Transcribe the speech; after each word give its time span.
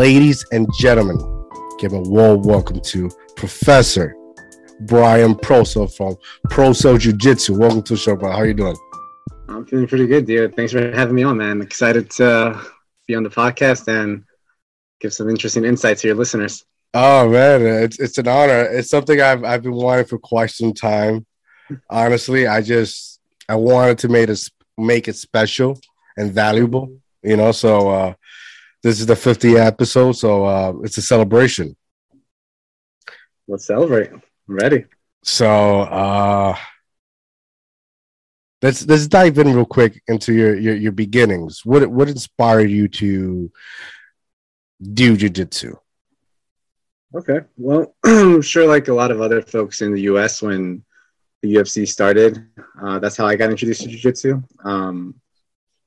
Ladies 0.00 0.46
and 0.50 0.66
gentlemen, 0.78 1.18
give 1.78 1.92
a 1.92 2.00
warm 2.00 2.40
welcome 2.40 2.80
to 2.80 3.10
Professor 3.36 4.16
Brian 4.86 5.34
Proso 5.34 5.94
from 5.94 6.16
Proso 6.48 6.98
Jiu 6.98 7.12
Jitsu. 7.12 7.58
Welcome 7.58 7.82
to 7.82 7.92
the 7.92 7.98
show, 7.98 8.16
bro. 8.16 8.30
How 8.30 8.38
are 8.38 8.46
you 8.46 8.54
doing? 8.54 8.76
I'm 9.50 9.66
feeling 9.66 9.86
pretty 9.86 10.06
good, 10.06 10.24
dude. 10.24 10.56
Thanks 10.56 10.72
for 10.72 10.90
having 10.92 11.14
me 11.14 11.22
on, 11.22 11.36
man. 11.36 11.60
Excited 11.60 12.08
to 12.12 12.58
be 13.06 13.14
on 13.14 13.24
the 13.24 13.28
podcast 13.28 13.88
and 13.88 14.24
give 15.02 15.12
some 15.12 15.28
interesting 15.28 15.66
insights 15.66 16.00
to 16.00 16.08
your 16.08 16.16
listeners. 16.16 16.64
Oh 16.94 17.28
man, 17.28 17.60
it's 17.60 18.00
it's 18.00 18.16
an 18.16 18.26
honor. 18.26 18.62
It's 18.62 18.88
something 18.88 19.20
I've 19.20 19.44
I've 19.44 19.62
been 19.62 19.74
wanting 19.74 20.06
for 20.06 20.16
quite 20.18 20.48
some 20.48 20.72
time. 20.72 21.26
Honestly, 21.90 22.46
I 22.46 22.62
just 22.62 23.20
I 23.50 23.56
wanted 23.56 23.98
to 23.98 24.08
make 24.08 24.30
it 24.30 24.40
make 24.78 25.08
it 25.08 25.16
special 25.16 25.78
and 26.16 26.32
valuable, 26.32 26.90
you 27.22 27.36
know. 27.36 27.52
So 27.52 27.90
uh 27.90 28.14
this 28.82 29.00
is 29.00 29.06
the 29.06 29.14
50th 29.14 29.58
episode, 29.58 30.12
so 30.12 30.44
uh 30.44 30.72
it's 30.82 30.98
a 30.98 31.02
celebration. 31.02 31.76
Let's 33.48 33.66
celebrate. 33.66 34.10
I'm 34.12 34.22
ready. 34.48 34.84
So 35.22 35.80
uh 35.82 36.56
let's 38.62 38.86
let's 38.86 39.06
dive 39.06 39.38
in 39.38 39.54
real 39.54 39.64
quick 39.64 40.02
into 40.08 40.32
your 40.32 40.56
your, 40.56 40.74
your 40.74 40.92
beginnings. 40.92 41.64
What 41.64 41.86
what 41.90 42.08
inspired 42.08 42.70
you 42.70 42.88
to 42.88 43.50
do 44.82 45.16
jiu-jitsu? 45.16 45.76
Okay. 47.14 47.40
Well, 47.56 47.94
I'm 48.04 48.42
sure 48.52 48.66
like 48.66 48.88
a 48.88 48.94
lot 48.94 49.10
of 49.10 49.20
other 49.20 49.42
folks 49.42 49.82
in 49.82 49.92
the 49.92 50.02
US 50.02 50.42
when 50.42 50.84
the 51.42 51.54
UFC 51.54 51.88
started, 51.88 52.46
uh, 52.82 52.98
that's 52.98 53.16
how 53.16 53.26
I 53.26 53.34
got 53.34 53.50
introduced 53.50 53.82
to 53.82 53.88
jiu-jitsu. 53.88 54.42
Um, 54.64 55.14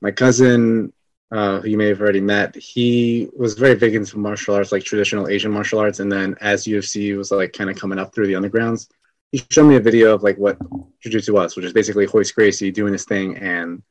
my 0.00 0.10
cousin, 0.10 0.92
uh, 1.30 1.60
who 1.60 1.68
you 1.68 1.76
may 1.76 1.88
have 1.88 2.00
already 2.00 2.20
met, 2.20 2.54
he 2.54 3.28
was 3.36 3.54
very 3.54 3.74
big 3.74 3.94
into 3.94 4.18
martial 4.18 4.54
arts, 4.54 4.72
like 4.72 4.84
traditional 4.84 5.28
Asian 5.28 5.50
martial 5.50 5.78
arts. 5.78 6.00
And 6.00 6.10
then 6.10 6.36
as 6.40 6.64
UFC 6.64 7.16
was 7.16 7.30
like 7.30 7.52
kind 7.52 7.70
of 7.70 7.76
coming 7.76 7.98
up 7.98 8.14
through 8.14 8.26
the 8.26 8.34
undergrounds, 8.34 8.88
he 9.32 9.42
showed 9.50 9.66
me 9.66 9.76
a 9.76 9.80
video 9.80 10.14
of 10.14 10.22
like 10.22 10.38
what 10.38 10.58
jiu-jitsu 11.00 11.32
was, 11.32 11.56
which 11.56 11.64
is 11.64 11.72
basically 11.72 12.06
Royce 12.06 12.30
Gracie 12.30 12.70
doing 12.70 12.92
his 12.92 13.04
thing 13.04 13.36
and 13.38 13.82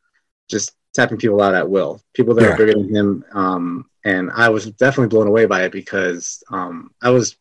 just 0.49 0.73
tapping 0.93 1.17
people 1.17 1.41
out 1.41 1.55
at 1.55 1.69
will. 1.69 2.01
People 2.13 2.33
that 2.35 2.43
yeah. 2.43 2.49
are 2.49 2.57
bigger 2.57 2.73
than 2.73 2.95
him. 2.95 3.25
Um, 3.33 3.89
and 4.05 4.31
I 4.31 4.49
was 4.49 4.71
definitely 4.71 5.09
blown 5.09 5.27
away 5.27 5.45
by 5.45 5.63
it 5.63 5.71
because 5.71 6.43
um, 6.49 6.91
I 7.01 7.09
was 7.09 7.35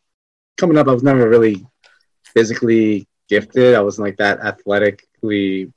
coming 0.57 0.77
up. 0.77 0.87
I 0.87 0.93
was 0.93 1.03
never 1.03 1.29
really 1.29 1.65
physically 2.25 3.07
gifted. 3.29 3.75
I 3.75 3.81
wasn't 3.81 4.07
like 4.07 4.17
that 4.17 4.39
athletically. 4.39 5.71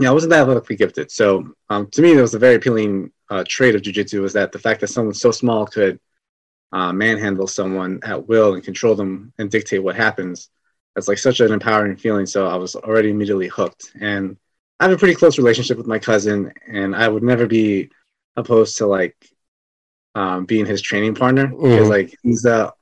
Yeah, 0.00 0.10
I 0.10 0.12
wasn't 0.12 0.30
that 0.30 0.42
athletically 0.42 0.76
gifted. 0.76 1.10
So 1.10 1.54
um, 1.70 1.88
to 1.92 2.02
me, 2.02 2.12
it 2.16 2.20
was 2.20 2.34
a 2.34 2.38
very 2.38 2.56
appealing 2.56 3.12
uh, 3.32 3.44
trait 3.48 3.74
of 3.74 3.80
jujitsu 3.80 4.20
was 4.20 4.34
that 4.34 4.52
the 4.52 4.58
fact 4.58 4.80
that 4.82 4.88
someone 4.88 5.14
so 5.14 5.30
small 5.30 5.64
could 5.66 5.98
uh, 6.72 6.92
manhandle 6.92 7.46
someone 7.46 7.98
at 8.04 8.28
will 8.28 8.52
and 8.54 8.62
control 8.62 8.94
them 8.94 9.32
and 9.38 9.50
dictate 9.50 9.82
what 9.82 9.96
happens. 9.96 10.50
That's 10.94 11.08
like 11.08 11.18
such 11.18 11.40
an 11.40 11.50
empowering 11.50 11.96
feeling. 11.96 12.26
So 12.26 12.46
I 12.46 12.56
was 12.56 12.76
already 12.76 13.08
immediately 13.08 13.48
hooked. 13.48 13.92
And 13.98 14.36
I 14.78 14.84
have 14.84 14.92
a 14.92 14.98
pretty 14.98 15.14
close 15.14 15.38
relationship 15.38 15.78
with 15.78 15.86
my 15.86 15.98
cousin, 15.98 16.52
and 16.66 16.94
I 16.94 17.08
would 17.08 17.22
never 17.22 17.46
be 17.46 17.88
opposed 18.36 18.76
to 18.78 18.86
like 18.86 19.16
um, 20.14 20.44
being 20.44 20.66
his 20.66 20.82
training 20.82 21.14
partner 21.14 21.46
mm-hmm. 21.46 21.70
because 21.70 21.88
like 21.88 22.14
he's 22.22 22.42
the. 22.42 22.74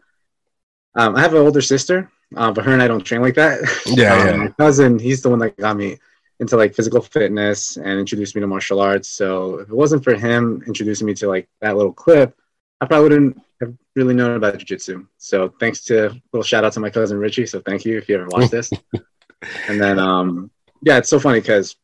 Um, 0.97 1.15
I 1.15 1.21
have 1.21 1.35
an 1.35 1.43
older 1.43 1.61
sister, 1.61 2.11
uh, 2.37 2.51
but 2.51 2.65
her 2.65 2.73
and 2.73 2.83
I 2.83 2.89
don't 2.89 3.05
train 3.05 3.23
like 3.23 3.37
that. 3.37 3.61
Yeah, 3.87 4.15
um, 4.15 4.27
yeah. 4.27 4.37
My 4.37 4.49
cousin, 4.49 4.99
he's 4.99 5.23
the 5.23 5.31
one 5.31 5.39
that 5.41 5.57
got 5.57 5.77
me 5.77 5.99
into 6.41 6.57
like 6.57 6.75
physical 6.75 7.03
fitness 7.03 7.77
and 7.77 8.01
introduced 8.01 8.35
me 8.35 8.41
to 8.41 8.47
martial 8.47 8.81
arts. 8.81 9.09
So 9.09 9.61
if 9.61 9.69
it 9.69 9.75
wasn't 9.75 10.03
for 10.03 10.15
him 10.15 10.63
introducing 10.67 11.07
me 11.07 11.15
to 11.15 11.29
like 11.29 11.49
that 11.61 11.77
little 11.77 11.93
clip, 11.93 12.37
I 12.81 12.87
probably 12.87 13.11
wouldn't 13.11 13.43
have 13.61 13.75
really 13.95 14.15
known 14.15 14.37
about 14.37 14.57
jiu-jitsu. 14.57 15.07
So 15.19 15.51
thanks 15.61 15.85
to 15.85 16.19
little 16.33 16.43
shout 16.43 16.65
out 16.65 16.73
to 16.73 16.81
my 16.81 16.91
cousin 16.91 17.19
Richie. 17.19 17.47
So 17.47 17.61
thank 17.61 17.85
you 17.85 17.99
if 17.99 18.09
you 18.09 18.17
ever 18.17 18.27
watched 18.29 18.51
this. 18.51 18.71
and 19.69 19.81
then 19.81 19.99
um 19.99 20.51
yeah, 20.83 20.97
it's 20.97 21.11
so 21.11 21.21
funny 21.21 21.41
because 21.41 21.77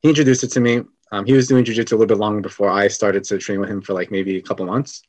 he 0.00 0.08
introduced 0.08 0.44
it 0.44 0.52
to 0.52 0.60
me. 0.60 0.82
Um, 1.10 1.26
he 1.26 1.32
was 1.32 1.48
doing 1.48 1.64
jujitsu 1.64 1.92
a 1.92 1.96
little 1.96 2.06
bit 2.06 2.18
longer 2.18 2.40
before 2.40 2.70
I 2.70 2.88
started 2.88 3.24
to 3.24 3.38
train 3.38 3.60
with 3.60 3.68
him 3.68 3.82
for 3.82 3.94
like 3.94 4.10
maybe 4.10 4.36
a 4.36 4.42
couple 4.42 4.66
months. 4.66 5.02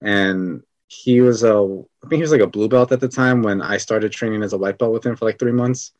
And 0.00 0.62
he 0.88 1.20
was 1.20 1.44
a, 1.44 1.56
I 1.56 2.08
think 2.08 2.18
he 2.18 2.22
was 2.22 2.32
like 2.32 2.40
a 2.40 2.46
blue 2.46 2.68
belt 2.68 2.92
at 2.92 3.00
the 3.00 3.08
time 3.08 3.42
when 3.42 3.60
I 3.60 3.76
started 3.78 4.12
training 4.12 4.42
as 4.42 4.52
a 4.52 4.58
white 4.58 4.78
belt 4.78 4.92
with 4.92 5.04
him 5.04 5.16
for 5.16 5.24
like 5.24 5.38
three 5.38 5.52
months. 5.52 5.92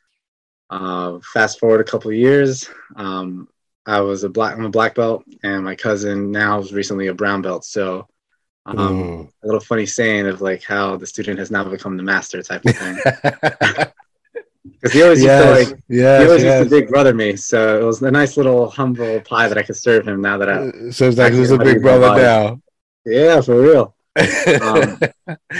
Uh, 0.74 1.20
fast 1.32 1.60
forward 1.60 1.80
a 1.80 1.84
couple 1.84 2.10
of 2.10 2.16
years, 2.16 2.68
um, 2.96 3.48
I 3.86 4.00
was 4.00 4.24
a 4.24 4.28
black, 4.28 4.56
I'm 4.56 4.64
a 4.64 4.70
black 4.70 4.96
belt, 4.96 5.24
and 5.44 5.64
my 5.64 5.76
cousin 5.76 6.32
now 6.32 6.58
is 6.58 6.72
recently 6.72 7.06
a 7.06 7.14
brown 7.14 7.42
belt. 7.42 7.64
So, 7.64 8.08
um, 8.66 8.76
mm. 8.76 9.30
a 9.44 9.46
little 9.46 9.60
funny 9.60 9.86
saying 9.86 10.26
of 10.26 10.40
like 10.40 10.64
how 10.64 10.96
the 10.96 11.06
student 11.06 11.38
has 11.38 11.52
now 11.52 11.62
become 11.62 11.96
the 11.96 12.02
master 12.02 12.42
type 12.42 12.64
of 12.64 12.76
thing. 12.76 12.96
because 14.64 14.92
he 14.92 15.02
always 15.04 15.22
yes, 15.22 15.44
used 15.44 15.68
to 15.68 15.74
like 15.74 15.82
yes, 15.88 16.20
he 16.20 16.26
always 16.26 16.42
yes. 16.42 16.58
used 16.58 16.70
to 16.70 16.80
big 16.80 16.88
brother 16.88 17.14
me 17.14 17.36
so 17.36 17.80
it 17.80 17.84
was 17.84 18.02
a 18.02 18.10
nice 18.10 18.38
little 18.38 18.70
humble 18.70 19.20
pie 19.20 19.46
that 19.46 19.58
i 19.58 19.62
could 19.62 19.76
serve 19.76 20.08
him 20.08 20.22
now 20.22 20.38
that 20.38 20.48
i 20.48 20.54
uh, 20.54 20.90
so 20.90 21.06
it's 21.06 21.18
like 21.18 21.34
who's 21.34 21.50
a 21.50 21.58
big 21.58 21.82
brother 21.82 22.16
now 22.16 22.60
yeah 23.04 23.40
for 23.42 23.60
real 23.60 23.94
um, 24.62 24.98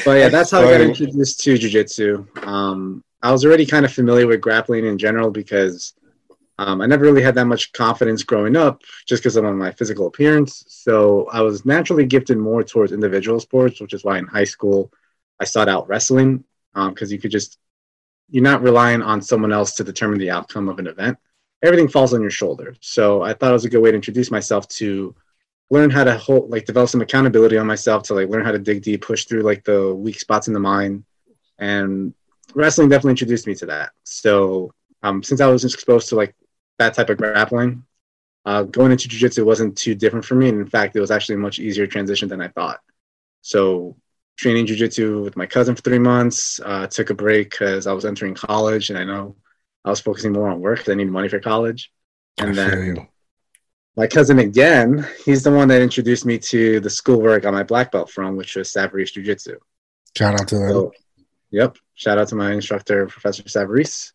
but 0.06 0.14
yeah 0.18 0.30
that's 0.30 0.50
how 0.50 0.60
i 0.60 0.70
got 0.70 0.80
introduced 0.80 1.40
to 1.40 1.58
jiu-jitsu 1.58 2.26
um, 2.44 3.03
i 3.24 3.32
was 3.32 3.44
already 3.44 3.66
kind 3.66 3.84
of 3.84 3.92
familiar 3.92 4.26
with 4.26 4.40
grappling 4.40 4.86
in 4.86 4.96
general 4.96 5.30
because 5.30 5.94
um, 6.58 6.80
i 6.80 6.86
never 6.86 7.04
really 7.04 7.22
had 7.22 7.34
that 7.34 7.46
much 7.46 7.72
confidence 7.72 8.22
growing 8.22 8.56
up 8.56 8.82
just 9.06 9.22
because 9.22 9.36
of 9.36 9.44
my 9.44 9.72
physical 9.72 10.06
appearance 10.06 10.64
so 10.68 11.26
i 11.32 11.40
was 11.40 11.64
naturally 11.64 12.06
gifted 12.06 12.38
more 12.38 12.62
towards 12.62 12.92
individual 12.92 13.40
sports 13.40 13.80
which 13.80 13.94
is 13.94 14.04
why 14.04 14.18
in 14.18 14.26
high 14.26 14.44
school 14.44 14.92
i 15.40 15.44
sought 15.44 15.68
out 15.68 15.88
wrestling 15.88 16.44
because 16.72 17.10
um, 17.10 17.12
you 17.12 17.18
could 17.18 17.32
just 17.32 17.58
you're 18.30 18.42
not 18.42 18.62
relying 18.62 19.02
on 19.02 19.22
someone 19.22 19.52
else 19.52 19.74
to 19.74 19.84
determine 19.84 20.18
the 20.18 20.30
outcome 20.30 20.68
of 20.68 20.78
an 20.78 20.86
event. 20.86 21.18
Everything 21.62 21.88
falls 21.88 22.14
on 22.14 22.20
your 22.20 22.30
shoulder. 22.30 22.74
So 22.80 23.22
I 23.22 23.32
thought 23.32 23.50
it 23.50 23.54
was 23.54 23.64
a 23.64 23.70
good 23.70 23.80
way 23.80 23.90
to 23.90 23.96
introduce 23.96 24.30
myself 24.30 24.68
to 24.68 25.14
learn 25.70 25.90
how 25.90 26.04
to 26.04 26.16
hold, 26.18 26.50
like 26.50 26.66
develop 26.66 26.90
some 26.90 27.00
accountability 27.00 27.56
on 27.56 27.66
myself 27.66 28.02
to 28.04 28.14
like 28.14 28.28
learn 28.28 28.44
how 28.44 28.52
to 28.52 28.58
dig 28.58 28.82
deep, 28.82 29.02
push 29.02 29.24
through 29.24 29.42
like 29.42 29.64
the 29.64 29.94
weak 29.94 30.18
spots 30.20 30.48
in 30.48 30.54
the 30.54 30.60
mind. 30.60 31.04
And 31.58 32.12
wrestling 32.54 32.88
definitely 32.88 33.12
introduced 33.12 33.46
me 33.46 33.54
to 33.56 33.66
that. 33.66 33.92
So 34.04 34.72
um, 35.02 35.22
since 35.22 35.40
I 35.40 35.46
was 35.46 35.64
exposed 35.64 36.08
to 36.10 36.16
like 36.16 36.34
that 36.78 36.94
type 36.94 37.10
of 37.10 37.18
grappling, 37.18 37.84
uh, 38.46 38.62
going 38.62 38.92
into 38.92 39.08
jiu-jitsu 39.08 39.44
wasn't 39.44 39.76
too 39.76 39.94
different 39.94 40.24
for 40.24 40.34
me. 40.34 40.48
And 40.48 40.60
in 40.60 40.68
fact, 40.68 40.96
it 40.96 41.00
was 41.00 41.10
actually 41.10 41.36
a 41.36 41.38
much 41.38 41.58
easier 41.58 41.86
transition 41.86 42.28
than 42.28 42.40
I 42.40 42.48
thought. 42.48 42.80
So 43.42 43.96
training 44.36 44.66
jujitsu 44.66 45.22
with 45.22 45.36
my 45.36 45.46
cousin 45.46 45.74
for 45.74 45.82
three 45.82 45.98
months. 45.98 46.60
Uh, 46.64 46.86
took 46.86 47.10
a 47.10 47.14
break 47.14 47.50
because 47.50 47.86
I 47.86 47.92
was 47.92 48.04
entering 48.04 48.34
college, 48.34 48.90
and 48.90 48.98
I 48.98 49.04
know 49.04 49.36
I 49.84 49.90
was 49.90 50.00
focusing 50.00 50.32
more 50.32 50.48
on 50.48 50.60
work 50.60 50.78
because 50.78 50.92
I 50.92 50.96
need 50.96 51.10
money 51.10 51.28
for 51.28 51.40
college. 51.40 51.92
And 52.38 52.54
then 52.54 53.08
my 53.96 54.06
cousin 54.06 54.40
again, 54.40 55.06
he's 55.24 55.44
the 55.44 55.52
one 55.52 55.68
that 55.68 55.82
introduced 55.82 56.26
me 56.26 56.38
to 56.38 56.80
the 56.80 56.90
school 56.90 57.20
where 57.20 57.34
I 57.34 57.38
got 57.38 57.54
my 57.54 57.62
black 57.62 57.92
belt 57.92 58.10
from, 58.10 58.36
which 58.36 58.56
was 58.56 58.72
Savarese 58.72 59.12
Jiu 59.12 59.22
Jitsu. 59.22 59.58
Shout 60.16 60.40
out 60.40 60.48
to 60.48 60.58
them. 60.58 60.70
So, 60.70 60.92
yep. 61.50 61.76
Shout 61.94 62.18
out 62.18 62.28
to 62.28 62.34
my 62.34 62.52
instructor, 62.52 63.06
Professor 63.06 63.42
Savarese. 63.44 64.12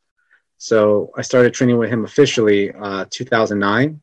So 0.58 1.12
I 1.18 1.22
started 1.22 1.54
training 1.54 1.78
with 1.78 1.90
him 1.90 2.04
officially 2.04 2.72
uh, 2.72 3.06
2009. 3.10 4.02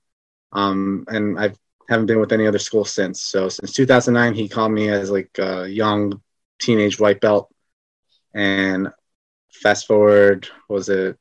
Um, 0.53 1.05
and 1.09 1.39
I've 1.39 1.59
haven't 1.89 2.07
been 2.07 2.21
with 2.21 2.33
any 2.33 2.47
other 2.47 2.59
school 2.59 2.85
since. 2.85 3.23
So 3.23 3.49
since 3.49 3.73
2009, 3.73 4.35
he 4.35 4.49
called 4.49 4.73
me 4.73 4.89
as 4.89 5.11
like 5.11 5.31
a 5.39 5.67
young 5.69 6.21
teenage 6.59 6.99
white 6.99 7.21
belt, 7.21 7.53
and 8.35 8.89
fast 9.53 9.87
forward 9.87 10.49
was 10.69 10.89
it 10.89 11.19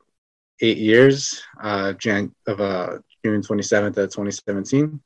eight 0.61 0.77
years? 0.77 1.43
Uh, 1.61 1.93
Jan 1.93 2.33
of 2.47 2.61
uh, 2.61 2.97
June 3.23 3.41
27th 3.41 3.97
of 3.97 4.09
2017, 4.09 4.99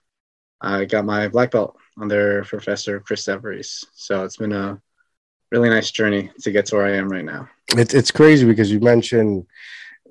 I 0.62 0.86
got 0.86 1.06
my 1.06 1.28
black 1.28 1.52
belt 1.52 1.78
under 2.00 2.44
Professor 2.46 3.00
Chris 3.00 3.26
Savarese. 3.26 3.86
So 3.94 4.24
it's 4.24 4.38
been 4.38 4.54
a 4.54 4.82
really 5.52 5.70
nice 5.70 5.92
journey 5.92 6.32
to 6.42 6.52
get 6.52 6.66
to 6.68 6.76
where 6.76 6.86
I 6.86 6.98
am 6.98 7.10
right 7.10 7.26
now. 7.26 7.50
It's 7.76 7.94
it's 7.94 8.12
crazy 8.12 8.46
because 8.46 8.72
you 8.72 8.80
mentioned 8.80 9.46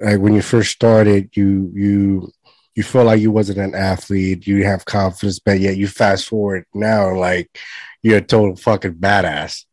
like 0.01 0.19
when 0.19 0.35
you 0.35 0.43
first 0.43 0.71
started, 0.71 1.31
you 1.37 1.71
you 1.75 2.33
you 2.75 2.83
feel 2.85 3.05
like 3.05 3.21
you 3.21 3.33
wasn't 3.33 3.59
an 3.59 3.75
athlete, 3.75 4.47
you 4.47 4.65
have 4.65 4.85
confidence, 4.85 5.41
but 5.41 5.59
yet 5.59 5.77
you 5.77 5.89
fast 5.89 6.29
forward 6.29 6.65
now, 6.73 7.13
like 7.15 7.59
you're 8.03 8.19
a 8.19 8.23
total 8.23 8.55
fucking 8.55 8.95
badass. 8.95 9.65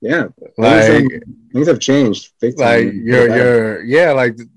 Yeah, 0.00 0.26
like 0.58 0.86
things 0.86 1.12
have, 1.12 1.22
things 1.52 1.68
have 1.68 1.78
changed. 1.80 2.32
Like 2.56 2.92
you're, 2.92 3.36
you're, 3.36 3.84
yeah, 3.84 4.10
like 4.12 4.36
the, 4.36 4.48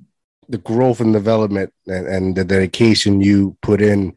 the 0.50 0.58
growth 0.58 1.00
and 1.00 1.14
development 1.14 1.72
and, 1.86 2.08
and 2.08 2.36
the 2.36 2.44
dedication 2.44 3.22
you 3.22 3.56
put 3.62 3.80
in 3.80 4.16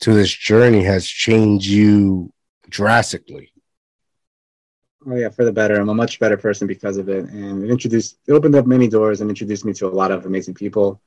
to 0.00 0.12
this 0.12 0.30
journey 0.30 0.82
has 0.82 1.06
changed 1.06 1.66
you 1.66 2.32
drastically. 2.68 3.52
Oh 5.06 5.14
yeah, 5.14 5.28
for 5.28 5.44
the 5.44 5.52
better. 5.52 5.80
I'm 5.80 5.88
a 5.88 5.94
much 5.94 6.18
better 6.18 6.36
person 6.36 6.66
because 6.66 6.96
of 6.96 7.08
it, 7.08 7.26
and 7.26 7.64
it 7.64 7.70
introduced, 7.70 8.18
it 8.26 8.32
opened 8.32 8.56
up 8.56 8.66
many 8.66 8.88
doors 8.88 9.20
and 9.20 9.30
introduced 9.30 9.64
me 9.64 9.72
to 9.74 9.86
a 9.86 9.88
lot 9.88 10.10
of 10.10 10.26
amazing 10.26 10.54
people. 10.54 11.00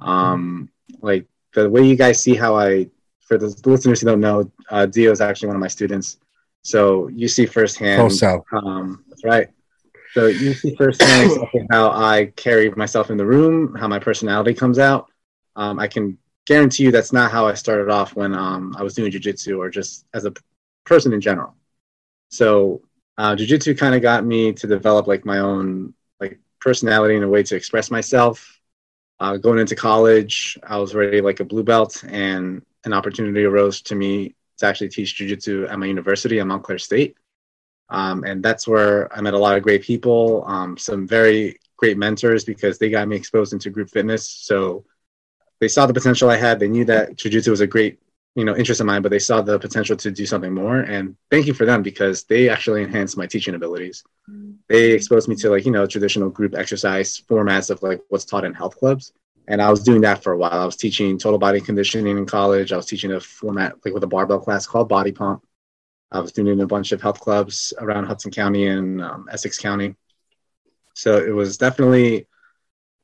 Um, 0.00 0.70
like 1.00 1.26
the 1.54 1.68
way 1.68 1.82
you 1.82 1.96
guys 1.96 2.22
see 2.22 2.34
how 2.34 2.56
I, 2.56 2.88
for 3.20 3.36
the 3.36 3.48
listeners 3.66 4.00
who 4.00 4.06
don't 4.06 4.20
know, 4.20 4.50
uh, 4.70 4.86
Dio 4.86 5.10
is 5.10 5.20
actually 5.20 5.48
one 5.48 5.56
of 5.56 5.60
my 5.60 5.68
students. 5.68 6.18
So 6.62 7.08
you 7.08 7.28
see 7.28 7.46
firsthand. 7.46 8.00
Full 8.00 8.10
self. 8.10 8.46
Um, 8.52 9.04
that's 9.08 9.24
right. 9.24 9.48
So 10.14 10.26
you 10.26 10.54
see 10.54 10.74
firsthand 10.76 11.30
exactly 11.30 11.66
how 11.70 11.90
I 11.90 12.32
carry 12.36 12.70
myself 12.70 13.10
in 13.10 13.18
the 13.18 13.26
room, 13.26 13.74
how 13.74 13.88
my 13.88 13.98
personality 13.98 14.54
comes 14.54 14.78
out. 14.78 15.10
Um, 15.54 15.78
I 15.78 15.86
can 15.86 16.18
guarantee 16.46 16.84
you 16.84 16.90
that's 16.90 17.12
not 17.12 17.30
how 17.30 17.46
I 17.46 17.54
started 17.54 17.90
off 17.90 18.16
when 18.16 18.34
um, 18.34 18.74
I 18.78 18.82
was 18.82 18.94
doing 18.94 19.12
jujitsu 19.12 19.58
or 19.58 19.68
just 19.68 20.06
as 20.14 20.24
a 20.24 20.32
person 20.84 21.12
in 21.12 21.20
general. 21.20 21.54
So 22.30 22.82
uh, 23.18 23.36
kind 23.76 23.94
of 23.94 24.02
got 24.02 24.24
me 24.24 24.52
to 24.52 24.66
develop 24.66 25.06
like 25.06 25.26
my 25.26 25.40
own 25.40 25.92
like 26.20 26.38
personality 26.60 27.16
and 27.16 27.24
a 27.24 27.28
way 27.28 27.42
to 27.42 27.56
express 27.56 27.90
myself. 27.90 28.60
Uh, 29.20 29.36
going 29.36 29.58
into 29.58 29.74
college, 29.74 30.56
I 30.62 30.78
was 30.78 30.94
already 30.94 31.20
like 31.20 31.40
a 31.40 31.44
blue 31.44 31.64
belt, 31.64 32.04
and 32.04 32.64
an 32.84 32.92
opportunity 32.92 33.44
arose 33.44 33.82
to 33.82 33.96
me 33.96 34.36
to 34.58 34.66
actually 34.66 34.88
teach 34.88 35.18
jujitsu 35.18 35.68
at 35.68 35.78
my 35.78 35.86
university 35.86 36.38
at 36.38 36.46
Montclair 36.46 36.78
State. 36.78 37.16
Um, 37.90 38.24
and 38.24 38.42
that's 38.42 38.68
where 38.68 39.12
I 39.12 39.20
met 39.20 39.34
a 39.34 39.38
lot 39.38 39.56
of 39.56 39.62
great 39.62 39.82
people, 39.82 40.44
um, 40.46 40.76
some 40.76 41.06
very 41.06 41.58
great 41.76 41.96
mentors 41.96 42.44
because 42.44 42.78
they 42.78 42.90
got 42.90 43.08
me 43.08 43.16
exposed 43.16 43.52
into 43.52 43.70
group 43.70 43.90
fitness. 43.90 44.28
So 44.28 44.84
they 45.60 45.68
saw 45.68 45.86
the 45.86 45.94
potential 45.94 46.30
I 46.30 46.36
had. 46.36 46.60
They 46.60 46.68
knew 46.68 46.84
that 46.84 47.16
jujitsu 47.16 47.48
was 47.48 47.60
a 47.60 47.66
great, 47.66 47.98
you 48.34 48.44
know, 48.44 48.56
interest 48.56 48.80
of 48.80 48.86
mine, 48.86 49.02
but 49.02 49.10
they 49.10 49.18
saw 49.18 49.42
the 49.42 49.58
potential 49.58 49.96
to 49.96 50.10
do 50.10 50.24
something 50.24 50.54
more. 50.54 50.78
And 50.78 51.16
thank 51.30 51.46
you 51.46 51.54
for 51.54 51.66
them 51.66 51.82
because 51.82 52.24
they 52.24 52.48
actually 52.48 52.82
enhanced 52.82 53.16
my 53.16 53.26
teaching 53.26 53.54
abilities. 53.54 54.04
They 54.68 54.92
exposed 54.92 55.28
me 55.28 55.34
to 55.36 55.50
like, 55.50 55.64
you 55.64 55.72
know, 55.72 55.86
traditional 55.86 56.30
group 56.30 56.54
exercise 56.54 57.20
formats 57.20 57.70
of 57.70 57.82
like 57.82 58.00
what's 58.08 58.24
taught 58.24 58.44
in 58.44 58.54
health 58.54 58.76
clubs. 58.76 59.12
And 59.48 59.62
I 59.62 59.70
was 59.70 59.82
doing 59.82 60.02
that 60.02 60.22
for 60.22 60.32
a 60.32 60.38
while. 60.38 60.52
I 60.52 60.66
was 60.66 60.76
teaching 60.76 61.18
total 61.18 61.38
body 61.38 61.60
conditioning 61.60 62.18
in 62.18 62.26
college. 62.26 62.72
I 62.72 62.76
was 62.76 62.86
teaching 62.86 63.12
a 63.12 63.20
format 63.20 63.76
like 63.84 63.94
with 63.94 64.04
a 64.04 64.08
barbell 64.08 64.40
class 64.40 64.66
called 64.66 64.88
Body 64.88 65.10
Pump. 65.10 65.42
I 66.12 66.20
was 66.20 66.32
doing 66.32 66.48
it 66.48 66.52
in 66.52 66.60
a 66.60 66.66
bunch 66.66 66.92
of 66.92 67.00
health 67.02 67.20
clubs 67.20 67.72
around 67.78 68.04
Hudson 68.04 68.30
County 68.30 68.66
and 68.66 69.02
um, 69.02 69.28
Essex 69.30 69.58
County. 69.58 69.96
So 70.94 71.16
it 71.16 71.30
was 71.30 71.56
definitely, 71.56 72.26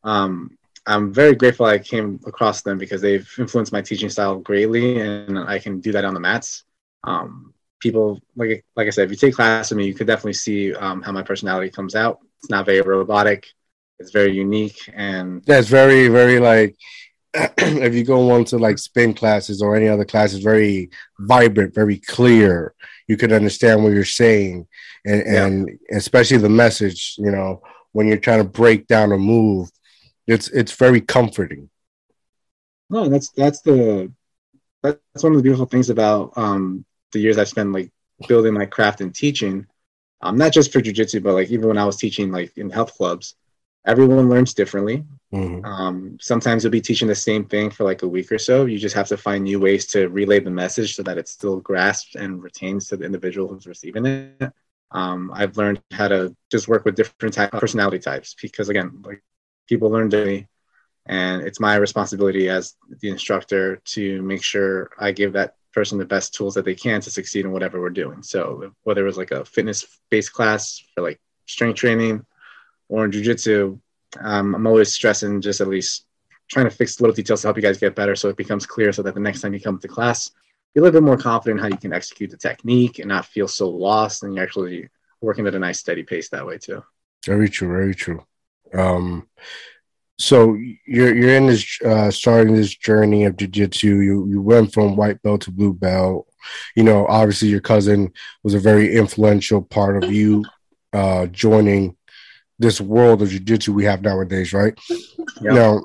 um, 0.03 0.59
I'm 0.87 1.13
very 1.13 1.35
grateful 1.35 1.67
I 1.67 1.79
came 1.79 2.21
across 2.27 2.63
them 2.63 2.79
because 2.79 3.01
they've 3.01 3.29
influenced 3.39 3.73
my 3.73 3.81
teaching 3.81 4.11
style 4.11 4.37
greatly, 4.37 5.01
and 5.01 5.39
I 5.39 5.59
can 5.59 5.81
do 5.81 5.93
that 5.93 6.05
on 6.05 6.15
the 6.15 6.21
mats. 6.21 6.65
Um, 7.05 7.55
people, 7.81 8.21
like 8.37 8.65
like 8.77 8.87
I 8.87 8.91
said, 8.91 9.05
if 9.05 9.11
you 9.11 9.17
take 9.17 9.35
class 9.35 9.71
with 9.71 9.79
me, 9.79 9.87
you 9.87 9.95
could 9.95 10.07
definitely 10.07 10.35
see 10.35 10.75
um, 10.75 11.03
how 11.03 11.13
my 11.13 11.23
personality 11.23 11.71
comes 11.71 11.95
out. 11.95 12.19
It's 12.41 12.51
not 12.51 12.67
very 12.67 12.81
robotic. 12.83 13.47
It's 13.99 14.11
very 14.11 14.33
unique, 14.33 14.79
and 14.95 15.43
yeah, 15.47 15.59
it's 15.59 15.69
very 15.69 16.09
very 16.09 16.39
like 16.39 16.77
if 17.35 17.95
you 17.95 18.05
go 18.05 18.31
on 18.33 18.45
to 18.47 18.59
like 18.59 18.79
spin 18.79 19.15
classes 19.15 19.63
or 19.63 19.75
any 19.75 19.89
other 19.89 20.05
classes, 20.05 20.41
very 20.41 20.91
vibrant, 21.19 21.75
very 21.75 21.99
clear. 21.99 22.75
You 23.09 23.17
could 23.17 23.33
understand 23.33 23.83
what 23.83 23.93
you're 23.93 24.05
saying, 24.05 24.67
and 25.05 25.23
and 25.23 25.69
yeah. 25.69 25.97
especially 25.97 26.39
the 26.39 26.49
message. 26.49 27.17
You 27.19 27.31
know, 27.31 27.63
when 27.93 28.07
you're 28.07 28.19
trying 28.19 28.43
to 28.43 28.49
break 28.49 28.87
down 28.87 29.13
a 29.13 29.19
move, 29.19 29.71
it's 30.27 30.49
it's 30.49 30.73
very 30.73 31.01
comforting. 31.01 31.71
No, 32.91 33.09
that's 33.09 33.31
that's 33.31 33.61
the 33.63 34.13
that's 34.83 35.23
one 35.23 35.33
of 35.33 35.39
the 35.39 35.43
beautiful 35.43 35.67
things 35.67 35.91
about 35.91 36.33
um, 36.37 36.85
the 37.13 37.21
years 37.21 37.39
I've 37.39 37.49
spent 37.49 37.73
like 37.73 37.91
building 38.29 38.55
my 38.55 38.67
craft 38.67 39.01
and 39.01 39.15
teaching. 39.15 39.67
Um, 40.21 40.37
not 40.37 40.53
just 40.53 40.73
for 40.73 40.81
jujitsu, 40.81 41.23
but 41.23 41.35
like 41.35 41.51
even 41.51 41.69
when 41.69 41.79
I 41.79 41.85
was 41.85 41.97
teaching 41.97 42.33
like 42.33 42.57
in 42.57 42.71
health 42.71 42.95
clubs, 42.97 43.35
everyone 43.87 44.31
learns 44.31 44.55
differently. 44.55 45.05
Mm-hmm. 45.33 45.65
Um, 45.65 46.19
sometimes 46.21 46.65
you'll 46.65 46.71
be 46.71 46.81
teaching 46.81 47.09
the 47.09 47.15
same 47.15 47.45
thing 47.45 47.71
for 47.71 47.85
like 47.85 48.03
a 48.03 48.09
week 48.09 48.31
or 48.33 48.39
so. 48.39 48.65
You 48.67 48.79
just 48.79 48.95
have 48.95 49.09
to 49.09 49.17
find 49.17 49.45
new 49.45 49.61
ways 49.61 49.87
to 49.89 50.09
relay 50.09 50.41
the 50.41 50.51
message 50.51 50.95
so 50.95 51.03
that 51.03 51.19
it's 51.19 51.33
still 51.33 51.61
grasped 51.61 52.15
and 52.15 52.43
retains 52.43 52.89
to 52.89 52.97
the 52.97 53.05
individual 53.05 53.49
who's 53.49 53.67
receiving 53.67 54.07
it. 54.07 54.53
Um, 54.93 55.31
I've 55.35 55.57
learned 55.57 55.83
how 55.91 56.09
to 56.09 56.35
just 56.51 56.69
work 56.69 56.85
with 56.85 56.95
different 56.95 57.35
type, 57.35 57.51
personality 57.51 57.99
types 57.99 58.37
because 58.41 58.69
again, 58.69 59.03
like 59.05 59.23
people 59.69 59.91
learn 59.91 60.09
daily 60.09 60.49
and 61.07 61.43
it's 61.43 61.61
my 61.61 61.77
responsibility 61.77 62.49
as 62.49 62.75
the 63.01 63.09
instructor 63.09 63.77
to 63.85 64.23
make 64.23 64.43
sure 64.43 64.91
i 64.99 65.13
give 65.13 65.33
that 65.33 65.55
person 65.73 65.99
the 65.99 66.05
best 66.05 66.33
tools 66.33 66.55
that 66.55 66.65
they 66.65 66.75
can 66.75 67.01
to 67.01 67.11
succeed 67.11 67.45
in 67.45 67.51
whatever 67.51 67.81
we're 67.81 67.91
doing. 67.91 68.23
So 68.23 68.73
whether 68.85 69.03
it 69.03 69.07
was 69.07 69.19
like 69.19 69.33
a 69.33 69.45
fitness 69.45 69.85
based 70.09 70.33
class 70.33 70.81
for 70.95 71.03
like 71.03 71.21
strength 71.47 71.77
training 71.77 72.25
or 72.89 73.05
in 73.05 73.13
jiu-jitsu 73.13 73.79
um, 74.21 74.55
i'm 74.55 74.67
always 74.67 74.93
stressing 74.93 75.41
just 75.41 75.61
at 75.61 75.69
least 75.69 76.07
trying 76.49 76.65
to 76.65 76.71
fix 76.71 77.01
little 77.01 77.15
details 77.15 77.43
to 77.43 77.47
help 77.47 77.57
you 77.57 77.63
guys 77.63 77.79
get 77.79 77.95
better 77.95 78.15
so 78.15 78.29
it 78.29 78.37
becomes 78.37 78.67
clear 78.67 78.93
so 78.93 79.03
that 79.03 79.15
the 79.15 79.21
next 79.21 79.41
time 79.41 79.53
you 79.53 79.61
come 79.61 79.79
to 79.79 79.89
class 79.89 80.31
you're 80.75 80.83
a 80.83 80.87
little 80.87 81.01
bit 81.01 81.07
more 81.07 81.17
confident 81.17 81.59
in 81.59 81.63
how 81.63 81.69
you 81.69 81.77
can 81.77 81.93
execute 81.93 82.31
the 82.31 82.37
technique 82.37 82.99
and 82.99 83.09
not 83.09 83.27
feel 83.27 83.49
so 83.49 83.69
lost 83.69 84.23
and 84.23 84.35
you're 84.35 84.45
actually 84.45 84.89
working 85.21 85.47
at 85.47 85.55
a 85.55 85.59
nice 85.59 85.81
steady 85.81 86.03
pace 86.03 86.29
that 86.29 86.47
way 86.47 86.59
too. 86.59 86.83
Very 87.27 87.49
true 87.49 87.69
very 87.69 87.95
true 87.95 88.25
um, 88.75 89.29
so 90.19 90.57
you're 90.87 91.15
you're 91.15 91.37
in 91.37 91.47
this 91.47 91.79
uh, 91.83 92.11
starting 92.11 92.55
this 92.55 92.75
journey 92.75 93.25
of 93.25 93.37
jiu-jitsu. 93.37 94.01
You 94.01 94.29
you 94.29 94.41
went 94.41 94.73
from 94.73 94.97
white 94.97 95.21
belt 95.23 95.43
to 95.43 95.51
blue 95.51 95.75
belt. 95.75 96.29
You 96.77 96.85
know, 96.85 97.07
obviously 97.07 97.49
your 97.49 97.61
cousin 97.61 98.13
was 98.43 98.55
a 98.55 98.61
very 98.61 98.95
influential 98.95 99.63
part 99.63 100.03
of 100.03 100.13
you 100.13 100.45
uh, 100.93 101.27
joining 101.27 101.97
this 102.59 102.81
world 102.81 103.23
of 103.23 103.31
jiu-jitsu 103.31 103.73
we 103.73 103.85
have 103.85 104.03
nowadays, 104.03 104.53
right? 104.53 104.79
Yep. 105.43 105.53
Now, 105.53 105.81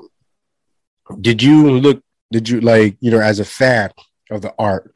did 1.20 1.42
you 1.42 1.70
look? 1.70 2.02
Did 2.30 2.48
you 2.48 2.60
like 2.60 2.96
you 3.00 3.10
know 3.10 3.20
as 3.20 3.40
a 3.40 3.44
fan 3.44 3.90
of 4.30 4.42
the 4.42 4.54
art? 4.58 4.94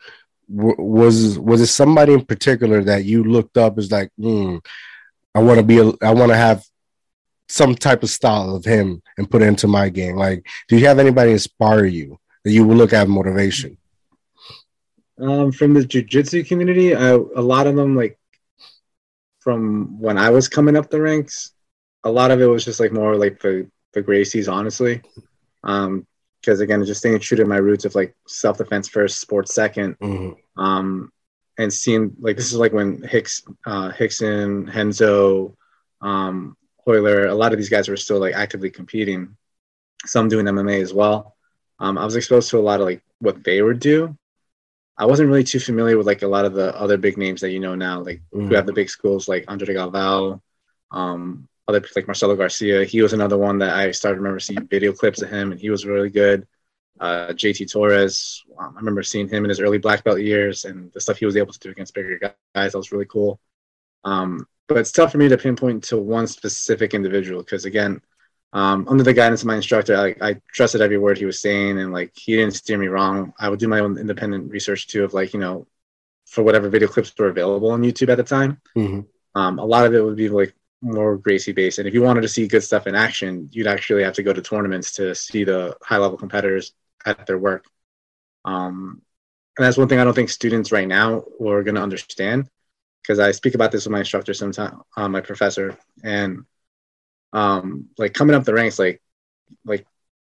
W- 0.55 0.76
was 0.79 1.38
was 1.38 1.61
it 1.61 1.67
somebody 1.67 2.12
in 2.12 2.25
particular 2.25 2.85
that 2.85 3.05
you 3.05 3.25
looked 3.25 3.56
up 3.58 3.79
as 3.79 3.90
like, 3.90 4.12
hmm, 4.17 4.58
I 5.35 5.43
want 5.43 5.58
to 5.58 5.64
be, 5.64 5.79
a, 5.79 5.87
I 6.00 6.14
want 6.14 6.31
to 6.31 6.37
have 6.37 6.64
some 7.49 7.75
type 7.75 8.02
of 8.02 8.11
style 8.11 8.55
of 8.55 8.64
him 8.64 9.02
and 9.19 9.31
put 9.31 9.43
it 9.43 9.46
into 9.46 9.69
my 9.69 9.88
game? 9.88 10.17
Like, 10.17 10.46
do 10.69 10.76
you 10.76 10.87
have 10.87 10.99
anybody 10.99 11.32
inspire 11.32 11.85
you 11.85 12.19
that 12.44 12.52
you 12.52 12.64
will 12.64 12.76
look 12.76 12.93
at 12.93 13.08
motivation? 13.08 13.76
Um, 15.20 15.52
from 15.52 15.75
the 15.75 15.81
jujitsu 15.81 16.46
community, 16.46 16.94
I, 16.94 17.11
a 17.11 17.17
lot 17.17 17.67
of 17.67 17.76
them 17.76 17.94
like 17.96 18.19
from 19.41 20.00
when 20.00 20.19
I 20.19 20.31
was 20.31 20.49
coming 20.49 20.76
up 20.76 20.91
the 20.91 21.00
ranks, 21.00 21.52
a 22.02 22.11
lot 22.11 22.31
of 22.31 22.41
it 22.41 22.46
was 22.46 22.64
just 22.64 22.81
like 22.81 22.93
more 22.93 23.17
like 23.17 23.41
the 23.41 23.70
the 23.93 24.02
Gracies, 24.02 24.52
honestly. 24.52 25.02
Um, 25.62 26.06
because 26.40 26.61
again, 26.61 26.85
just 26.85 27.00
staying 27.00 27.19
true 27.20 27.38
to 27.38 27.47
my 27.47 27.57
roots 27.57 27.87
of 27.87 27.95
like 27.95 28.14
self 28.26 28.59
defense 28.59 28.88
first, 28.88 29.19
sports 29.19 29.57
2nd 29.57 29.97
mm-hmm. 29.99 30.62
Um, 30.62 31.11
and 31.59 31.73
seeing 31.73 32.14
like 32.21 32.37
this 32.37 32.52
is 32.52 32.59
like 32.59 32.73
when 32.73 33.02
Hicks, 33.02 33.42
uh, 33.66 33.92
Rickson, 33.92 34.75
Renzo, 34.75 35.57
um, 36.00 36.57
Royler, 36.87 37.26
a 37.26 37.35
lot 37.35 37.53
of 37.53 37.59
these 37.59 37.69
guys 37.69 37.88
were 37.88 37.97
still 37.97 38.19
like 38.19 38.35
actively 38.35 38.71
competing, 38.71 39.37
some 40.05 40.29
doing 40.29 40.47
MMA 40.47 40.81
as 40.81 40.93
well. 40.93 41.37
Um, 41.79 41.99
I 41.99 42.05
was 42.05 42.17
exposed 42.17 42.50
to 42.50 42.59
a 42.59 42.61
lot 42.61 42.81
of 42.81 42.87
like 42.87 43.03
what 43.19 43.43
they 43.45 43.61
would 43.62 43.81
do. 43.81 44.17
I 44.97 45.07
wasn't 45.07 45.29
really 45.29 45.45
too 45.45 45.59
familiar 45.59 45.99
with 45.99 46.07
like 46.07 46.23
a 46.23 46.29
lot 46.29 46.45
of 46.45 46.55
the 46.55 46.75
other 46.79 46.97
big 46.97 47.19
names 47.19 47.41
that 47.41 47.50
you 47.50 47.61
know 47.61 47.75
now, 47.75 48.00
like 48.00 48.23
mm. 48.33 48.49
who 48.49 48.55
have 48.55 48.67
the 48.67 48.73
big 48.73 48.88
schools 48.88 49.29
like 49.29 49.45
Andre 49.49 49.75
Galvao, 49.75 50.41
um, 50.93 51.49
other 51.67 51.85
like 51.97 52.07
Marcelo 52.07 52.37
Garcia. 52.37 52.85
He 52.85 53.03
was 53.03 53.12
another 53.12 53.38
one 53.38 53.59
that 53.59 53.75
I 53.75 53.91
started 53.91 54.19
remember 54.19 54.41
seeing 54.41 54.67
video 54.69 54.93
clips 54.93 55.23
of 55.23 55.31
him, 55.31 55.50
and 55.50 55.61
he 55.61 55.71
was 55.71 55.85
really 55.85 56.11
good. 56.11 56.47
Uh, 57.00 57.29
JT 57.29 57.73
Torres, 57.73 58.45
um, 58.57 58.75
I 58.76 58.79
remember 58.79 59.03
seeing 59.03 59.29
him 59.29 59.45
in 59.45 59.49
his 59.49 59.59
early 59.59 59.79
black 59.79 60.05
belt 60.05 60.21
years, 60.21 60.64
and 60.64 60.93
the 60.93 61.00
stuff 61.00 61.19
he 61.19 61.26
was 61.26 61.37
able 61.37 61.53
to 61.53 61.59
do 61.59 61.71
against 61.71 61.95
bigger 61.95 62.19
guys. 62.55 62.73
That 62.73 62.79
was 62.79 62.93
really 62.93 63.07
cool. 63.07 63.41
Um, 64.04 64.46
but 64.68 64.78
it's 64.78 64.92
tough 64.92 65.12
for 65.12 65.18
me 65.18 65.28
to 65.28 65.37
pinpoint 65.37 65.84
to 65.84 65.99
one 65.99 66.26
specific 66.26 66.94
individual 66.94 67.42
because 67.42 67.64
again 67.64 68.00
um, 68.54 68.87
under 68.88 69.02
the 69.02 69.12
guidance 69.12 69.42
of 69.42 69.49
my 69.49 69.56
instructor. 69.56 69.96
I, 69.96 70.14
I, 70.20 70.40
trusted 70.52 70.80
every 70.80 70.96
word 70.96 71.18
he 71.18 71.25
was 71.25 71.40
saying 71.40 71.80
and 71.80 71.92
like 71.92 72.12
he 72.14 72.37
didn't 72.37 72.54
steer 72.54 72.78
me 72.78 72.87
wrong. 72.87 73.32
I 73.38 73.49
would 73.49 73.58
do 73.58 73.66
my 73.66 73.80
own 73.80 73.99
independent 73.99 74.49
research 74.50 74.87
too 74.87 75.02
of 75.02 75.12
like 75.12 75.34
you 75.34 75.40
know 75.40 75.66
for 76.26 76.44
whatever 76.44 76.68
video 76.68 76.88
clips 76.88 77.12
were 77.18 77.28
available 77.28 77.70
on 77.70 77.82
youtube 77.82 78.08
at 78.08 78.16
the 78.16 78.23
time. 78.23 78.61
Mm-hmm. 78.76 79.00
um, 79.38 79.58
a 79.58 79.64
lot 79.64 79.87
of 79.87 79.92
it 79.92 80.00
would 80.00 80.16
be 80.16 80.28
like 80.28 80.54
more 80.80 81.16
gracie 81.16 81.52
based 81.52 81.78
and 81.78 81.88
if 81.88 81.94
you 81.94 82.02
wanted 82.02 82.20
to 82.20 82.28
see 82.28 82.46
good 82.46 82.62
stuff 82.62 82.87
in 82.87 82.94
action 82.94 83.49
you'd 83.52 83.66
actually 83.66 84.04
have 84.04 84.14
to 84.14 84.23
go 84.23 84.32
to 84.32 84.42
tournaments 84.42 84.92
to 84.92 85.14
see 85.14 85.44
the 85.44 85.76
high 85.82 85.96
level 85.96 86.16
competitors 86.16 86.73
at 87.04 87.26
their 87.26 87.38
work. 87.38 87.66
Um, 88.44 89.02
and 89.56 89.64
that's 89.64 89.76
one 89.76 89.88
thing 89.88 89.99
i 89.99 90.04
don't 90.04 90.14
think 90.14 90.30
students 90.30 90.73
right 90.73 90.88
now 90.88 91.25
are 91.40 91.62
going 91.62 91.76
to 91.76 91.82
understand 91.82 92.49
because 93.04 93.18
I 93.18 93.32
speak 93.32 93.54
about 93.54 93.70
this 93.70 93.84
with 93.84 93.92
my 93.92 93.99
instructor 93.99 94.32
sometimes, 94.32 94.82
uh, 94.96 95.08
my 95.08 95.20
professor, 95.20 95.76
and 96.02 96.44
um, 97.32 97.88
like 97.99 98.14
coming 98.14 98.34
up 98.34 98.44
the 98.44 98.54
ranks, 98.54 98.78
like 98.78 99.02
like 99.64 99.87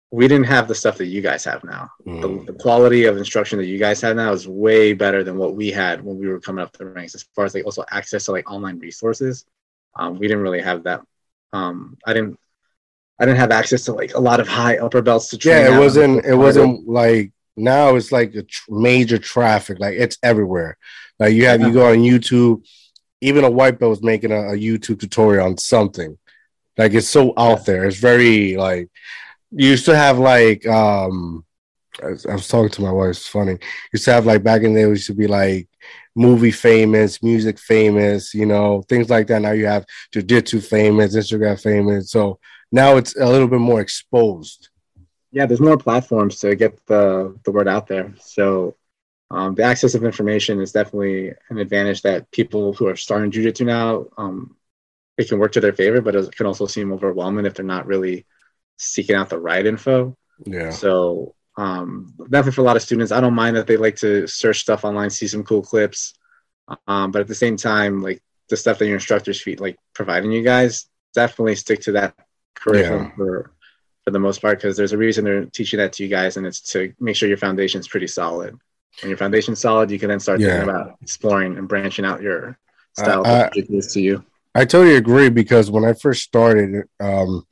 we 0.10 0.28
didn't 0.28 0.48
have 0.48 0.68
the 0.68 0.76
stuff 0.76 0.98
that 0.98 1.06
you 1.06 1.22
guys 1.22 1.44
have 1.44 1.64
now. 1.64 1.90
Mm. 2.06 2.22
The, 2.22 2.52
the, 2.52 2.60
quality 2.60 3.06
of 3.06 3.18
instruction 3.18 3.58
that 3.60 3.66
you 3.66 3.78
guys 3.78 4.02
have 4.02 4.16
now 4.16 4.32
is 4.32 4.48
way 4.48 4.94
better 4.94 5.24
than 5.24 5.38
what 5.38 5.56
we 5.56 5.72
had 5.72 6.04
when 6.04 6.18
we 6.18 6.28
were 6.28 6.40
coming 6.40 6.64
up 6.64 6.76
the 6.78 6.86
ranks. 6.86 7.16
As 7.16 7.24
far 7.36 7.46
as 7.46 7.54
like 7.54 7.66
also 7.66 7.84
access 7.92 8.26
to 8.26 8.32
like 8.32 8.50
online 8.50 8.80
resources, 8.80 9.46
um, 9.96 10.18
we 10.18 10.28
didn't 10.28 10.44
really 10.44 10.62
have 10.62 10.84
that. 10.84 11.02
Um, 11.52 11.98
I 12.06 12.14
didn't. 12.14 12.40
I 13.20 13.26
didn't 13.26 13.40
have 13.40 13.52
access 13.52 13.86
to 13.86 13.94
like 13.94 14.16
a 14.16 14.20
lot 14.20 14.40
of 14.40 14.48
high 14.48 14.78
upper 14.78 15.04
belts 15.04 15.30
to 15.30 15.38
train. 15.38 15.66
Yeah, 15.66 15.76
it 15.76 15.80
wasn't. 15.80 16.26
It 16.26 16.36
wasn't 16.36 16.88
like 16.88 17.32
now 17.56 17.96
it's 17.96 18.12
like 18.12 18.34
a 18.36 18.44
tr- 18.44 18.72
major 18.72 19.18
traffic. 19.18 19.80
Like 19.80 19.96
it's 19.98 20.18
everywhere. 20.24 20.78
Like 21.20 21.34
you 21.34 21.46
have 21.46 21.62
you 21.62 21.72
go 21.72 21.90
on 21.92 21.98
YouTube. 21.98 22.66
Even 23.22 23.44
a 23.44 23.50
white 23.50 23.80
belt 23.80 23.92
was 23.92 24.04
making 24.04 24.32
a, 24.32 24.50
a, 24.50 24.58
YouTube 24.58 25.00
tutorial 25.00 25.46
on 25.46 25.58
something. 25.58 26.18
Like 26.78 26.94
it's 26.94 27.08
so 27.08 27.34
out 27.38 27.66
there. 27.66 27.86
It's 27.86 27.98
very 27.98 28.58
like 28.58 28.90
you 29.52 29.70
used 29.70 29.86
to 29.86 29.96
have 29.96 30.20
like 30.20 30.66
um 30.68 31.46
I 32.02 32.34
was, 32.34 32.48
talking 32.48 32.72
to 32.72 32.82
my 32.82 32.92
wife. 32.92 33.12
It's 33.12 33.28
funny. 33.28 33.52
You 33.52 33.60
Used 33.94 34.06
to 34.06 34.14
have 34.14 34.26
like 34.26 34.44
back 34.44 34.64
in 34.64 34.74
the 34.74 34.82
day, 34.82 34.86
we 34.86 34.94
used 34.94 35.08
to 35.08 35.14
be 35.14 35.28
like 35.28 35.70
movie 36.16 36.52
famous, 36.52 37.22
music 37.22 37.60
famous, 37.60 38.34
you 38.34 38.48
know, 38.48 38.82
things 38.90 39.10
like 39.10 39.28
that. 39.28 39.42
Now 39.42 39.52
you 39.52 39.68
have 39.68 39.86
jiu-jitsu 40.12 40.62
famous, 40.62 41.16
Instagram 41.16 41.62
famous. 41.62 42.12
So 42.12 42.40
now 42.72 42.98
it's 42.98 43.16
a 43.16 43.26
little 43.26 43.48
bit 43.48 43.60
more 43.60 43.80
exposed. 43.80 44.70
Yeah, 45.34 45.48
there's 45.48 45.60
more 45.60 45.78
platforms 45.78 46.40
to 46.42 46.56
get 46.56 46.86
the, 46.86 47.36
the 47.44 47.52
word 47.52 47.68
out 47.68 47.88
there. 47.88 48.14
So 48.22 48.78
um, 49.32 49.56
the 49.56 49.64
access 49.64 49.96
of 49.96 50.04
information 50.04 50.62
is 50.62 50.72
definitely 50.72 51.34
an 51.50 51.58
advantage 51.58 52.04
that 52.04 52.30
people 52.30 52.74
who 52.74 52.88
are 52.88 52.96
starting 52.96 53.32
jiu-jitsu 53.32 53.66
now, 53.66 54.06
um, 54.16 54.56
it 55.18 55.28
can 55.28 55.40
work 55.40 55.52
to 55.54 55.60
their 55.60 55.74
favor, 55.74 56.02
but 56.02 56.16
it 56.16 56.36
can 56.36 56.46
also 56.46 56.68
seem 56.68 56.94
overwhelming 56.94 57.48
if 57.48 57.56
they're 57.56 57.66
not 57.66 57.88
really 57.88 58.28
seeking 58.78 59.16
out 59.16 59.30
the 59.30 59.40
right 59.40 59.66
info. 59.66 60.16
Yeah. 60.46 60.70
So 60.70 61.34
um, 61.58 62.14
definitely 62.18 62.52
for 62.52 62.62
a 62.62 62.66
lot 62.66 62.76
of 62.76 62.84
students, 62.84 63.12
I 63.12 63.22
don't 63.22 63.34
mind 63.34 63.56
that 63.56 63.66
they 63.66 63.78
like 63.78 63.96
to 63.98 64.28
search 64.28 64.60
stuff 64.60 64.86
online, 64.86 65.10
see 65.10 65.28
some 65.28 65.44
cool 65.44 65.64
clips. 65.64 66.14
Um, 66.88 67.12
but 67.12 67.22
at 67.22 67.28
the 67.28 67.36
same 67.36 67.58
time, 67.58 68.04
like 68.04 68.22
the 68.50 68.58
stuff 68.58 68.78
that 68.78 68.86
your 68.86 68.96
instructors 68.96 69.42
feed, 69.42 69.60
like 69.60 69.78
providing 69.94 70.32
you 70.32 70.44
guys, 70.44 70.86
definitely 71.16 71.56
stick 71.56 71.82
to 71.82 71.94
that 71.94 72.16
curriculum 72.56 73.06
yeah. 73.06 73.16
for 73.16 73.52
for 74.04 74.12
the 74.12 74.20
most 74.20 74.42
part 74.42 74.58
because 74.58 74.76
there's 74.76 74.92
a 74.92 74.98
reason 74.98 75.24
they're 75.24 75.46
teaching 75.46 75.78
that 75.78 75.94
to 75.94 76.04
you 76.04 76.10
guys, 76.10 76.38
and 76.38 76.46
it's 76.46 76.60
to 76.72 76.94
make 77.00 77.16
sure 77.16 77.28
your 77.28 77.38
foundation 77.38 77.80
is 77.80 77.88
pretty 77.88 78.08
solid. 78.08 78.58
When 79.02 79.10
your 79.10 79.18
foundation's 79.18 79.60
solid, 79.60 79.90
you 79.90 80.00
can 80.00 80.10
then 80.10 80.20
start 80.20 80.40
yeah. 80.40 80.50
thinking 80.50 80.70
about 80.70 80.98
exploring 81.02 81.58
and 81.58 81.68
branching 81.68 82.06
out 82.06 82.22
your 82.22 82.58
style 82.94 83.26
uh, 83.26 83.50
to 83.50 84.02
you. 84.02 84.24
I 84.54 84.66
totally 84.66 84.98
agree 84.98 85.30
because 85.30 85.72
when 85.72 85.84
I 85.84 85.94
first 85.94 86.24
started, 86.24 86.88
um, 87.00 87.46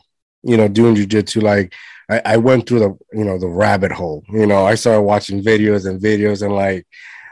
you 0.44 0.58
know, 0.58 0.68
doing 0.68 0.96
jujitsu, 0.96 1.42
like 1.42 1.74
I, 2.10 2.22
I 2.26 2.38
went 2.38 2.68
through 2.68 2.80
the 2.80 2.98
you 3.14 3.24
know 3.24 3.40
the 3.40 3.48
rabbit 3.48 3.92
hole. 3.92 4.24
You 4.30 4.46
know, 4.46 4.66
I 4.66 4.76
started 4.76 5.02
watching 5.02 5.42
videos 5.42 5.90
and 5.90 6.00
videos 6.02 6.44
and 6.44 6.54
like 6.54 6.86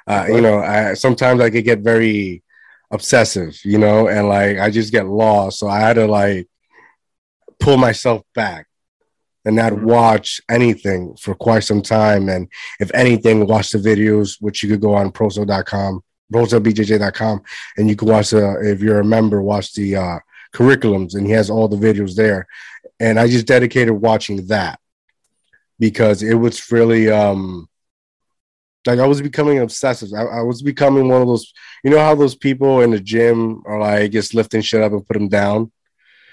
uh, 0.07 0.25
you 0.27 0.41
know, 0.41 0.59
I 0.59 0.95
sometimes 0.95 1.39
I 1.39 1.51
could 1.51 1.65
get 1.65 1.79
very 1.79 2.41
obsessive, 2.89 3.59
you 3.63 3.77
know, 3.77 4.07
and 4.07 4.27
like 4.27 4.57
I 4.57 4.71
just 4.71 4.91
get 4.91 5.05
lost. 5.05 5.59
So 5.59 5.67
I 5.67 5.79
had 5.79 5.93
to 5.93 6.07
like 6.07 6.47
pull 7.59 7.77
myself 7.77 8.23
back 8.33 8.65
and 9.45 9.55
not 9.55 9.73
mm-hmm. 9.73 9.85
watch 9.85 10.41
anything 10.49 11.15
for 11.15 11.33
quite 11.35 11.63
some 11.63 11.81
time. 11.81 12.29
And 12.29 12.47
if 12.79 12.91
anything, 12.93 13.47
watch 13.47 13.71
the 13.71 13.77
videos, 13.77 14.37
which 14.39 14.63
you 14.63 14.69
could 14.69 14.81
go 14.81 14.93
on 14.93 15.11
proso.com, 15.11 16.03
prosobjj.com, 16.33 17.41
and 17.77 17.89
you 17.89 17.95
can 17.95 18.07
watch 18.07 18.31
the, 18.31 18.59
if 18.61 18.81
you're 18.81 18.99
a 18.99 19.05
member, 19.05 19.41
watch 19.41 19.73
the 19.73 19.95
uh, 19.95 20.19
curriculums, 20.53 21.15
and 21.15 21.25
he 21.25 21.31
has 21.33 21.49
all 21.49 21.67
the 21.67 21.77
videos 21.77 22.15
there 22.15 22.47
and 22.99 23.19
I 23.19 23.27
just 23.27 23.47
dedicated 23.47 23.93
watching 23.93 24.47
that 24.47 24.79
because 25.79 26.21
it 26.21 26.33
was 26.33 26.71
really 26.71 27.09
um 27.09 27.67
like 28.85 28.99
I 28.99 29.05
was 29.05 29.21
becoming 29.21 29.59
obsessive. 29.59 30.09
I, 30.13 30.23
I, 30.23 30.41
was 30.41 30.61
becoming 30.61 31.09
one 31.09 31.21
of 31.21 31.27
those, 31.27 31.53
you 31.83 31.91
know, 31.91 31.99
how 31.99 32.15
those 32.15 32.33
people 32.33 32.81
in 32.81 32.91
the 32.91 32.99
gym 32.99 33.61
are 33.65 33.77
like 33.77 34.11
just 34.11 34.33
lifting 34.33 34.61
shit 34.61 34.81
up 34.81 34.93
and 34.93 35.05
put 35.05 35.15
them 35.15 35.27
down. 35.27 35.71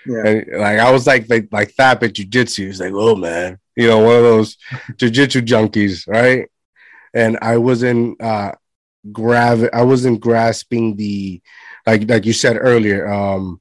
Yeah. 0.06 0.26
And 0.26 0.60
like 0.60 0.78
I 0.78 0.90
was 0.90 1.06
like 1.06 1.28
like, 1.28 1.48
like 1.50 1.75
that 1.76 2.02
at 2.02 2.14
jujitsu. 2.14 2.68
It's 2.68 2.80
like, 2.80 2.92
oh 2.94 3.16
man, 3.16 3.58
you 3.75 3.88
know, 3.88 3.98
one 3.98 4.16
of 4.16 4.22
those 4.22 4.56
jujitsu 4.92 5.42
junkies, 5.42 6.06
right? 6.08 6.48
And 7.14 7.38
I 7.42 7.58
wasn't 7.58 8.20
uh 8.20 8.52
grav 9.12 9.68
I 9.72 9.82
wasn't 9.82 10.20
grasping 10.20 10.96
the 10.96 11.40
like 11.86 12.08
like 12.08 12.26
you 12.26 12.32
said 12.32 12.56
earlier, 12.60 13.08
um 13.08 13.60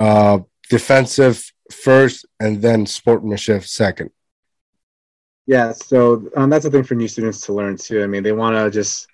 uh 0.00 0.40
defensive 0.68 1.50
first 1.70 2.26
and 2.40 2.60
then 2.62 2.86
sportsmanship 2.86 3.64
second. 3.64 4.10
Yeah, 5.46 5.72
so 5.72 6.28
um, 6.36 6.50
that's 6.50 6.64
a 6.64 6.70
thing 6.70 6.82
for 6.82 6.96
new 6.96 7.06
students 7.06 7.40
to 7.42 7.52
learn 7.52 7.76
too. 7.76 8.02
I 8.02 8.08
mean, 8.08 8.24
they 8.24 8.32
want 8.32 8.56
to 8.56 8.68
just 8.68 9.06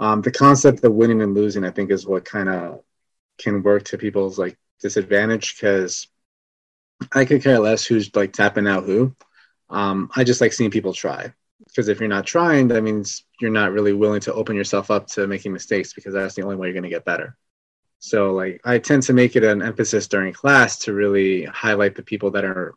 um, 0.00 0.20
the 0.20 0.32
concept 0.32 0.82
of 0.82 0.92
winning 0.92 1.22
and 1.22 1.34
losing. 1.34 1.64
I 1.64 1.70
think 1.70 1.90
is 1.90 2.06
what 2.06 2.24
kind 2.24 2.48
of 2.48 2.80
can 3.38 3.62
work 3.62 3.84
to 3.84 3.98
people's 3.98 4.38
like 4.38 4.58
disadvantage 4.80 5.56
because 5.56 6.08
I 7.12 7.24
could 7.24 7.42
care 7.42 7.58
less 7.58 7.84
who's 7.84 8.14
like 8.14 8.32
tapping 8.32 8.66
out 8.66 8.84
who. 8.84 9.14
Um, 9.68 10.10
I 10.16 10.24
just 10.24 10.40
like 10.40 10.52
seeing 10.52 10.70
people 10.70 10.92
try 10.92 11.32
because 11.66 11.88
if 11.88 12.00
you're 12.00 12.08
not 12.08 12.26
trying, 12.26 12.68
that 12.68 12.82
means 12.82 13.24
you're 13.40 13.50
not 13.50 13.72
really 13.72 13.92
willing 13.92 14.20
to 14.22 14.34
open 14.34 14.56
yourself 14.56 14.90
up 14.90 15.06
to 15.08 15.26
making 15.26 15.52
mistakes 15.52 15.92
because 15.92 16.14
that's 16.14 16.34
the 16.34 16.42
only 16.42 16.56
way 16.56 16.66
you're 16.66 16.74
going 16.74 16.82
to 16.82 16.88
get 16.88 17.04
better. 17.04 17.36
So 17.98 18.32
like 18.32 18.60
I 18.64 18.78
tend 18.78 19.02
to 19.04 19.12
make 19.12 19.36
it 19.36 19.44
an 19.44 19.62
emphasis 19.62 20.08
during 20.08 20.32
class 20.32 20.78
to 20.80 20.92
really 20.92 21.44
highlight 21.44 21.94
the 21.94 22.02
people 22.02 22.30
that 22.32 22.44
are, 22.44 22.74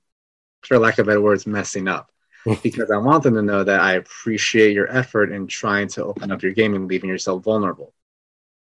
for 0.61 0.77
lack 0.77 0.99
of 0.99 1.07
better 1.07 1.21
words, 1.21 1.47
messing 1.47 1.87
up. 1.87 2.09
because 2.61 2.91
I 2.91 2.97
want 2.97 3.23
them 3.23 3.35
to 3.35 3.41
know 3.41 3.63
that 3.63 3.79
I 3.79 3.93
appreciate 3.93 4.73
your 4.73 4.91
effort 4.91 5.31
in 5.31 5.47
trying 5.47 5.87
to 5.89 6.03
open 6.03 6.29
up 6.29 6.43
your 6.43 6.51
game 6.51 6.73
and 6.75 6.89
leaving 6.89 7.09
yourself 7.09 7.41
vulnerable. 7.41 7.93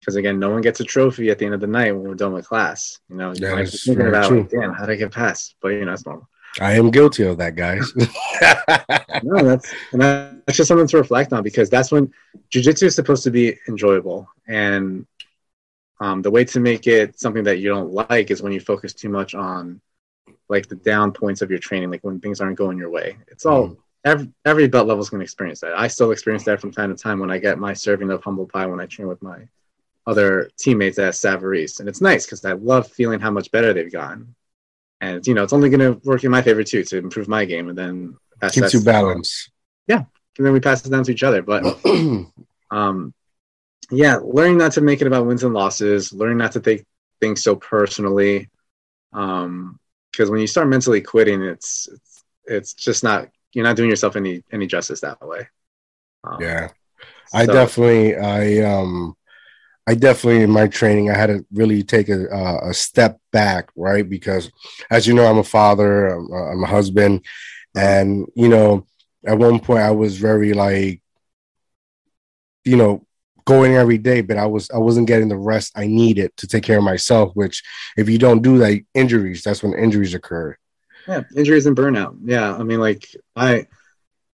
Because 0.01 0.17
again, 0.17 0.39
no 0.39 0.51
one 0.51 0.63
gets 0.63 0.81
a 0.81 0.85
trophy 0.85 1.31
at 1.31 1.39
the 1.39 1.45
end 1.45 1.55
of 1.55 1.61
the 1.61 1.67
night 1.67 1.93
when 1.93 2.03
we're 2.05 2.15
done 2.15 2.33
with 2.33 2.47
class. 2.47 3.01
You 3.09 3.17
know, 3.17 3.33
you 3.33 3.51
might 3.51 3.65
be 3.65 3.71
thinking 3.71 4.07
about, 4.07 4.31
like, 4.31 4.51
damn, 4.51 4.73
how 4.73 4.87
did 4.87 4.93
I 4.93 4.97
get 4.97 5.13
past? 5.13 5.57
But 5.61 5.69
you 5.69 5.85
know, 5.85 5.93
it's 5.93 6.07
normal. 6.07 6.29
I 6.61 6.73
am 6.73 6.91
guilty 6.91 7.25
of 7.25 7.39
that, 7.39 7.55
guys. 7.55 7.93
no, 9.23 9.45
that's 9.45 9.73
and 9.93 10.01
that's 10.01 10.57
just 10.57 10.69
something 10.69 10.87
to 10.89 10.97
reflect 10.97 11.33
on 11.33 11.43
because 11.43 11.69
that's 11.69 11.93
when 11.93 12.13
jujitsu 12.51 12.85
is 12.85 12.95
supposed 12.95 13.23
to 13.25 13.31
be 13.31 13.57
enjoyable. 13.69 14.29
And 14.47 15.07
um, 16.01 16.23
the 16.23 16.31
way 16.31 16.45
to 16.47 16.61
make 16.61 16.87
it 16.87 17.19
something 17.19 17.45
that 17.45 17.59
you 17.59 17.69
don't 17.69 17.93
like 17.93 18.31
is 18.31 18.43
when 18.43 18.53
you 18.53 18.61
focus 18.61 18.95
too 18.95 19.09
much 19.09 19.35
on 19.35 19.81
like 20.49 20.69
the 20.69 20.77
down 20.77 21.13
points 21.13 21.43
of 21.43 21.51
your 21.51 21.59
training, 21.59 21.91
like 21.91 22.03
when 22.03 22.21
things 22.21 22.41
aren't 22.41 22.57
going 22.57 22.79
your 22.79 22.91
way. 22.91 23.19
It's 23.29 23.47
all 23.47 23.69
mm. 23.69 23.77
every 24.05 24.33
every 24.45 24.69
belt 24.69 24.87
level 24.87 25.03
is 25.03 25.11
going 25.11 25.21
to 25.21 25.25
experience 25.25 25.61
that. 25.61 25.79
I 25.79 25.89
still 25.89 26.13
experience 26.13 26.45
that 26.45 26.61
from 26.61 26.73
time 26.73 26.95
to 26.95 27.01
time 27.01 27.19
when 27.19 27.31
I 27.31 27.39
get 27.39 27.59
my 27.59 27.73
serving 27.73 28.11
of 28.11 28.23
humble 28.23 28.47
pie 28.47 28.67
when 28.67 28.81
I 28.81 28.87
train 28.87 29.09
with 29.09 29.23
my 29.23 29.47
other 30.09 30.51
teammates 30.59 30.99
at 30.99 31.13
Savarese, 31.13 31.81
and 31.81 31.89
it's 31.89 32.01
nice 32.01 32.25
because 32.25 32.45
I 32.45 32.53
love 32.53 32.89
feeling 32.89 33.21
how 33.21 33.31
much 33.31 33.51
better 33.51 33.75
they've 33.75 33.93
gotten. 33.93 34.35
And 35.01 35.25
you 35.27 35.35
know, 35.35 35.45
it's 35.45 35.53
only 35.53 35.69
going 35.69 35.81
to 35.81 36.01
work 36.09 36.25
in 36.25 36.31
my 36.31 36.43
favor 36.43 36.65
too 36.65 36.83
to 36.85 36.97
improve 36.99 37.29
my 37.29 37.45
game, 37.45 37.69
and 37.69 37.77
then 37.77 38.17
keeps 38.51 38.73
you 38.73 38.81
balance. 38.81 39.51
Yeah, 39.87 40.05
and 40.39 40.47
then 40.47 40.53
we 40.53 40.61
pass 40.61 40.85
it 40.85 40.91
down 40.91 41.05
to 41.05 41.13
each 41.13 41.23
other. 41.23 41.43
But 41.43 41.63
um, 42.71 43.15
yeah, 43.91 44.17
learning 44.23 44.59
not 44.59 44.73
to 44.73 44.81
make 44.81 45.03
it 45.03 45.07
about 45.07 45.27
wins 45.27 45.45
and 45.45 45.55
losses, 45.55 46.13
learning 46.13 46.39
not 46.39 46.53
to 46.53 46.61
take 46.61 46.87
things 47.21 47.43
so 47.43 47.55
personally. 47.55 48.49
Um, 49.13 49.79
because 50.11 50.31
when 50.31 50.41
you 50.41 50.47
start 50.47 50.69
mentally 50.69 51.01
quitting, 51.01 51.43
it's, 51.43 51.87
it's 51.93 52.25
it's 52.47 52.75
just 52.75 53.05
not 53.05 53.29
you're 53.53 53.65
not 53.65 53.77
doing 53.77 53.91
yourself 53.91 54.17
any 54.17 54.43
any 54.51 54.67
justice 54.67 55.01
that 55.01 55.21
way. 55.21 55.47
Um, 56.25 56.41
yeah, 56.41 56.71
I 57.33 57.45
so. 57.45 57.53
definitely 57.53 58.17
I 58.17 58.61
um 58.63 59.15
I 59.89 59.95
definitely 59.95 60.43
in 60.43 60.51
my 60.51 60.67
training 60.67 61.11
I 61.11 61.17
had 61.17 61.29
to 61.29 61.47
really 61.51 61.83
take 61.83 62.11
a 62.11 62.27
a 62.63 62.75
step 62.75 63.19
back, 63.33 63.71
right? 63.75 64.07
Because 64.07 64.51
as 64.91 65.07
you 65.07 65.15
know, 65.15 65.25
I'm 65.25 65.39
a 65.39 65.43
father, 65.45 66.09
I'm, 66.09 66.31
I'm 66.31 66.63
a 66.63 66.67
husband, 66.67 67.25
and 67.75 68.27
you 68.35 68.49
know, 68.49 68.87
at 69.25 69.39
one 69.39 69.61
point 69.61 69.81
I 69.81 69.93
was 69.93 70.19
very 70.19 70.53
like, 70.53 71.01
you 72.65 72.77
know, 72.77 73.07
going 73.47 73.77
every 73.77 73.97
day, 73.97 74.21
but 74.21 74.37
I 74.37 74.45
was 74.45 74.71
I 74.71 74.77
wasn't 74.77 75.07
getting 75.07 75.31
the 75.31 75.39
rest 75.39 75.73
I 75.75 75.87
needed 75.87 76.37
to 76.37 76.47
take 76.47 76.65
care 76.65 76.77
of 76.77 76.85
myself. 76.85 77.33
Which, 77.33 77.63
if 77.97 78.11
you 78.11 78.19
don't 78.19 78.43
do 78.43 78.59
that, 78.59 78.83
injuries. 78.93 79.43
That's 79.43 79.63
when 79.63 79.73
injuries 79.73 80.13
occur. 80.13 80.55
Yeah, 81.07 81.23
injuries 81.35 81.65
and 81.65 81.75
burnout. 81.75 82.15
Yeah, 82.25 82.55
I 82.55 82.63
mean, 82.63 82.81
like 82.81 83.09
I 83.35 83.69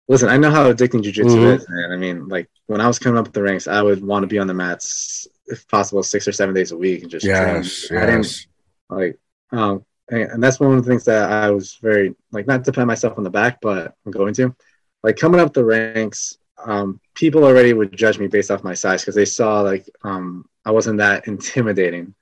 listen. 0.09 0.29
I 0.29 0.37
know 0.37 0.51
how 0.51 0.71
addicting 0.71 1.03
jujitsu 1.03 1.25
mm-hmm. 1.25 1.57
is, 1.57 1.67
man. 1.71 1.91
I 1.91 1.97
mean, 1.97 2.29
like 2.29 2.51
when 2.67 2.83
I 2.83 2.87
was 2.87 2.99
coming 2.99 3.19
up 3.19 3.25
with 3.25 3.33
the 3.33 3.43
ranks, 3.43 3.67
I 3.67 3.81
would 3.81 4.05
want 4.05 4.25
to 4.25 4.27
be 4.27 4.39
on 4.39 4.47
the 4.47 4.53
mats 4.53 5.27
if 5.49 5.67
possible 5.69 6.03
six 6.03 6.27
or 6.29 6.33
seven 6.33 6.55
days 6.55 6.73
a 6.73 6.77
week 6.77 7.03
and 7.03 7.11
just 7.11 7.27
yes, 7.27 7.87
train. 7.87 8.23
Yes. 8.23 8.47
like 8.89 9.19
um, 9.53 9.85
and 10.11 10.43
that's 10.43 10.59
one 10.59 10.73
of 10.73 10.85
the 10.85 10.89
things 10.89 11.05
that 11.05 11.31
I 11.31 11.51
was 11.51 11.75
very 11.77 12.15
like 12.33 12.47
not 12.47 12.65
to 12.65 12.73
pat 12.73 12.87
myself 12.87 13.19
on 13.19 13.25
the 13.25 13.31
back, 13.31 13.61
but 13.61 13.95
I'm 14.05 14.13
going 14.13 14.35
to 14.35 14.55
like 15.03 15.17
coming 15.17 15.41
up 15.41 15.53
the 15.53 15.65
ranks 15.65 16.39
um, 16.65 17.01
people 17.15 17.45
already 17.45 17.73
would 17.73 17.97
judge 17.97 18.19
me 18.19 18.27
based 18.27 18.51
off 18.51 18.65
my 18.65 18.75
size 18.75 19.03
because 19.03 19.15
they 19.15 19.25
saw 19.25 19.61
like 19.61 19.89
um, 20.03 20.49
I 20.65 20.71
wasn't 20.71 20.99
that 20.99 21.27
intimidating. 21.27 22.15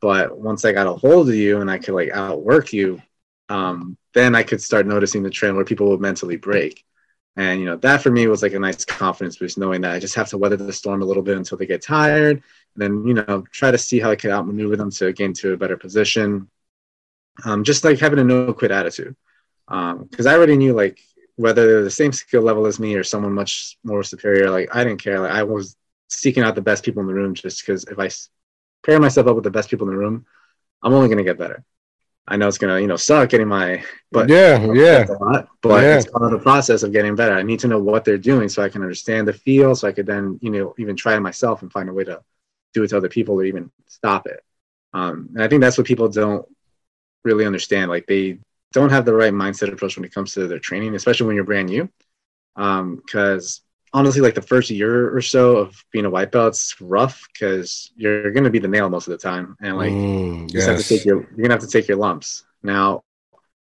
But 0.00 0.36
once 0.36 0.64
I 0.64 0.72
got 0.72 0.86
a 0.86 0.92
hold 0.92 1.28
of 1.28 1.34
you 1.34 1.60
and 1.60 1.70
I 1.70 1.78
could 1.78 1.94
like 1.94 2.10
outwork 2.10 2.72
you, 2.72 3.00
um, 3.48 3.96
then 4.12 4.34
I 4.34 4.42
could 4.42 4.62
start 4.62 4.86
noticing 4.86 5.22
the 5.22 5.30
trend 5.30 5.56
where 5.56 5.64
people 5.64 5.88
would 5.90 6.00
mentally 6.00 6.36
break. 6.36 6.84
And 7.36 7.58
you 7.58 7.66
know 7.66 7.76
that 7.78 8.02
for 8.02 8.10
me 8.10 8.26
was 8.28 8.42
like 8.42 8.52
a 8.52 8.58
nice 8.58 8.84
confidence 8.84 9.36
boost, 9.36 9.58
knowing 9.58 9.80
that 9.80 9.92
I 9.92 9.98
just 9.98 10.14
have 10.14 10.28
to 10.28 10.38
weather 10.38 10.56
the 10.56 10.72
storm 10.72 11.02
a 11.02 11.04
little 11.04 11.22
bit 11.22 11.36
until 11.36 11.58
they 11.58 11.66
get 11.66 11.82
tired, 11.82 12.42
then 12.76 13.06
you 13.06 13.14
know 13.14 13.44
try 13.50 13.70
to 13.70 13.78
see 13.78 14.00
how 14.00 14.10
I 14.10 14.16
could 14.16 14.30
outmaneuver 14.30 14.76
them 14.76 14.90
to 14.92 15.12
gain 15.12 15.32
to 15.34 15.52
a 15.52 15.56
better 15.56 15.76
position. 15.76 16.48
Um, 17.44 17.64
just 17.64 17.84
like 17.84 17.98
having 17.98 18.20
a 18.20 18.24
no 18.24 18.52
quit 18.52 18.70
attitude, 18.70 19.16
because 19.66 20.26
um, 20.26 20.28
I 20.28 20.34
already 20.34 20.56
knew 20.56 20.72
like 20.72 21.00
whether 21.36 21.66
they're 21.66 21.84
the 21.84 21.90
same 21.90 22.12
skill 22.12 22.42
level 22.42 22.66
as 22.66 22.78
me 22.78 22.94
or 22.94 23.02
someone 23.02 23.32
much 23.32 23.76
more 23.82 24.02
superior. 24.02 24.50
Like 24.50 24.74
I 24.74 24.84
didn't 24.84 25.02
care. 25.02 25.20
Like 25.20 25.32
I 25.32 25.42
was 25.42 25.76
seeking 26.08 26.42
out 26.42 26.54
the 26.54 26.62
best 26.62 26.84
people 26.84 27.00
in 27.00 27.08
the 27.08 27.14
room 27.14 27.34
just 27.34 27.66
because 27.66 27.84
if 27.84 27.98
I 27.98 28.10
pair 28.86 29.00
myself 29.00 29.26
up 29.26 29.34
with 29.34 29.44
the 29.44 29.50
best 29.50 29.70
people 29.70 29.88
in 29.88 29.94
the 29.94 29.98
room, 29.98 30.26
I'm 30.82 30.92
only 30.92 31.08
going 31.08 31.18
to 31.18 31.24
get 31.24 31.38
better. 31.38 31.64
I 32.26 32.36
know 32.36 32.48
it's 32.48 32.56
gonna, 32.56 32.80
you 32.80 32.86
know, 32.86 32.96
suck 32.96 33.28
getting 33.28 33.48
my, 33.48 33.84
but 34.10 34.30
yeah, 34.30 34.58
yeah, 34.72 35.04
lot, 35.20 35.48
but 35.60 35.82
yeah. 35.82 35.98
it's 35.98 36.10
part 36.10 36.24
of 36.24 36.30
the 36.30 36.38
process 36.38 36.82
of 36.82 36.90
getting 36.90 37.14
better. 37.14 37.34
I 37.34 37.42
need 37.42 37.60
to 37.60 37.68
know 37.68 37.78
what 37.78 38.02
they're 38.02 38.16
doing 38.16 38.48
so 38.48 38.62
I 38.62 38.70
can 38.70 38.80
understand 38.80 39.28
the 39.28 39.34
feel, 39.34 39.74
so 39.74 39.86
I 39.86 39.92
could 39.92 40.06
then, 40.06 40.38
you 40.40 40.48
know, 40.48 40.74
even 40.78 40.96
try 40.96 41.16
it 41.16 41.20
myself 41.20 41.60
and 41.60 41.70
find 41.70 41.90
a 41.90 41.92
way 41.92 42.04
to 42.04 42.22
do 42.74 42.82
it 42.82 42.88
to 42.88 42.96
other 42.96 43.08
people 43.08 43.36
or 43.36 43.44
even 43.44 43.70
stop 43.86 44.26
it. 44.26 44.42
Um, 44.92 45.30
and 45.34 45.42
I 45.42 45.48
think 45.48 45.62
that's 45.62 45.78
what 45.78 45.86
people 45.86 46.08
don't 46.08 46.46
really 47.24 47.46
understand. 47.46 47.90
Like 47.90 48.06
they 48.06 48.38
don't 48.72 48.90
have 48.90 49.04
the 49.04 49.14
right 49.14 49.32
mindset 49.32 49.72
approach 49.72 49.96
when 49.96 50.04
it 50.04 50.12
comes 50.12 50.34
to 50.34 50.46
their 50.46 50.58
training, 50.58 50.94
especially 50.94 51.26
when 51.26 51.36
you're 51.36 51.44
brand 51.44 51.68
new. 51.68 51.88
Because 52.54 53.60
um, 53.92 54.00
honestly, 54.00 54.20
like 54.20 54.34
the 54.34 54.42
first 54.42 54.70
year 54.70 55.14
or 55.14 55.22
so 55.22 55.56
of 55.56 55.84
being 55.92 56.04
a 56.04 56.10
white 56.10 56.30
belt, 56.30 56.48
it's 56.48 56.80
rough 56.80 57.26
because 57.32 57.90
you're 57.96 58.30
going 58.32 58.44
to 58.44 58.50
be 58.50 58.58
the 58.58 58.68
nail 58.68 58.88
most 58.90 59.08
of 59.08 59.12
the 59.12 59.18
time, 59.18 59.56
and 59.60 59.76
like 59.76 59.92
mm, 59.92 60.52
you 60.52 60.58
yes. 60.58 60.66
have 60.66 60.78
to 60.78 60.84
take 60.84 61.04
your 61.04 61.22
you're 61.30 61.42
gonna 61.42 61.54
have 61.54 61.62
to 61.62 61.68
take 61.68 61.88
your 61.88 61.96
lumps. 61.96 62.44
Now, 62.62 63.02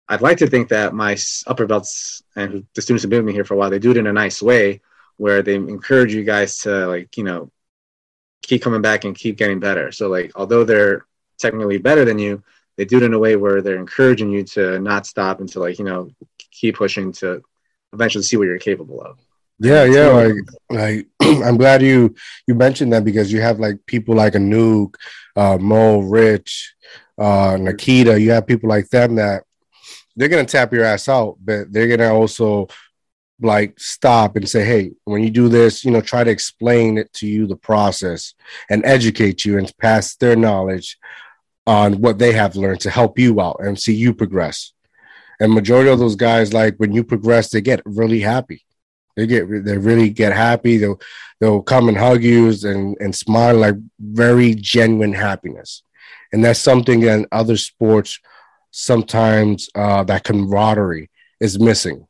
I'd 0.09 0.21
like 0.21 0.37
to 0.37 0.47
think 0.47 0.69
that 0.69 0.93
my 0.93 1.17
upper 1.47 1.65
belts 1.65 2.21
and 2.35 2.65
the 2.75 2.81
students 2.81 3.03
have 3.03 3.09
been 3.09 3.19
with 3.19 3.27
me 3.27 3.33
here 3.33 3.43
for 3.43 3.55
a 3.55 3.57
while, 3.57 3.69
they 3.69 3.79
do 3.79 3.91
it 3.91 3.97
in 3.97 4.07
a 4.07 4.13
nice 4.13 4.41
way 4.41 4.81
where 5.17 5.41
they 5.41 5.55
encourage 5.55 6.13
you 6.13 6.23
guys 6.23 6.59
to 6.59 6.87
like 6.87 7.17
you 7.17 7.23
know 7.23 7.51
keep 8.41 8.61
coming 8.61 8.81
back 8.81 9.03
and 9.03 9.15
keep 9.15 9.37
getting 9.37 9.59
better. 9.59 9.91
So 9.91 10.07
like 10.09 10.31
although 10.35 10.63
they're 10.63 11.05
technically 11.39 11.77
better 11.77 12.05
than 12.05 12.19
you, 12.19 12.43
they 12.77 12.85
do 12.85 12.97
it 12.97 13.03
in 13.03 13.13
a 13.13 13.19
way 13.19 13.35
where 13.35 13.61
they're 13.61 13.77
encouraging 13.77 14.31
you 14.31 14.43
to 14.43 14.79
not 14.79 15.05
stop 15.05 15.39
and 15.39 15.49
to 15.49 15.59
like 15.59 15.79
you 15.79 15.85
know 15.85 16.09
keep 16.51 16.75
pushing 16.75 17.11
to 17.13 17.41
eventually 17.93 18.23
see 18.23 18.37
what 18.37 18.45
you're 18.45 18.59
capable 18.59 19.01
of. 19.01 19.19
Yeah 19.59 19.85
yeah 19.85 20.07
like 20.09 20.35
like 20.69 21.07
i'm 21.43 21.57
glad 21.57 21.81
you 21.81 22.13
you 22.45 22.53
mentioned 22.53 22.93
that 22.93 23.03
because 23.03 23.31
you 23.31 23.41
have 23.41 23.59
like 23.59 23.83
people 23.87 24.13
like 24.13 24.33
Anoop 24.33 24.93
uh 25.35 25.57
mo 25.59 25.99
rich 25.99 26.75
uh 27.17 27.57
nikita. 27.59 28.19
You 28.19 28.31
have 28.31 28.45
people 28.45 28.69
like 28.69 28.87
them 28.89 29.15
that 29.15 29.43
they're 30.15 30.29
gonna 30.29 30.45
tap 30.45 30.71
your 30.73 30.83
ass 30.83 31.09
out 31.09 31.37
but 31.43 31.71
they're 31.73 31.87
gonna 31.87 32.13
also 32.13 32.67
like 33.39 33.79
stop 33.79 34.35
and 34.35 34.49
say 34.49 34.65
hey 34.65 34.91
when 35.05 35.21
you 35.21 35.29
do 35.29 35.47
this 35.47 35.85
you 35.85 35.91
know 35.91 36.01
try 36.01 36.23
to 36.23 36.31
explain 36.31 36.97
it 36.97 37.13
to 37.13 37.27
you 37.27 37.45
the 37.45 37.55
process 37.55 38.33
and 38.67 38.83
educate 38.83 39.45
you 39.45 39.59
and 39.59 39.71
pass 39.77 40.15
their 40.15 40.35
knowledge 40.35 40.97
on 41.67 41.99
what 41.99 42.17
they 42.17 42.31
have 42.31 42.55
learned 42.55 42.79
to 42.79 42.89
help 42.89 43.19
you 43.19 43.39
out 43.41 43.57
and 43.59 43.77
see 43.77 43.93
you 43.93 44.13
progress. 44.13 44.71
And 45.39 45.51
majority 45.51 45.91
of 45.91 45.99
those 45.99 46.15
guys, 46.15 46.53
like 46.53 46.77
when 46.77 46.93
you 46.93 47.03
progress, 47.03 47.49
they 47.49 47.61
get 47.61 47.81
really 47.85 48.21
happy. 48.21 48.65
They 49.17 49.27
get 49.27 49.45
they 49.65 49.77
really 49.77 50.09
get 50.09 50.33
happy. 50.33 50.77
They'll 50.77 50.99
they'll 51.39 51.61
come 51.61 51.89
and 51.89 51.97
hug 51.97 52.23
you 52.23 52.53
and 52.63 52.95
and 52.99 53.13
smile 53.13 53.57
like 53.57 53.75
very 53.99 54.55
genuine 54.55 55.13
happiness. 55.13 55.83
And 56.31 56.43
that's 56.43 56.59
something 56.59 57.03
in 57.03 57.27
other 57.31 57.57
sports 57.57 58.19
sometimes 58.71 59.69
uh, 59.75 60.03
that 60.05 60.23
camaraderie 60.23 61.09
is 61.39 61.59
missing. 61.59 62.07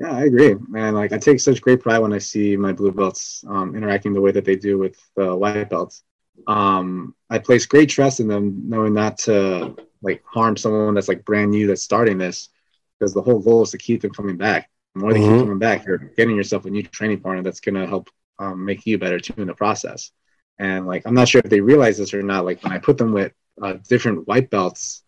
Yeah, 0.00 0.12
I 0.12 0.24
agree, 0.24 0.54
man. 0.68 0.94
Like 0.94 1.12
I 1.12 1.18
take 1.18 1.40
such 1.40 1.60
great 1.60 1.80
pride 1.80 1.98
when 1.98 2.12
I 2.12 2.18
see 2.18 2.56
my 2.56 2.72
blue 2.72 2.90
belts 2.90 3.44
um, 3.46 3.76
interacting 3.76 4.14
the 4.14 4.20
way 4.20 4.32
that 4.32 4.44
they 4.46 4.56
do 4.56 4.78
with 4.78 4.98
the 5.14 5.36
white 5.36 5.68
belts 5.68 6.02
um, 6.46 7.14
I 7.28 7.38
place 7.38 7.66
great 7.66 7.88
trust 7.88 8.20
in 8.20 8.28
them, 8.28 8.62
knowing 8.68 8.94
not 8.94 9.18
to 9.18 9.76
like 10.02 10.22
harm 10.24 10.56
someone 10.56 10.94
that's 10.94 11.08
like 11.08 11.24
brand 11.24 11.50
new 11.50 11.66
that's 11.66 11.82
starting 11.82 12.18
this, 12.18 12.48
because 12.98 13.14
the 13.14 13.22
whole 13.22 13.40
goal 13.40 13.62
is 13.62 13.70
to 13.70 13.78
keep 13.78 14.02
them 14.02 14.12
coming 14.12 14.36
back. 14.36 14.70
The 14.94 15.00
more 15.00 15.12
they 15.12 15.20
mm-hmm. 15.20 15.38
keep 15.38 15.42
coming 15.42 15.58
back, 15.58 15.86
you're 15.86 15.98
getting 15.98 16.36
yourself 16.36 16.64
a 16.64 16.70
new 16.70 16.82
training 16.82 17.20
partner 17.20 17.42
that's 17.42 17.60
gonna 17.60 17.86
help 17.86 18.08
um, 18.38 18.64
make 18.64 18.86
you 18.86 18.98
better 18.98 19.20
too 19.20 19.34
in 19.36 19.46
the 19.46 19.54
process. 19.54 20.12
And 20.58 20.86
like, 20.86 21.06
I'm 21.06 21.14
not 21.14 21.28
sure 21.28 21.40
if 21.42 21.50
they 21.50 21.60
realize 21.60 21.98
this 21.98 22.12
or 22.12 22.22
not. 22.22 22.44
Like 22.44 22.62
when 22.62 22.72
I 22.72 22.78
put 22.78 22.98
them 22.98 23.12
with 23.12 23.32
uh, 23.62 23.74
different 23.88 24.26
white 24.26 24.50
belts, 24.50 25.02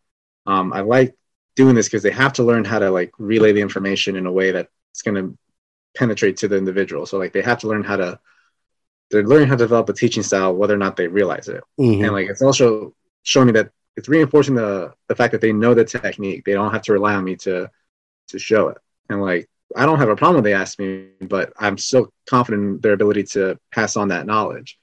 um, 0.46 0.72
I 0.72 0.80
like 0.80 1.14
doing 1.56 1.74
this 1.74 1.86
because 1.86 2.02
they 2.02 2.10
have 2.10 2.32
to 2.34 2.42
learn 2.42 2.64
how 2.64 2.78
to 2.78 2.90
like 2.90 3.12
relay 3.18 3.52
the 3.52 3.60
information 3.60 4.16
in 4.16 4.26
a 4.26 4.32
way 4.32 4.52
that's 4.92 5.02
gonna 5.02 5.32
penetrate 5.96 6.36
to 6.38 6.48
the 6.48 6.56
individual. 6.56 7.06
So 7.06 7.18
like 7.18 7.32
they 7.32 7.42
have 7.42 7.58
to 7.60 7.68
learn 7.68 7.84
how 7.84 7.96
to 7.96 8.20
they're 9.10 9.26
learning 9.26 9.48
how 9.48 9.56
to 9.56 9.64
develop 9.64 9.88
a 9.88 9.92
teaching 9.92 10.22
style 10.22 10.54
whether 10.54 10.74
or 10.74 10.78
not 10.78 10.96
they 10.96 11.08
realize 11.08 11.48
it. 11.48 11.62
Mm-hmm. 11.80 12.04
and 12.04 12.12
like 12.12 12.28
it's 12.28 12.42
also 12.42 12.94
showing 13.22 13.48
me 13.48 13.52
that 13.52 13.70
it's 13.96 14.08
reinforcing 14.08 14.54
the 14.54 14.92
the 15.08 15.14
fact 15.14 15.32
that 15.32 15.40
they 15.40 15.52
know 15.52 15.74
the 15.74 15.84
technique. 15.84 16.44
They 16.44 16.52
don't 16.52 16.72
have 16.72 16.82
to 16.82 16.92
rely 16.92 17.14
on 17.14 17.24
me 17.24 17.36
to 17.36 17.70
to 18.28 18.38
show 18.38 18.68
it. 18.68 18.78
And 19.08 19.20
like 19.20 19.48
i 19.74 19.86
don't 19.86 19.98
have 19.98 20.10
a 20.10 20.16
problem 20.16 20.36
when 20.36 20.44
they 20.44 20.52
ask 20.52 20.78
me 20.78 21.08
but 21.22 21.50
i'm 21.58 21.78
so 21.78 22.12
confident 22.26 22.62
in 22.62 22.80
their 22.80 22.92
ability 22.92 23.22
to 23.22 23.58
pass 23.72 23.96
on 23.96 24.08
that 24.08 24.26
knowledge. 24.26 24.78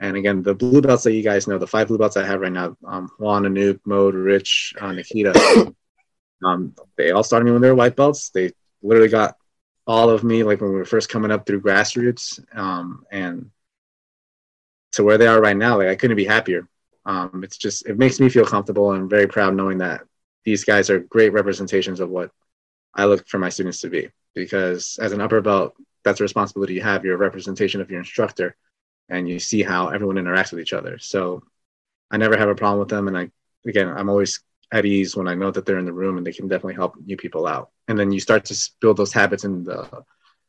And 0.00 0.16
again 0.16 0.42
the 0.42 0.54
blue 0.54 0.82
belts 0.82 1.04
that 1.04 1.14
you 1.14 1.22
guys 1.22 1.46
know 1.48 1.58
the 1.58 1.66
five 1.66 1.88
blue 1.88 1.98
belts 1.98 2.18
i 2.18 2.26
have 2.26 2.40
right 2.40 2.52
now 2.52 2.76
um, 2.86 3.10
juan 3.18 3.44
anoop 3.44 3.80
mode 3.86 4.14
rich 4.14 4.74
uh, 4.80 4.92
nikita 4.92 5.32
um, 6.44 6.74
they 6.96 7.10
all 7.10 7.22
started 7.22 7.46
me 7.46 7.52
when 7.52 7.62
they 7.62 7.68
were 7.68 7.74
white 7.74 7.96
belts. 7.96 8.30
They 8.30 8.52
literally 8.82 9.08
got 9.08 9.36
all 9.86 10.10
of 10.10 10.24
me 10.24 10.42
like 10.42 10.60
when 10.60 10.70
we 10.70 10.76
were 10.76 10.84
first 10.84 11.08
coming 11.08 11.30
up 11.30 11.46
through 11.46 11.60
grassroots 11.60 12.42
um, 12.56 13.04
and 13.10 13.50
to 14.92 15.04
where 15.04 15.18
they 15.18 15.26
are 15.26 15.40
right 15.40 15.56
now, 15.56 15.78
like 15.78 15.88
I 15.88 15.96
couldn't 15.96 16.16
be 16.16 16.24
happier. 16.24 16.68
Um, 17.04 17.42
it's 17.44 17.58
just 17.58 17.86
it 17.86 17.98
makes 17.98 18.20
me 18.20 18.28
feel 18.28 18.46
comfortable 18.46 18.92
and 18.92 19.10
very 19.10 19.26
proud 19.26 19.54
knowing 19.54 19.78
that 19.78 20.02
these 20.44 20.64
guys 20.64 20.88
are 20.88 21.00
great 21.00 21.32
representations 21.32 22.00
of 22.00 22.08
what 22.08 22.30
I 22.94 23.04
look 23.04 23.26
for 23.28 23.38
my 23.38 23.48
students 23.48 23.80
to 23.80 23.90
be. 23.90 24.10
Because 24.34 24.98
as 25.00 25.12
an 25.12 25.20
upper 25.20 25.40
belt, 25.40 25.74
that's 26.04 26.20
a 26.20 26.22
responsibility 26.22 26.74
you 26.74 26.82
have. 26.82 27.04
You're 27.04 27.14
a 27.14 27.18
representation 27.18 27.80
of 27.80 27.90
your 27.90 28.00
instructor, 28.00 28.56
and 29.08 29.28
you 29.28 29.38
see 29.38 29.62
how 29.62 29.88
everyone 29.88 30.16
interacts 30.16 30.50
with 30.50 30.60
each 30.60 30.72
other. 30.72 30.98
So 30.98 31.42
I 32.10 32.16
never 32.16 32.36
have 32.36 32.48
a 32.48 32.54
problem 32.54 32.80
with 32.80 32.88
them, 32.88 33.08
and 33.08 33.18
I 33.18 33.30
again 33.66 33.88
I'm 33.88 34.08
always 34.08 34.40
at 34.72 34.84
ease 34.84 35.16
when 35.16 35.28
I 35.28 35.34
know 35.34 35.50
that 35.50 35.66
they're 35.66 35.78
in 35.78 35.84
the 35.84 35.92
room 35.92 36.16
and 36.16 36.26
they 36.26 36.32
can 36.32 36.48
definitely 36.48 36.74
help 36.74 36.96
new 37.04 37.16
people 37.16 37.46
out. 37.46 37.70
And 37.88 37.98
then 37.98 38.12
you 38.12 38.20
start 38.20 38.44
to 38.46 38.70
build 38.80 38.96
those 38.96 39.12
habits 39.12 39.44
in 39.44 39.64
the 39.64 40.04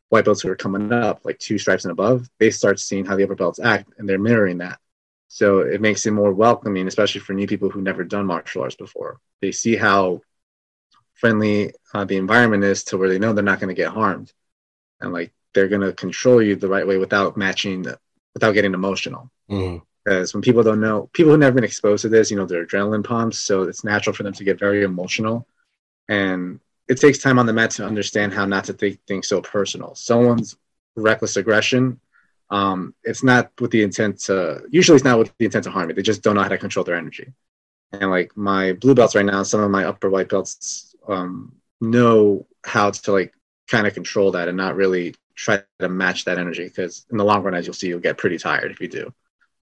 white 0.10 0.26
belts 0.26 0.42
who 0.42 0.50
are 0.50 0.56
coming 0.56 0.92
up, 0.94 1.22
like 1.24 1.40
two 1.40 1.58
stripes 1.58 1.86
and 1.86 1.92
above, 1.92 2.30
they 2.40 2.50
start 2.50 2.80
seeing 2.80 3.06
how 3.06 3.16
the 3.16 3.24
upper 3.24 3.36
belts 3.36 3.60
act 3.60 3.92
and 3.98 4.08
they're 4.08 4.20
mirroring 4.20 4.60
that. 4.60 4.80
So 5.28 5.60
it 5.60 5.82
makes 5.82 6.06
it 6.06 6.12
more 6.12 6.32
welcoming, 6.32 6.88
especially 6.88 7.22
for 7.22 7.34
new 7.34 7.48
people 7.48 7.70
who've 7.70 7.84
never 7.84 8.04
done 8.04 8.26
martial 8.26 8.62
arts 8.62 8.76
before. 8.76 9.20
They 9.42 9.52
see 9.52 9.76
how 9.76 10.22
friendly 11.16 11.74
uh, 11.94 12.06
the 12.06 12.18
environment 12.18 12.64
is 12.64 12.84
to 12.86 12.98
where 12.98 13.10
they 13.10 13.20
know 13.20 13.34
they're 13.34 13.44
not 13.44 13.60
going 13.60 13.76
to 13.76 13.82
get 13.82 13.92
harmed. 13.92 14.32
And 15.02 15.12
like 15.12 15.34
they're 15.54 15.68
going 15.68 15.82
to 15.82 15.94
control 15.94 16.42
you 16.42 16.56
the 16.56 16.70
right 16.70 16.88
way 16.88 16.98
without 16.98 17.36
matching, 17.36 17.86
without 18.34 18.54
getting 18.54 18.74
emotional. 18.74 19.30
Mm-hmm. 19.50 19.84
Because 20.06 20.34
when 20.34 20.42
people 20.42 20.62
don't 20.62 20.80
know, 20.80 21.10
people 21.14 21.32
who've 21.32 21.40
never 21.40 21.56
been 21.56 21.64
exposed 21.64 22.04
to 22.04 22.10
this, 22.10 22.30
you 22.30 22.38
know, 22.38 22.46
their 22.46 22.66
adrenaline 22.66 23.04
pumps. 23.04 23.40
So 23.40 23.64
it's 23.64 23.84
natural 23.84 24.16
for 24.16 24.24
them 24.24 24.34
to 24.34 24.44
get 24.44 24.60
very 24.60 24.84
emotional. 24.84 25.48
And 26.08 26.60
it 26.88 27.02
takes 27.02 27.18
time 27.18 27.40
on 27.40 27.48
the 27.48 27.54
mat 27.54 27.72
to 27.72 27.86
understand 27.86 28.32
how 28.32 28.46
not 28.46 28.66
to 28.66 28.74
take 28.74 29.00
things 29.08 29.28
so 29.28 29.42
personal. 29.42 29.96
Someone's 29.96 30.56
reckless 30.96 31.38
aggression, 31.38 32.00
um, 32.50 32.94
it's 33.04 33.24
not 33.24 33.52
with 33.60 33.72
the 33.72 33.82
intent 33.82 34.20
to. 34.22 34.64
Usually, 34.70 34.96
it's 34.96 35.06
not 35.06 35.18
with 35.18 35.34
the 35.40 35.46
intent 35.46 35.64
to 35.64 35.72
harm 35.72 35.90
you. 35.90 35.96
They 35.96 36.02
just 36.02 36.22
don't 36.22 36.36
know 36.36 36.44
how 36.44 36.50
to 36.50 36.58
control 36.58 36.86
their 36.86 36.96
energy. 36.96 37.34
And 37.92 38.12
like 38.12 38.36
my 38.38 38.74
blue 38.74 38.94
belts 38.94 39.16
right 39.16 39.26
now, 39.26 39.44
some 39.44 39.62
of 39.62 39.72
my 39.72 39.86
upper 39.86 40.10
white 40.10 40.30
belts 40.30 40.96
um, 41.08 41.54
know 41.82 42.46
how 42.64 42.92
to 42.92 43.12
like 43.12 43.34
kind 43.68 43.88
of 43.88 43.94
control 43.94 44.32
that 44.32 44.48
and 44.48 44.58
not 44.58 44.76
really 44.76 45.16
try 45.36 45.62
to 45.80 45.90
match 45.90 46.26
that 46.26 46.38
energy 46.38 46.66
because 46.66 47.06
in 47.12 47.18
the 47.18 47.26
long 47.26 47.44
run, 47.44 47.56
as 47.56 47.66
you'll 47.66 47.74
see, 47.74 47.88
you'll 47.88 48.00
get 48.00 48.18
pretty 48.18 48.38
tired 48.38 48.72
if 48.72 48.80
you 48.80 48.88
do. 48.88 49.14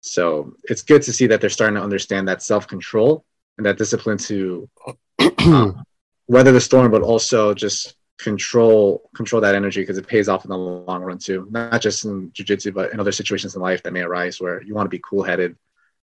So 0.03 0.53
it's 0.65 0.81
good 0.81 1.01
to 1.03 1.13
see 1.13 1.27
that 1.27 1.39
they're 1.39 1.49
starting 1.49 1.75
to 1.75 1.81
understand 1.81 2.27
that 2.27 2.43
self 2.43 2.67
control 2.67 3.23
and 3.57 3.65
that 3.65 3.77
discipline 3.77 4.17
to 4.17 4.69
um, 5.39 5.81
weather 6.27 6.51
the 6.51 6.59
storm, 6.59 6.91
but 6.91 7.01
also 7.01 7.53
just 7.53 7.95
control 8.19 9.09
control 9.15 9.41
that 9.41 9.55
energy 9.55 9.81
because 9.81 9.97
it 9.97 10.05
pays 10.05 10.27
off 10.27 10.43
in 10.43 10.49
the 10.49 10.57
long 10.57 11.01
run 11.01 11.17
too. 11.17 11.47
Not 11.49 11.81
just 11.81 12.03
in 12.03 12.31
jujitsu, 12.31 12.73
but 12.73 12.91
in 12.91 12.99
other 12.99 13.13
situations 13.13 13.55
in 13.55 13.61
life 13.61 13.81
that 13.83 13.93
may 13.93 14.01
arise 14.01 14.41
where 14.41 14.61
you 14.61 14.75
want 14.75 14.85
to 14.87 14.89
be 14.89 15.01
cool 15.09 15.23
headed 15.23 15.55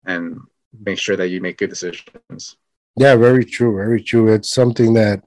and 0.06 0.38
make 0.78 1.00
sure 1.00 1.16
that 1.16 1.30
you 1.30 1.40
make 1.40 1.58
good 1.58 1.70
decisions. 1.70 2.58
Yeah, 2.98 3.16
very 3.16 3.46
true. 3.46 3.74
Very 3.74 4.04
true. 4.04 4.34
It's 4.34 4.50
something 4.50 4.96
that 4.96 5.24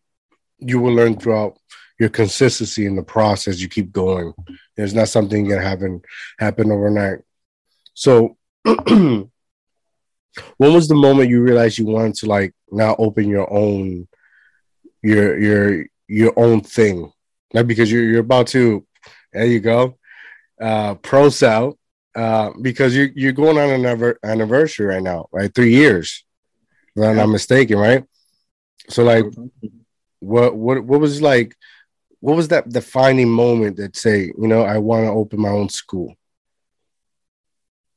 you 0.59 0.81
will 0.81 0.93
learn 0.93 1.19
throughout 1.19 1.59
your 1.99 2.11
consistency 2.11 2.85
in 2.85 2.95
the 2.95 3.03
process. 3.03 3.59
You 3.59 3.71
keep 3.71 3.91
going. 3.91 4.35
It's 4.77 4.93
not 4.93 5.09
something 5.09 5.49
that 5.49 5.63
happen 5.63 6.03
happen 6.39 6.71
overnight. 6.71 7.21
So 7.95 8.37
when 8.65 9.31
was 10.59 10.89
the 10.89 10.95
moment 10.95 11.31
you 11.31 11.43
realized 11.43 11.79
you 11.79 11.87
wanted 11.87 12.15
to 12.15 12.27
like 12.27 12.55
now 12.71 12.95
open 12.99 13.29
your 13.29 13.51
own 13.53 14.07
your 15.03 15.39
your 15.39 15.87
your 16.09 16.33
own 16.37 16.61
thing, 16.61 17.11
not 17.55 17.67
because 17.67 17.91
you're 17.91 18.05
you're 18.05 18.21
about 18.21 18.49
to. 18.49 18.87
There 19.33 19.47
you 19.47 19.61
go, 19.61 19.97
uh, 20.61 20.97
Proso, 20.97 21.77
uh, 22.17 22.51
because 22.61 22.95
you 22.95 23.11
you're 23.15 23.33
going 23.33 23.59
on 23.59 23.71
an 23.71 24.15
anniversary 24.25 24.87
right 24.87 25.03
now, 25.03 25.27
right? 25.33 25.55
Three 25.55 25.73
years, 25.73 26.25
if 26.97 27.05
I'm 27.05 27.17
not 27.17 27.27
mistaken, 27.27 27.79
right? 27.79 28.05
So 28.89 29.05
like, 29.05 29.25
what 30.19 30.57
what 30.57 30.85
what 30.85 31.01
was 31.01 31.23
like? 31.23 31.57
what 32.21 32.37
was 32.37 32.49
that 32.49 32.69
defining 32.69 33.29
moment 33.29 33.77
that 33.79 33.97
say, 33.97 34.33
you 34.39 34.47
know, 34.47 34.63
I 34.63 34.79
want 34.79 35.07
to 35.07 35.11
open 35.11 35.41
my 35.41 35.49
own 35.49 35.69
school? 35.69 36.15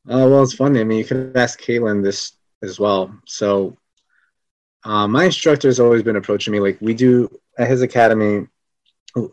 Uh, 0.06 0.28
well, 0.28 0.44
it's 0.44 0.54
funny. 0.54 0.82
I 0.82 0.84
mean, 0.84 1.00
you 1.00 1.06
could 1.06 1.36
ask 1.38 1.62
Caitlin 1.62 2.04
this 2.04 2.34
as 2.62 2.80
well. 2.80 3.18
So, 3.26 3.78
uh, 4.84 5.08
my 5.08 5.26
instructor 5.26 5.70
has 5.70 5.80
always 5.80 6.04
been 6.04 6.18
approaching 6.18 6.52
me 6.52 6.60
like 6.60 6.78
we 6.82 6.94
do 6.94 7.30
at 7.58 7.70
his 7.70 7.82
academy. 7.82 8.48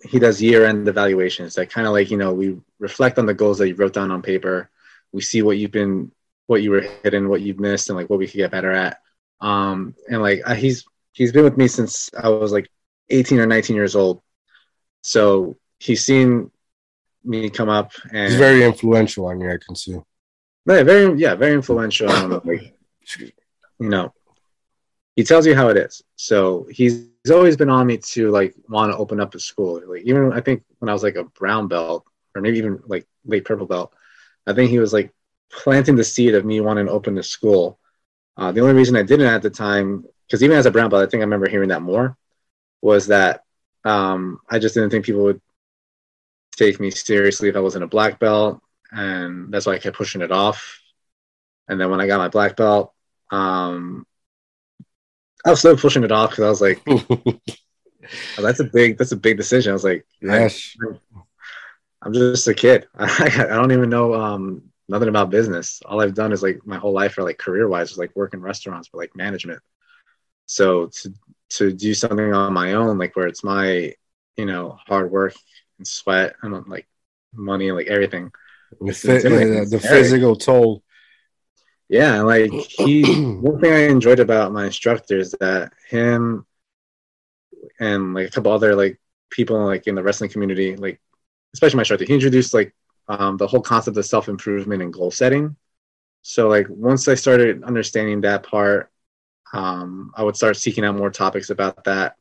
He 0.05 0.19
does 0.19 0.41
year-end 0.41 0.87
evaluations 0.87 1.55
that 1.55 1.71
kind 1.71 1.87
of 1.87 1.93
like 1.93 2.11
you 2.11 2.19
know 2.19 2.33
we 2.33 2.61
reflect 2.79 3.19
on 3.19 3.27
the 3.27 3.35
goals 3.35 3.59
that 3.59 3.69
you 3.69 3.75
wrote 3.75 3.95
down 3.95 4.11
on 4.11 4.23
paper. 4.23 4.71
We 5.13 5.23
see 5.23 5.43
what 5.43 5.59
you've 5.59 5.73
been, 5.73 6.13
what 6.47 6.63
you 6.63 6.71
were 6.71 6.87
hitting, 7.03 7.29
what 7.29 7.41
you've 7.41 7.59
missed, 7.59 7.89
and 7.89 7.97
like 7.97 8.09
what 8.09 8.19
we 8.21 8.29
could 8.29 8.37
get 8.37 8.53
better 8.53 8.71
at. 8.71 9.01
Um, 9.41 9.95
and 10.09 10.23
like 10.23 10.47
he's 10.57 10.85
he's 11.13 11.33
been 11.33 11.45
with 11.45 11.57
me 11.57 11.67
since 11.67 12.11
I 12.17 12.29
was 12.29 12.53
like 12.53 12.71
18 13.09 13.41
or 13.41 13.47
19 13.47 13.75
years 13.75 13.97
old. 13.97 14.23
So 15.03 15.57
he's 15.79 16.05
seen 16.05 16.51
me 17.25 17.51
come 17.51 17.69
up 17.69 17.93
and 18.13 18.31
he's 18.31 18.37
very 18.37 18.63
influential 18.65 19.27
on 19.27 19.41
you, 19.41 19.51
I 19.51 19.59
can 19.59 19.75
see. 19.75 19.99
Yeah, 20.71 20.85
very 20.85 21.19
yeah, 21.19 21.35
very 21.35 21.55
influential. 21.55 22.09
like, 22.45 22.75
you 23.19 23.33
know, 23.79 24.13
he 25.17 25.25
tells 25.25 25.47
you 25.47 25.55
how 25.55 25.69
it 25.69 25.77
is. 25.77 26.03
So 26.17 26.67
he's, 26.71 27.09
he's 27.25 27.33
always 27.33 27.57
been 27.57 27.71
on 27.71 27.87
me 27.87 27.99
to 27.99 28.31
like 28.31 28.55
want 28.69 28.93
to 28.93 28.97
open 28.97 29.21
up 29.21 29.35
a 29.35 29.41
school. 29.41 29.83
Like 29.85 30.03
even 30.03 30.33
I 30.33 30.41
think 30.41 30.63
when 30.79 30.89
I 30.89 30.93
was 30.93 31.03
like 31.03 31.17
a 31.17 31.25
brown 31.25 31.69
belt 31.69 32.05
or 32.35 32.41
maybe 32.41 32.59
even 32.59 32.81
like 32.87 33.07
late 33.25 33.45
purple 33.45 33.67
belt, 33.67 33.93
I 34.47 34.53
think 34.53 34.71
he 34.71 34.79
was 34.79 34.93
like 34.93 35.13
planting 35.51 35.97
the 35.97 36.05
seed 36.05 36.35
of 36.35 36.45
me 36.45 36.61
wanting 36.61 36.87
to 36.87 36.93
open 36.93 37.15
the 37.15 37.23
school. 37.23 37.79
Uh, 38.37 38.53
the 38.53 38.61
only 38.61 38.75
reason 38.75 38.97
I 38.97 39.03
didn't 39.03 39.27
at 39.27 39.43
the 39.43 39.51
time, 39.51 40.05
because 40.27 40.43
even 40.43 40.57
as 40.57 40.67
a 40.67 40.71
brown 40.71 40.89
belt, 40.89 41.03
I 41.03 41.11
think 41.11 41.21
I 41.21 41.25
remember 41.25 41.49
hearing 41.49 41.71
that 41.71 41.83
more, 41.83 42.17
was 42.81 43.09
that 43.09 43.45
um, 43.85 44.39
I 44.49 44.59
just 44.59 44.75
didn't 44.75 44.91
think 44.91 45.05
people 45.05 45.25
would 45.25 45.41
take 46.57 46.79
me 46.79 46.91
seriously 46.91 47.49
if 47.49 47.57
I 47.57 47.61
wasn't 47.61 47.85
a 47.85 47.89
black 47.89 48.21
belt, 48.21 48.63
and 48.93 49.53
that's 49.53 49.67
why 49.67 49.75
I 49.75 49.79
kept 49.79 49.97
pushing 49.97 50.21
it 50.21 50.33
off. 50.33 50.81
And 51.69 51.81
then 51.81 51.91
when 51.91 52.01
I 52.01 52.07
got 52.07 52.19
my 52.19 52.29
black 52.29 52.57
belt, 52.57 52.93
um, 53.31 54.07
I 55.45 55.51
was 55.51 55.61
still 55.61 55.77
pushing 55.77 56.05
it 56.05 56.13
off 56.13 56.31
because 56.31 56.45
I 56.45 56.49
was 56.49 56.61
like, 56.61 56.83
oh, 56.89 58.43
"That's 58.43 58.61
a 58.61 58.65
big, 58.65 58.99
that's 58.99 59.13
a 59.13 59.17
big 59.17 59.37
decision." 59.37 59.71
I 59.71 59.75
was 59.75 59.85
like, 59.85 60.07
"Yes, 60.21 60.77
I, 62.03 62.07
am 62.07 62.13
just 62.13 62.49
a 62.49 62.55
kid. 62.55 62.89
I, 62.95 63.47
don't 63.49 63.73
even 63.73 63.89
know 63.89 64.15
um, 64.15 64.63
nothing 64.89 65.09
about 65.09 65.31
business. 65.31 65.81
All 65.87 66.01
I've 66.01 66.15
done 66.15 66.33
is 66.33 66.43
like 66.43 66.67
my 66.67 66.77
whole 66.77 66.93
life, 66.93 67.17
or 67.17 67.23
like 67.23 67.39
career 67.39 67.69
wise, 67.69 67.93
is 67.93 67.99
like 67.99 68.15
work 68.17 68.35
in 68.35 68.41
restaurants 68.41 68.89
for 68.89 68.99
like 68.99 69.17
management. 69.17 69.63
So 70.47 70.87
to 70.87 71.15
to 71.51 71.73
do 71.73 71.95
something 71.95 72.33
on 72.33 72.53
my 72.53 72.75
own, 72.75 72.99
like 72.99 73.17
where 73.17 73.27
it's 73.27 73.45
my, 73.45 73.95
you 74.37 74.47
know, 74.47 74.79
hard 74.87 75.11
work 75.11 75.35
and 75.79 75.87
sweat 75.87 76.35
and 76.43 76.67
like 76.67 76.87
money 77.33 77.73
like 77.73 77.87
everything. 77.87 78.33
The, 78.81 78.93
the, 78.93 79.67
the 79.71 79.81
physical 79.81 80.37
toll. 80.37 80.83
Yeah, 81.89 82.23
like 82.23 82.51
he. 82.53 83.03
one 83.03 83.61
thing 83.61 83.73
I 83.73 83.89
enjoyed 83.89 84.21
about 84.21 84.53
my 84.53 84.67
instructor 84.67 85.19
is 85.19 85.35
that 85.41 85.73
him 85.89 86.47
and 87.79 88.15
like 88.15 88.29
a 88.29 88.31
couple 88.31 88.53
other 88.53 88.75
like 88.75 89.01
people 89.31 89.65
like 89.65 89.87
in 89.87 89.95
the 89.95 90.03
wrestling 90.03 90.31
community, 90.31 90.77
like 90.77 91.01
especially 91.55 91.77
my 91.77 91.83
instructor, 91.83 92.05
he 92.05 92.15
introduced 92.15 92.55
like 92.55 92.75
um, 93.09 93.37
the 93.37 93.47
whole 93.47 93.61
concept 93.61 93.97
of 93.97 94.07
self 94.07 94.29
improvement 94.29 94.83
and 94.83 94.93
goal 94.93 95.11
setting. 95.11 95.57
So 96.23 96.49
like 96.49 96.67
once 96.69 97.09
I 97.09 97.15
started 97.15 97.65
understanding 97.65 98.21
that 98.21 98.45
part, 98.45 98.91
um, 99.53 100.13
I 100.15 100.23
would 100.23 100.37
start 100.37 100.57
seeking 100.57 100.85
out 100.85 100.97
more 100.97 101.11
topics 101.11 101.51
about 101.51 101.85
that. 101.85 102.17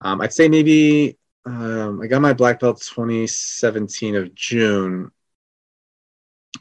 Um, 0.00 0.20
I'd 0.20 0.32
say 0.32 0.48
maybe 0.48 1.16
um, 1.46 2.00
I 2.02 2.08
got 2.08 2.20
my 2.20 2.32
black 2.32 2.60
belt 2.60 2.80
2017 2.82 4.16
of 4.16 4.34
June. 4.34 5.10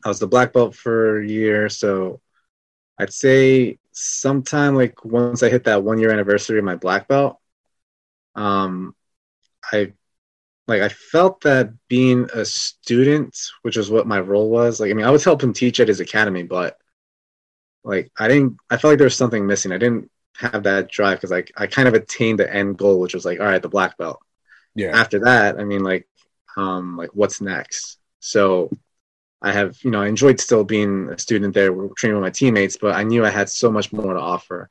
I 0.03 0.09
was 0.09 0.19
the 0.19 0.27
black 0.27 0.53
belt 0.53 0.75
for 0.75 1.21
a 1.21 1.27
year, 1.27 1.69
so 1.69 2.21
I'd 2.97 3.13
say 3.13 3.79
sometime 3.91 4.75
like 4.75 5.03
once 5.05 5.43
I 5.43 5.49
hit 5.49 5.65
that 5.65 5.83
one 5.83 5.99
year 5.99 6.11
anniversary 6.11 6.59
of 6.59 6.65
my 6.65 6.75
black 6.75 7.07
belt, 7.07 7.37
um, 8.35 8.95
I 9.71 9.93
like 10.67 10.81
I 10.81 10.89
felt 10.89 11.41
that 11.41 11.73
being 11.87 12.29
a 12.33 12.45
student, 12.45 13.37
which 13.61 13.77
is 13.77 13.89
what 13.89 14.07
my 14.07 14.19
role 14.19 14.49
was, 14.49 14.79
like 14.79 14.91
I 14.91 14.93
mean 14.93 15.05
I 15.05 15.11
was 15.11 15.23
helping 15.23 15.53
teach 15.53 15.79
at 15.79 15.87
his 15.87 15.99
academy, 15.99 16.43
but 16.43 16.77
like 17.83 18.11
I 18.19 18.27
didn't 18.27 18.57
I 18.69 18.77
felt 18.77 18.91
like 18.91 18.97
there 18.97 19.05
was 19.05 19.17
something 19.17 19.45
missing. 19.45 19.71
I 19.71 19.77
didn't 19.77 20.09
have 20.37 20.63
that 20.63 20.89
drive 20.89 21.17
because 21.17 21.31
like 21.31 21.51
I 21.57 21.67
kind 21.67 21.87
of 21.87 21.93
attained 21.93 22.39
the 22.39 22.53
end 22.53 22.77
goal, 22.77 22.99
which 22.99 23.13
was 23.13 23.25
like, 23.25 23.39
all 23.39 23.45
right, 23.45 23.61
the 23.61 23.69
black 23.69 23.97
belt. 23.97 24.19
Yeah. 24.75 24.97
After 24.97 25.19
that, 25.21 25.59
I 25.59 25.63
mean 25.63 25.83
like 25.83 26.07
um 26.57 26.97
like 26.97 27.11
what's 27.13 27.41
next? 27.41 27.97
So 28.19 28.71
I 29.41 29.51
have, 29.51 29.81
you 29.83 29.91
know, 29.91 30.01
I 30.01 30.07
enjoyed 30.07 30.39
still 30.39 30.63
being 30.63 31.09
a 31.09 31.17
student 31.17 31.53
there, 31.53 31.71
training 31.97 32.15
with 32.15 32.23
my 32.23 32.29
teammates, 32.29 32.77
but 32.77 32.95
I 32.95 33.03
knew 33.03 33.25
I 33.25 33.29
had 33.29 33.49
so 33.49 33.71
much 33.71 33.91
more 33.91 34.13
to 34.13 34.19
offer. 34.19 34.69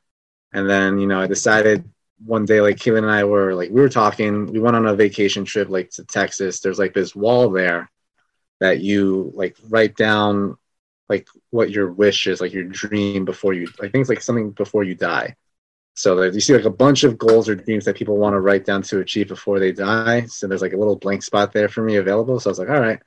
And 0.53 0.69
then, 0.69 0.97
you 0.99 1.07
know, 1.07 1.19
I 1.19 1.27
decided 1.27 1.89
one 2.25 2.45
day, 2.45 2.61
like 2.61 2.77
Keelan 2.77 2.99
and 2.99 3.11
I 3.11 3.23
were 3.23 3.53
like, 3.53 3.69
we 3.69 3.81
were 3.81 3.89
talking, 3.89 4.45
we 4.45 4.59
went 4.59 4.75
on 4.75 4.85
a 4.85 4.95
vacation 4.95 5.43
trip 5.43 5.69
like 5.69 5.89
to 5.91 6.05
Texas. 6.05 6.59
There's 6.59 6.79
like 6.79 6.93
this 6.93 7.15
wall 7.15 7.49
there 7.49 7.89
that 8.59 8.79
you 8.79 9.31
like 9.35 9.57
write 9.69 9.95
down 9.95 10.57
like 11.09 11.27
what 11.49 11.71
your 11.71 11.91
wish 11.91 12.27
is, 12.27 12.39
like 12.39 12.53
your 12.53 12.63
dream 12.63 13.25
before 13.25 13.53
you. 13.53 13.67
Think 13.67 13.95
it's 13.95 14.09
like 14.09 14.21
something 14.21 14.51
before 14.51 14.83
you 14.83 14.95
die. 14.95 15.35
So 15.93 16.15
that 16.15 16.33
you 16.33 16.39
see 16.39 16.55
like 16.55 16.63
a 16.63 16.69
bunch 16.69 17.03
of 17.03 17.17
goals 17.17 17.49
or 17.49 17.55
dreams 17.55 17.83
that 17.85 17.97
people 17.97 18.17
want 18.17 18.33
to 18.33 18.39
write 18.39 18.65
down 18.65 18.81
to 18.83 18.99
achieve 18.99 19.27
before 19.27 19.59
they 19.59 19.73
die. 19.73 20.25
So 20.27 20.47
there's 20.47 20.61
like 20.61 20.73
a 20.73 20.77
little 20.77 20.95
blank 20.95 21.23
spot 21.23 21.51
there 21.51 21.67
for 21.67 21.83
me 21.83 21.97
available. 21.97 22.39
So 22.39 22.49
I 22.49 22.51
was 22.51 22.59
like, 22.59 22.69
all 22.69 22.79
right. 22.79 23.01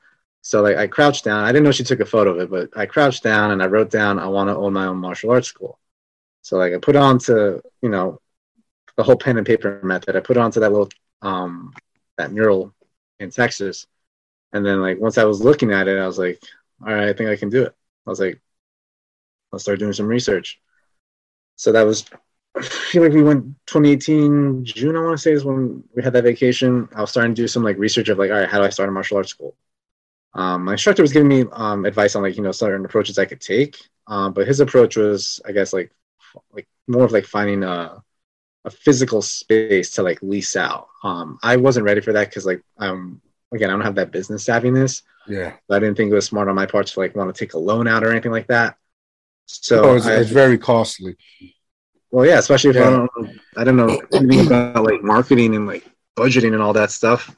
So 0.44 0.60
like 0.60 0.76
I 0.76 0.86
crouched 0.86 1.24
down. 1.24 1.42
I 1.42 1.52
didn't 1.52 1.64
know 1.64 1.72
she 1.72 1.84
took 1.84 2.00
a 2.00 2.04
photo 2.04 2.32
of 2.32 2.40
it, 2.40 2.50
but 2.50 2.78
I 2.78 2.84
crouched 2.84 3.22
down 3.22 3.52
and 3.52 3.62
I 3.62 3.66
wrote 3.66 3.90
down 3.90 4.18
I 4.18 4.26
want 4.26 4.50
to 4.50 4.54
own 4.54 4.74
my 4.74 4.84
own 4.84 4.98
martial 4.98 5.30
arts 5.30 5.48
school. 5.48 5.78
So 6.42 6.58
like 6.58 6.74
I 6.74 6.78
put 6.78 6.96
on 6.96 7.18
to 7.20 7.62
you 7.80 7.88
know 7.88 8.20
the 8.96 9.02
whole 9.02 9.16
pen 9.16 9.38
and 9.38 9.46
paper 9.46 9.80
method. 9.82 10.16
I 10.16 10.20
put 10.20 10.36
onto 10.36 10.60
that 10.60 10.70
little 10.70 10.90
um 11.22 11.72
that 12.18 12.30
mural 12.30 12.74
in 13.20 13.30
Texas, 13.30 13.86
and 14.52 14.66
then 14.66 14.82
like 14.82 15.00
once 15.00 15.16
I 15.16 15.24
was 15.24 15.40
looking 15.40 15.72
at 15.72 15.88
it, 15.88 15.98
I 15.98 16.06
was 16.06 16.18
like, 16.18 16.42
all 16.86 16.92
right, 16.92 17.08
I 17.08 17.14
think 17.14 17.30
I 17.30 17.36
can 17.36 17.48
do 17.48 17.62
it. 17.62 17.74
I 18.06 18.10
was 18.10 18.20
like, 18.20 18.38
let's 19.50 19.64
start 19.64 19.78
doing 19.78 19.94
some 19.94 20.06
research. 20.06 20.60
So 21.56 21.72
that 21.72 21.84
was, 21.84 22.04
I 22.54 22.60
feel 22.62 23.02
like 23.02 23.12
we 23.12 23.22
went 23.22 23.46
2018 23.66 24.66
June. 24.66 24.94
I 24.94 25.00
want 25.00 25.16
to 25.16 25.22
say 25.22 25.32
is 25.32 25.44
when 25.44 25.84
we 25.94 26.02
had 26.02 26.12
that 26.12 26.24
vacation. 26.24 26.86
I 26.94 27.00
was 27.00 27.10
starting 27.10 27.34
to 27.34 27.42
do 27.42 27.48
some 27.48 27.62
like 27.64 27.78
research 27.78 28.10
of 28.10 28.18
like, 28.18 28.30
all 28.30 28.40
right, 28.40 28.48
how 28.48 28.58
do 28.58 28.64
I 28.64 28.68
start 28.68 28.90
a 28.90 28.92
martial 28.92 29.16
arts 29.16 29.30
school? 29.30 29.56
Um, 30.34 30.64
my 30.64 30.72
instructor 30.72 31.02
was 31.02 31.12
giving 31.12 31.28
me 31.28 31.44
um, 31.52 31.84
advice 31.84 32.16
on 32.16 32.22
like 32.22 32.36
you 32.36 32.42
know 32.42 32.52
certain 32.52 32.84
approaches 32.84 33.18
I 33.18 33.24
could 33.24 33.40
take, 33.40 33.76
um, 34.06 34.32
but 34.32 34.46
his 34.46 34.60
approach 34.60 34.96
was 34.96 35.40
I 35.46 35.52
guess 35.52 35.72
like 35.72 35.92
like 36.52 36.66
more 36.86 37.04
of 37.04 37.12
like 37.12 37.24
finding 37.24 37.62
a 37.62 38.02
a 38.64 38.70
physical 38.70 39.22
space 39.22 39.92
to 39.92 40.02
like 40.02 40.22
lease 40.22 40.56
out. 40.56 40.88
Um, 41.02 41.38
I 41.42 41.56
wasn't 41.56 41.86
ready 41.86 42.00
for 42.00 42.12
that 42.12 42.28
because 42.28 42.46
like 42.46 42.62
um 42.78 43.20
again 43.52 43.70
I 43.70 43.74
don't 43.74 43.82
have 43.82 43.96
that 43.96 44.10
business 44.10 44.44
savviness. 44.44 45.02
Yeah. 45.26 45.54
I 45.70 45.78
didn't 45.78 45.96
think 45.96 46.10
it 46.10 46.14
was 46.14 46.26
smart 46.26 46.48
on 46.48 46.54
my 46.54 46.66
part 46.66 46.86
to 46.88 47.00
like 47.00 47.16
want 47.16 47.34
to 47.34 47.38
take 47.38 47.54
a 47.54 47.58
loan 47.58 47.88
out 47.88 48.04
or 48.04 48.10
anything 48.10 48.32
like 48.32 48.48
that. 48.48 48.76
So 49.46 49.84
oh, 49.84 49.96
it's, 49.96 50.06
I, 50.06 50.16
it's, 50.16 50.30
very 50.30 50.58
costly. 50.58 51.16
Well, 52.10 52.24
yeah, 52.24 52.38
especially 52.38 52.70
if 52.70 52.76
yeah. 52.76 52.86
I 52.86 52.90
don't, 52.90 53.40
I 53.56 53.64
don't 53.64 53.76
know 53.76 54.00
anything 54.12 54.46
about 54.46 54.84
like 54.84 55.02
marketing 55.02 55.54
and 55.54 55.66
like 55.66 55.84
budgeting 56.16 56.52
and 56.52 56.62
all 56.62 56.72
that 56.74 56.90
stuff. 56.90 57.34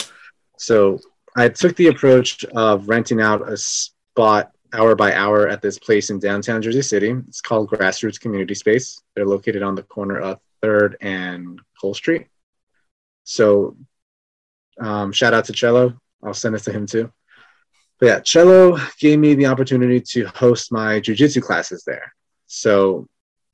So 0.57 1.01
I 1.39 1.51
took 1.51 1.77
the 1.77 1.89
approach 1.89 2.45
of 2.47 2.89
renting 2.89 3.21
out 3.21 3.47
a 3.47 3.59
spot 3.59 4.53
hour 4.73 4.95
by 4.95 5.15
hour 5.15 5.47
at 5.47 5.61
this 5.61 5.79
place 5.79 6.09
in 6.09 6.19
downtown 6.19 6.63
Jersey 6.63 6.81
City. 6.81 7.11
It's 7.29 7.43
called 7.43 7.71
Grassroots 7.71 8.19
Community 8.19 8.55
Space. 8.55 9.03
They're 9.15 9.27
located 9.27 9.63
on 9.63 9.75
the 9.75 9.83
corner 9.83 10.19
of 10.19 10.41
Third 10.63 10.97
and 11.03 11.61
Cole 11.79 11.93
Street. 11.93 12.29
So, 13.25 13.77
um, 14.81 15.13
shout 15.13 15.35
out 15.35 15.45
to 15.47 15.53
Cello. 15.53 16.01
I'll 16.25 16.33
send 16.33 16.55
it 16.55 16.61
to 16.61 16.73
him 16.73 16.87
too. 16.87 17.13
But 18.01 18.07
yeah, 18.07 18.21
Cello 18.21 18.79
gave 18.99 19.19
me 19.19 19.35
the 19.35 19.47
opportunity 19.47 20.01
to 20.01 20.25
host 20.29 20.73
my 20.73 21.01
jujitsu 21.01 21.43
classes 21.43 21.85
there. 21.85 22.15
So 22.47 23.09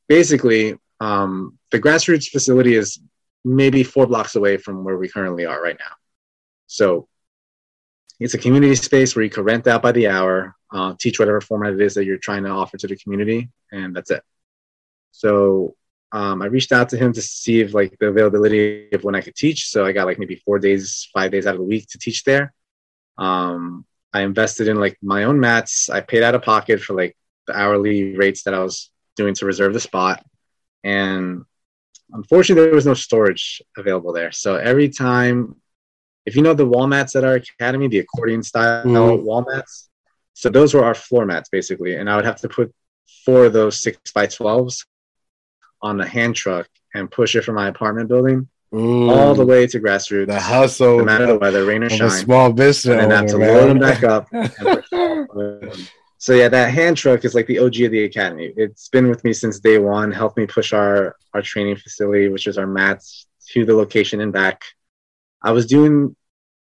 basically, 0.09 0.77
um, 1.01 1.59
the 1.73 1.81
grassroots 1.81 2.29
facility 2.29 2.75
is 2.75 3.01
maybe 3.45 3.83
four 3.83 4.07
blocks 4.07 4.37
away 4.37 4.57
from 4.57 4.85
where 4.85 4.99
we 4.99 5.09
currently 5.09 5.47
are 5.47 5.61
right 5.61 5.77
now. 5.79 5.95
So 6.69 7.09
it's 8.25 8.35
a 8.35 8.39
community 8.39 8.75
space 8.75 9.15
where 9.15 9.25
you 9.25 9.31
can 9.31 9.45
rent 9.45 9.67
out 9.67 9.83
by 9.83 9.93
the 9.93 10.09
hour, 10.09 10.55
uh, 10.73 10.95
teach 10.99 11.19
whatever 11.19 11.41
format 11.41 11.73
it 11.73 11.81
is 11.81 11.95
that 11.95 12.05
you're 12.05 12.19
trying 12.19 12.45
to 12.45 12.51
offer 12.51 12.77
to 12.77 12.87
the 12.87 12.97
community, 12.97 13.51
and 13.71 13.95
that's 13.95 14.11
it. 14.11 14.23
So 15.11 15.75
um, 16.13 16.43
I 16.43 16.47
reached 16.47 16.73
out 16.73 16.89
to 16.91 16.97
him 16.97 17.13
to 17.15 17.23
see 17.23 17.61
if 17.61 17.75
like 17.75 17.97
the 17.99 18.09
availability 18.09 18.91
of 18.93 19.03
when 19.03 19.15
I 19.15 19.21
could 19.21 19.35
teach. 19.35 19.69
So 19.69 19.85
I 19.85 19.93
got 19.93 20.07
like 20.07 20.19
maybe 20.19 20.37
four 20.37 20.59
days, 20.59 21.09
five 21.13 21.31
days 21.31 21.47
out 21.47 21.55
of 21.55 21.61
the 21.61 21.67
week 21.67 21.89
to 21.89 21.99
teach 21.99 22.25
there. 22.25 22.53
Um, 23.19 23.87
I 24.13 24.23
invested 24.23 24.69
in 24.69 24.79
like 24.79 24.99
my 25.03 25.25
own 25.25 25.41
mats. 25.41 25.89
I 25.89 26.01
paid 26.01 26.23
out 26.23 26.35
of 26.35 26.43
pocket 26.43 26.81
for 26.81 26.95
like 26.95 27.17
the 27.47 27.59
hourly 27.59 28.15
rates 28.17 28.43
that 28.45 28.55
I 28.55 28.59
was 28.59 28.91
doing 29.17 29.35
to 29.35 29.47
reserve 29.47 29.73
the 29.73 29.81
spot. 29.81 30.25
And 30.85 31.45
unfortunately, 32.13 32.65
there 32.65 32.75
was 32.75 32.87
no 32.87 32.95
storage 32.95 33.63
available 33.77 34.13
there. 34.13 34.33
So 34.33 34.57
every 34.57 34.91
time 34.91 35.57
if 36.27 36.37
you 36.37 36.43
know 36.43 36.55
the 36.55 36.67
wall 36.67 36.87
mats 36.87 37.17
at 37.17 37.25
our 37.25 37.35
academy, 37.35 37.89
the 37.89 37.99
accordion 37.99 38.43
style 38.43 38.85
Mhm. 38.85 39.23
wall 39.23 39.45
mats. 39.51 39.89
So 40.35 40.49
those 40.49 40.73
were 40.75 40.85
our 40.85 40.95
floor 40.95 41.27
mats 41.27 41.49
basically, 41.51 41.97
and 41.97 42.09
I 42.09 42.17
would 42.17 42.25
have 42.25 42.41
to 42.43 42.49
put 42.49 42.73
four 43.25 43.45
of 43.47 43.53
those 43.53 43.81
six 43.83 43.99
by 44.13 44.27
twelves 44.27 44.87
on 45.83 46.01
a 46.01 46.07
hand 46.07 46.35
truck 46.37 46.69
and 46.95 47.11
push 47.11 47.35
it 47.37 47.43
from 47.45 47.57
my 47.57 47.69
apartment 47.69 48.09
building 48.09 48.49
Mm. 48.73 49.11
all 49.11 49.35
the 49.35 49.45
way 49.45 49.67
to 49.67 49.79
grassroots, 49.81 50.29
the 50.29 50.41
hustle 50.41 50.99
no 50.99 51.05
matter 51.05 51.27
the 51.27 51.39
weather, 51.39 51.67
rain 51.67 51.83
or 51.83 51.91
shine, 51.91 52.09
small 52.09 52.51
business 52.53 52.99
and 53.03 53.11
then 53.11 53.11
have 53.11 53.27
to 53.27 53.35
owner, 53.35 53.53
load 53.53 53.69
them 53.69 53.79
back 53.79 54.03
up. 54.15 54.29
So 56.19 56.35
yeah, 56.35 56.49
that 56.49 56.71
hand 56.73 56.97
truck 56.97 57.25
is 57.25 57.35
like 57.35 57.47
the 57.49 57.59
OG 57.59 57.81
of 57.85 57.91
the 57.91 58.05
academy. 58.05 58.53
It's 58.57 58.89
been 58.89 59.09
with 59.09 59.25
me 59.25 59.33
since 59.33 59.59
day 59.59 59.79
one. 59.79 60.13
Helped 60.13 60.37
me 60.39 60.47
push 60.47 60.73
our 60.73 61.17
our 61.35 61.43
training 61.43 61.77
facility, 61.77 62.29
which 62.29 62.47
is 62.47 62.57
our 62.59 62.67
mats, 62.67 63.27
to 63.51 63.65
the 63.67 63.75
location 63.75 64.21
and 64.21 64.33
back. 64.33 64.63
I 65.43 65.53
was 65.53 65.67
doing, 65.67 66.17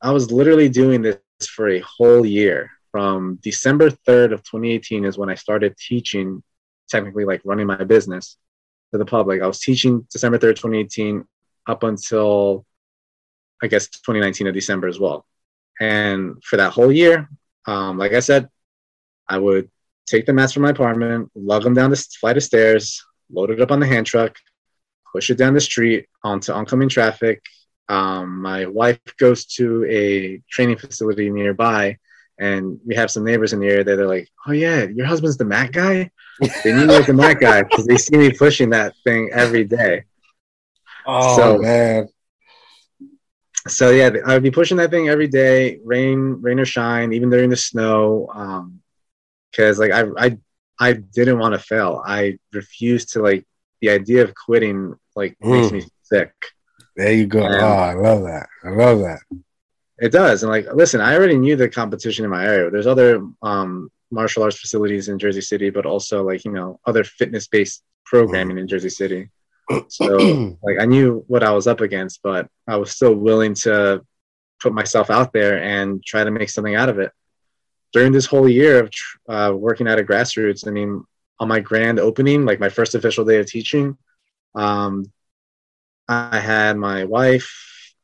I 0.00 0.10
was 0.10 0.30
literally 0.30 0.68
doing 0.68 1.02
this 1.02 1.18
for 1.48 1.68
a 1.68 1.80
whole 1.80 2.24
year. 2.24 2.70
From 2.90 3.40
December 3.42 3.90
third 3.90 4.32
of 4.32 4.40
2018 4.44 5.04
is 5.04 5.18
when 5.18 5.28
I 5.28 5.34
started 5.34 5.76
teaching, 5.76 6.42
technically 6.88 7.24
like 7.24 7.42
running 7.44 7.66
my 7.66 7.82
business 7.82 8.36
to 8.92 8.98
the 8.98 9.04
public. 9.04 9.42
I 9.42 9.46
was 9.48 9.60
teaching 9.60 10.06
December 10.12 10.38
3rd, 10.38 10.56
2018, 10.56 11.24
up 11.66 11.82
until 11.82 12.64
I 13.62 13.66
guess 13.66 13.88
2019 13.88 14.46
of 14.46 14.54
December 14.54 14.88
as 14.88 15.00
well. 15.00 15.26
And 15.80 16.42
for 16.44 16.56
that 16.56 16.72
whole 16.72 16.92
year, 16.92 17.28
um, 17.66 17.98
like 17.98 18.12
I 18.12 18.20
said, 18.20 18.48
I 19.28 19.38
would 19.38 19.70
take 20.06 20.26
the 20.26 20.32
mats 20.32 20.52
from 20.52 20.62
my 20.62 20.70
apartment, 20.70 21.30
lug 21.34 21.64
them 21.64 21.74
down 21.74 21.90
this 21.90 22.06
flight 22.16 22.36
of 22.36 22.42
stairs, 22.42 23.02
load 23.32 23.50
it 23.50 23.60
up 23.60 23.72
on 23.72 23.80
the 23.80 23.86
hand 23.86 24.06
truck, 24.06 24.36
push 25.10 25.30
it 25.30 25.38
down 25.38 25.54
the 25.54 25.60
street 25.60 26.06
onto 26.22 26.52
oncoming 26.52 26.88
traffic. 26.88 27.42
Um, 27.88 28.40
my 28.40 28.66
wife 28.66 28.98
goes 29.18 29.44
to 29.56 29.84
a 29.86 30.42
training 30.50 30.78
facility 30.78 31.30
nearby, 31.30 31.98
and 32.38 32.78
we 32.86 32.94
have 32.94 33.10
some 33.10 33.24
neighbors 33.24 33.52
in 33.52 33.60
the 33.60 33.66
area 33.68 33.84
that 33.84 33.98
are 33.98 34.06
like, 34.06 34.28
"Oh 34.46 34.52
yeah, 34.52 34.84
your 34.84 35.06
husband's 35.06 35.36
the 35.36 35.44
mat 35.44 35.72
guy." 35.72 36.10
They 36.64 36.72
knew 36.74 36.86
me 36.86 36.94
as 36.94 37.06
the 37.06 37.12
mat 37.12 37.38
guy 37.40 37.62
because 37.62 37.86
they 37.86 37.96
see 37.96 38.16
me 38.16 38.32
pushing 38.32 38.70
that 38.70 38.94
thing 39.04 39.30
every 39.32 39.64
day. 39.64 40.04
Oh 41.06 41.36
So- 41.36 41.58
man, 41.58 42.08
so 43.68 43.90
yeah, 43.90 44.10
I 44.26 44.34
would 44.34 44.42
be 44.42 44.50
pushing 44.50 44.76
that 44.78 44.90
thing 44.90 45.08
every 45.08 45.28
day, 45.28 45.78
rain, 45.84 46.38
rain 46.40 46.58
or 46.60 46.64
shine, 46.64 47.12
even 47.12 47.30
during 47.30 47.50
the 47.50 47.56
snow. 47.56 48.28
Um, 48.32 48.80
cause 49.54 49.78
like 49.78 49.90
I, 49.92 50.04
I, 50.18 50.38
I 50.80 50.92
didn't 50.94 51.38
want 51.38 51.54
to 51.54 51.58
fail. 51.58 52.02
I 52.04 52.38
refused 52.52 53.12
to 53.12 53.22
like 53.22 53.44
the 53.80 53.90
idea 53.90 54.22
of 54.24 54.34
quitting. 54.34 54.94
Like 55.16 55.36
makes 55.40 55.68
Mm. 55.68 55.72
me 55.72 55.82
sick. 56.02 56.32
There 56.96 57.12
you 57.12 57.26
go. 57.26 57.40
Man. 57.40 57.60
Oh, 57.60 57.66
I 57.66 57.94
love 57.94 58.22
that. 58.22 58.48
I 58.64 58.70
love 58.70 59.00
that. 59.00 59.20
It 59.98 60.12
does. 60.12 60.42
And 60.42 60.50
like, 60.50 60.66
listen, 60.74 61.00
I 61.00 61.14
already 61.14 61.36
knew 61.36 61.56
the 61.56 61.68
competition 61.68 62.24
in 62.24 62.30
my 62.30 62.44
area. 62.44 62.70
There's 62.70 62.86
other 62.86 63.26
um, 63.42 63.90
martial 64.10 64.42
arts 64.42 64.58
facilities 64.58 65.08
in 65.08 65.18
Jersey 65.18 65.40
City, 65.40 65.70
but 65.70 65.86
also 65.86 66.24
like 66.24 66.44
you 66.44 66.52
know 66.52 66.80
other 66.86 67.04
fitness 67.04 67.46
based 67.48 67.82
programming 68.04 68.58
in 68.58 68.68
Jersey 68.68 68.90
City. 68.90 69.30
So 69.88 70.16
like 70.62 70.78
I 70.80 70.84
knew 70.84 71.24
what 71.26 71.42
I 71.42 71.52
was 71.52 71.66
up 71.66 71.80
against, 71.80 72.22
but 72.22 72.48
I 72.66 72.76
was 72.76 72.92
still 72.92 73.14
willing 73.14 73.54
to 73.66 74.04
put 74.60 74.72
myself 74.72 75.10
out 75.10 75.32
there 75.32 75.62
and 75.62 76.04
try 76.04 76.24
to 76.24 76.30
make 76.30 76.50
something 76.50 76.74
out 76.74 76.88
of 76.88 76.98
it. 76.98 77.12
During 77.92 78.12
this 78.12 78.26
whole 78.26 78.48
year 78.48 78.80
of 78.80 78.90
uh, 79.28 79.54
working 79.54 79.86
at 79.86 79.98
a 79.98 80.02
grassroots, 80.02 80.66
I 80.66 80.70
mean, 80.70 81.04
on 81.38 81.48
my 81.48 81.60
grand 81.60 82.00
opening, 82.00 82.44
like 82.44 82.58
my 82.58 82.68
first 82.68 82.94
official 82.94 83.24
day 83.24 83.38
of 83.38 83.46
teaching, 83.46 83.96
um, 84.54 85.04
I 86.08 86.38
had 86.38 86.76
my 86.76 87.04
wife, 87.04 87.50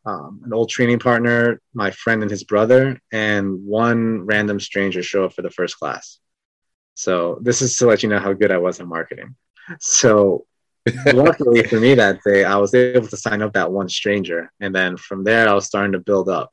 um, 0.06 0.40
an 0.44 0.52
old 0.52 0.68
training 0.70 0.98
partner, 0.98 1.60
my 1.74 1.90
friend 1.90 2.22
and 2.22 2.30
his 2.30 2.44
brother, 2.44 3.00
and 3.12 3.64
one 3.66 4.22
random 4.26 4.58
stranger 4.60 5.02
show 5.02 5.24
up 5.26 5.34
for 5.34 5.42
the 5.42 5.50
first 5.50 5.78
class. 5.78 6.18
So 6.94 7.38
this 7.42 7.62
is 7.62 7.76
to 7.78 7.86
let 7.86 8.02
you 8.02 8.08
know 8.08 8.18
how 8.18 8.32
good 8.32 8.50
I 8.50 8.58
was 8.58 8.80
at 8.80 8.86
marketing. 8.88 9.36
So 9.80 10.46
luckily 11.10 11.62
for 11.64 11.78
me 11.80 11.94
that 11.94 12.20
day, 12.24 12.44
I 12.44 12.56
was 12.56 12.74
able 12.74 13.08
to 13.08 13.16
sign 13.16 13.42
up 13.42 13.52
that 13.54 13.70
one 13.70 13.88
stranger, 13.88 14.50
and 14.60 14.74
then 14.74 14.96
from 14.96 15.24
there, 15.24 15.48
I 15.48 15.54
was 15.54 15.66
starting 15.66 15.92
to 15.92 16.00
build 16.00 16.28
up. 16.28 16.50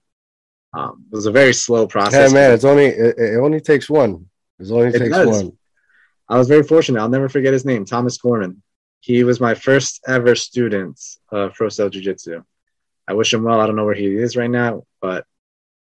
Um, 0.73 1.05
it 1.11 1.15
was 1.15 1.25
a 1.25 1.31
very 1.31 1.53
slow 1.53 1.87
Hey 2.09 2.27
process. 2.27 2.33
man, 2.33 2.51
it's 2.53 2.63
only 2.63 2.85
it, 2.85 3.17
it 3.17 3.37
only 3.39 3.59
takes 3.59 3.89
one. 3.89 4.29
It 4.59 4.71
only 4.71 4.93
It 4.93 4.99
takes 4.99 5.09
does. 5.09 5.27
one. 5.27 5.57
I 6.29 6.37
was 6.37 6.47
very 6.47 6.63
fortunate. 6.63 6.99
I'll 7.01 7.09
never 7.09 7.29
forget 7.29 7.53
his 7.53 7.65
name, 7.65 7.85
Thomas 7.85 8.17
Gorman. 8.17 8.61
He 9.07 9.23
was 9.23 9.39
my 9.39 9.55
first 9.55 10.03
ever 10.05 10.35
student 10.35 10.99
of 11.31 11.53
Proso 11.53 11.89
Jiu 11.89 12.01
Jitsu. 12.01 12.43
I 13.07 13.13
wish 13.13 13.33
him 13.33 13.43
well. 13.43 13.61
I 13.61 13.65
don't 13.65 13.77
know 13.77 13.85
where 13.85 13.95
he 13.95 14.17
is 14.17 14.35
right 14.35 14.49
now, 14.49 14.83
but 14.99 15.25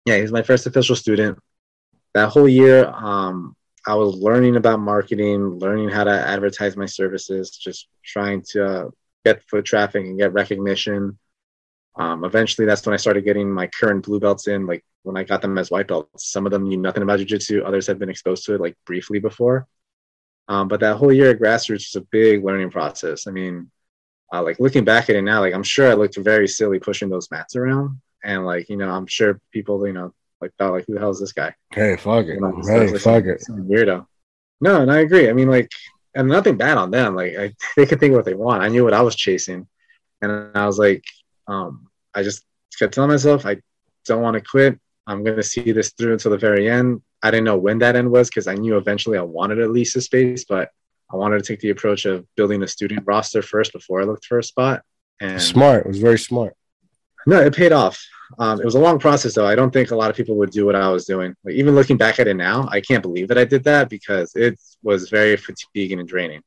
yeah, 0.05 0.17
he's 0.19 0.31
my 0.31 0.43
first 0.43 0.67
official 0.67 0.95
student. 0.95 1.39
That 2.13 2.29
whole 2.29 2.47
year, 2.47 2.85
um, 2.85 3.55
I 3.87 3.95
was 3.95 4.15
learning 4.15 4.57
about 4.57 4.79
marketing, 4.79 5.57
learning 5.57 5.89
how 5.89 6.03
to 6.03 6.11
advertise 6.11 6.77
my 6.77 6.85
services, 6.85 7.49
just 7.49 7.87
trying 8.03 8.43
to 8.51 8.63
uh, 8.63 8.89
get 9.25 9.41
foot 9.49 9.65
traffic 9.65 10.05
and 10.05 10.19
get 10.19 10.31
recognition. 10.33 11.17
Um, 11.95 12.23
eventually, 12.25 12.67
that's 12.67 12.85
when 12.85 12.93
I 12.93 12.97
started 12.97 13.25
getting 13.25 13.49
my 13.49 13.65
current 13.65 14.05
blue 14.05 14.19
belts 14.19 14.47
in. 14.47 14.67
Like 14.67 14.85
when 15.01 15.17
I 15.17 15.23
got 15.23 15.41
them 15.41 15.57
as 15.57 15.71
white 15.71 15.87
belts, 15.87 16.29
some 16.29 16.45
of 16.45 16.51
them 16.51 16.69
knew 16.69 16.77
nothing 16.77 17.01
about 17.01 17.17
jiu-jitsu. 17.17 17.63
Others 17.63 17.87
had 17.87 17.97
been 17.97 18.11
exposed 18.11 18.45
to 18.45 18.53
it 18.53 18.61
like 18.61 18.77
briefly 18.85 19.17
before. 19.17 19.67
Um, 20.49 20.67
but 20.67 20.79
that 20.81 20.97
whole 20.97 21.13
year 21.13 21.29
at 21.29 21.39
grassroots 21.39 21.93
was 21.93 21.95
a 21.95 22.01
big 22.12 22.43
learning 22.43 22.71
process. 22.71 23.27
I 23.27 23.31
mean, 23.31 23.69
uh, 24.33 24.43
like 24.43 24.59
looking 24.59 24.83
back 24.83 25.09
at 25.09 25.15
it 25.15 25.21
now, 25.21 25.39
like 25.41 25.53
I'm 25.53 25.63
sure 25.63 25.89
I 25.89 25.93
looked 25.93 26.17
very 26.17 26.47
silly 26.47 26.79
pushing 26.79 27.09
those 27.09 27.29
mats 27.31 27.55
around, 27.55 28.01
and 28.23 28.45
like 28.45 28.67
you 28.69 28.75
know, 28.77 28.89
I'm 28.89 29.05
sure 29.07 29.39
people, 29.53 29.85
you 29.88 29.93
know, 29.93 30.13
like 30.41 30.51
thought 30.57 30.71
like, 30.73 30.85
who 30.88 30.95
the 30.95 30.99
hell 30.99 31.12
is 31.12 31.19
this 31.19 31.33
guy? 31.33 31.53
Hey, 31.71 31.95
fuck 31.97 32.25
it. 32.25 32.39
Know, 32.41 32.62
Hey, 32.65 32.89
like 32.91 33.01
fuck 33.01 33.23
it. 33.25 33.43
weirdo. 33.49 34.05
No, 34.62 34.81
and 34.81 34.91
I 34.91 34.99
agree. 34.99 35.29
I 35.29 35.33
mean, 35.33 35.49
like, 35.49 35.69
and 36.15 36.27
nothing 36.27 36.57
bad 36.57 36.77
on 36.77 36.91
them. 36.91 37.15
Like, 37.15 37.38
I, 37.38 37.53
they 37.77 37.85
could 37.85 37.99
think 37.99 38.15
what 38.15 38.25
they 38.25 38.33
want. 38.33 38.63
I 38.63 38.67
knew 38.69 38.83
what 38.83 38.93
I 38.93 39.01
was 39.01 39.15
chasing, 39.15 39.67
and 40.21 40.51
I 40.55 40.65
was 40.65 40.79
like, 40.79 41.03
um, 41.47 41.88
I 42.13 42.23
just 42.23 42.43
kept 42.77 42.93
telling 42.93 43.09
myself, 43.12 43.45
I 43.45 43.57
don't 44.05 44.21
want 44.23 44.33
to 44.35 44.41
quit. 44.41 44.79
I'm 45.09 45.23
gonna 45.23 45.43
see 45.43 45.71
this 45.71 45.91
through 45.91 46.13
until 46.13 46.31
the 46.31 46.37
very 46.37 46.69
end. 46.69 47.01
I 47.23 47.31
didn't 47.31 47.45
know 47.45 47.57
when 47.57 47.79
that 47.79 47.95
end 47.95 48.09
was 48.11 48.29
because 48.29 48.47
I 48.47 48.53
knew 48.55 48.77
eventually 48.77 49.17
I 49.17 49.21
wanted 49.21 49.59
at 49.59 49.71
least 49.71 49.95
a 49.95 50.01
space, 50.01 50.45
but 50.45 50.69
I 51.11 51.15
wanted 51.17 51.43
to 51.43 51.45
take 51.53 51.59
the 51.59 51.71
approach 51.71 52.05
of 52.05 52.25
building 52.35 52.61
a 52.63 52.67
student 52.67 53.03
roster 53.05 53.41
first 53.41 53.73
before 53.73 54.01
I 54.01 54.05
looked 54.05 54.25
for 54.25 54.37
a 54.39 54.43
spot. 54.43 54.83
And 55.19 55.41
Smart. 55.41 55.85
It 55.85 55.87
was 55.87 55.99
very 55.99 56.19
smart. 56.19 56.53
no, 57.25 57.39
it 57.41 57.55
paid 57.55 57.73
off. 57.73 57.99
Um, 58.37 58.61
it 58.61 58.65
was 58.65 58.75
a 58.75 58.79
long 58.79 58.99
process, 58.99 59.33
though. 59.33 59.47
I 59.47 59.55
don't 59.55 59.71
think 59.71 59.89
a 59.89 59.95
lot 59.95 60.11
of 60.11 60.15
people 60.15 60.35
would 60.37 60.51
do 60.51 60.65
what 60.67 60.75
I 60.75 60.87
was 60.89 61.05
doing. 61.05 61.33
Like, 61.43 61.55
even 61.55 61.73
looking 61.73 61.97
back 61.97 62.19
at 62.19 62.27
it 62.27 62.35
now, 62.35 62.67
I 62.71 62.79
can't 62.79 63.01
believe 63.01 63.27
that 63.29 63.39
I 63.39 63.43
did 63.43 63.63
that 63.63 63.89
because 63.89 64.31
it 64.35 64.59
was 64.83 65.09
very 65.09 65.35
fatiguing 65.35 65.99
and 65.99 66.07
draining. 66.07 66.43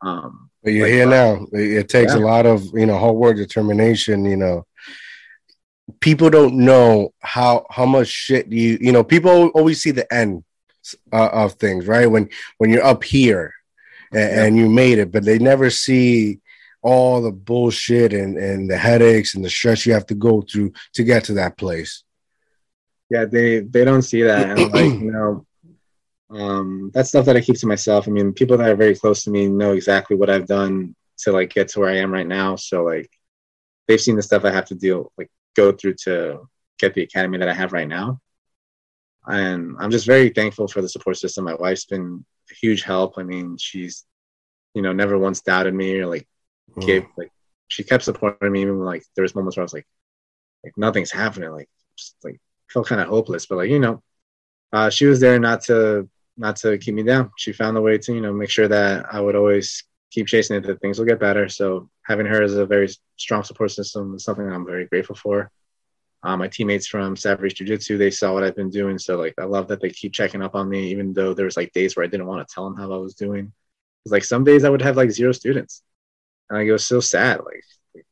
Um, 0.00 0.48
But 0.62 0.74
you're 0.74 0.86
Like, 0.86 0.92
here 0.94 1.08
now. 1.08 1.46
It, 1.52 1.72
it 1.80 1.88
takes 1.88 2.14
a 2.14 2.18
lot 2.20 2.46
of 2.46 2.62
you 2.72 2.86
know 2.86 2.96
hard 2.96 3.16
work, 3.16 3.36
determination. 3.36 4.24
You 4.24 4.36
know, 4.36 4.64
people 6.00 6.30
don't 6.30 6.54
know 6.54 7.12
how 7.20 7.66
how 7.70 7.86
much 7.86 8.08
shit 8.08 8.50
you 8.52 8.78
you 8.80 8.92
know. 8.92 9.04
People 9.04 9.48
always 9.48 9.82
see 9.82 9.90
the 9.90 10.12
end 10.12 10.44
uh, 11.12 11.28
of 11.32 11.54
things, 11.54 11.86
right? 11.86 12.06
When 12.10 12.28
when 12.58 12.70
you're 12.70 12.84
up 12.84 13.04
here 13.04 13.54
and, 14.12 14.20
Yeah. 14.20 14.44
and 14.44 14.56
you 14.56 14.68
made 14.68 14.98
it, 14.98 15.10
but 15.12 15.24
they 15.24 15.38
never 15.38 15.70
see 15.70 16.40
all 16.82 17.20
the 17.20 17.32
bullshit 17.32 18.12
and 18.12 18.36
and 18.38 18.70
the 18.70 18.76
headaches 18.78 19.34
and 19.34 19.44
the 19.44 19.50
stress 19.50 19.84
you 19.84 19.92
have 19.92 20.06
to 20.06 20.14
go 20.14 20.42
through 20.42 20.72
to 20.94 21.04
get 21.04 21.24
to 21.24 21.34
that 21.34 21.56
place. 21.56 22.04
yeah, 23.10 23.24
they 23.24 23.60
they 23.60 23.84
don't 23.84 24.02
see 24.02 24.22
that, 24.22 24.50
and 24.50 24.70
like 24.72 24.92
you 25.00 25.10
know, 25.10 25.46
um, 26.30 26.90
that's 26.92 27.08
stuff 27.08 27.24
that 27.26 27.36
I 27.36 27.40
keep 27.40 27.56
to 27.58 27.66
myself. 27.66 28.06
I 28.06 28.10
mean, 28.10 28.32
people 28.32 28.56
that 28.58 28.68
are 28.68 28.76
very 28.76 28.94
close 28.94 29.24
to 29.24 29.30
me 29.30 29.48
know 29.48 29.72
exactly 29.72 30.16
what 30.16 30.30
I've 30.30 30.46
done 30.46 30.94
to 31.22 31.32
like 31.32 31.52
get 31.54 31.68
to 31.68 31.80
where 31.80 31.90
I 31.90 31.96
am 31.98 32.12
right 32.12 32.26
now. 32.26 32.56
So 32.56 32.84
like, 32.84 33.10
they've 33.86 34.00
seen 34.00 34.16
the 34.16 34.22
stuff 34.22 34.44
I 34.44 34.50
have 34.50 34.66
to 34.66 34.74
deal 34.74 35.10
like 35.18 35.30
go 35.58 35.72
through 35.72 35.96
to 36.06 36.48
get 36.80 36.94
the 36.94 37.02
academy 37.02 37.38
that 37.38 37.48
I 37.48 37.54
have 37.54 37.72
right 37.72 37.88
now. 37.88 38.20
And 39.26 39.76
I'm 39.78 39.90
just 39.90 40.06
very 40.06 40.30
thankful 40.30 40.68
for 40.68 40.80
the 40.82 40.88
support 40.88 41.16
system. 41.18 41.44
My 41.44 41.54
wife's 41.54 41.84
been 41.84 42.24
a 42.50 42.54
huge 42.54 42.82
help. 42.82 43.18
I 43.18 43.24
mean, 43.24 43.56
she's, 43.58 44.06
you 44.74 44.82
know, 44.82 44.92
never 44.92 45.18
once 45.18 45.40
doubted 45.42 45.74
me 45.74 45.98
or 46.00 46.06
like 46.06 46.26
Mm. 46.76 46.86
gave 46.86 47.04
like 47.16 47.32
she 47.68 47.82
kept 47.84 48.04
supporting 48.04 48.52
me 48.52 48.62
even 48.62 48.78
when 48.78 48.86
like 48.86 49.04
there 49.14 49.22
was 49.22 49.34
moments 49.34 49.56
where 49.56 49.62
I 49.62 49.68
was 49.70 49.74
like, 49.74 49.86
like 50.64 50.74
nothing's 50.76 51.10
happening, 51.12 51.50
like 51.52 51.68
just 51.96 52.16
like 52.24 52.40
felt 52.72 52.88
kind 52.88 53.00
of 53.00 53.08
hopeless. 53.08 53.46
But 53.46 53.56
like 53.58 53.70
you 53.70 53.80
know, 53.80 54.02
uh, 54.72 54.90
she 54.90 55.06
was 55.06 55.20
there 55.20 55.38
not 55.40 55.62
to 55.64 56.08
not 56.36 56.56
to 56.58 56.78
keep 56.78 56.94
me 56.94 57.02
down. 57.04 57.30
She 57.38 57.52
found 57.52 57.76
a 57.76 57.82
way 57.82 57.98
to 57.98 58.14
you 58.14 58.20
know 58.22 58.32
make 58.32 58.50
sure 58.50 58.68
that 58.68 59.06
I 59.14 59.20
would 59.20 59.36
always 59.36 59.84
keep 60.12 60.26
chasing 60.28 60.56
it, 60.56 60.64
that 60.66 60.80
things 60.80 60.98
will 60.98 61.06
get 61.06 61.20
better. 61.20 61.48
So 61.48 61.90
having 62.08 62.26
her 62.26 62.42
as 62.42 62.54
a 62.54 62.66
very 62.66 62.88
strong 63.16 63.44
support 63.44 63.70
system 63.70 64.14
is 64.14 64.24
something 64.24 64.50
I'm 64.50 64.66
very 64.66 64.86
grateful 64.86 65.14
for. 65.14 65.50
Uh, 66.22 66.36
my 66.36 66.48
teammates 66.48 66.88
from 66.88 67.14
Savarese 67.14 67.54
Jiu 67.54 67.66
Jitsu, 67.66 67.96
they 67.98 68.10
saw 68.10 68.32
what 68.32 68.42
I've 68.42 68.56
been 68.56 68.70
doing. 68.70 68.98
So 68.98 69.16
like 69.16 69.34
I 69.38 69.44
love 69.44 69.68
that 69.68 69.80
they 69.80 69.90
keep 69.90 70.12
checking 70.12 70.42
up 70.42 70.54
on 70.56 70.68
me, 70.68 70.90
even 70.90 71.12
though 71.12 71.34
there 71.34 71.44
was 71.44 71.56
like 71.56 71.72
days 71.72 71.94
where 71.94 72.04
I 72.04 72.08
didn't 72.08 72.26
want 72.26 72.46
to 72.46 72.52
tell 72.52 72.64
them 72.64 72.76
how 72.76 72.92
I 72.92 72.96
was 72.96 73.14
doing. 73.14 73.52
It's 74.04 74.12
like 74.12 74.24
some 74.24 74.42
days 74.42 74.64
I 74.64 74.70
would 74.70 74.82
have 74.82 74.96
like 74.96 75.10
zero 75.10 75.32
students. 75.32 75.82
And 76.48 76.58
like 76.58 76.66
it 76.66 76.72
was 76.72 76.86
so 76.86 76.98
sad. 76.98 77.40
Like 77.44 77.62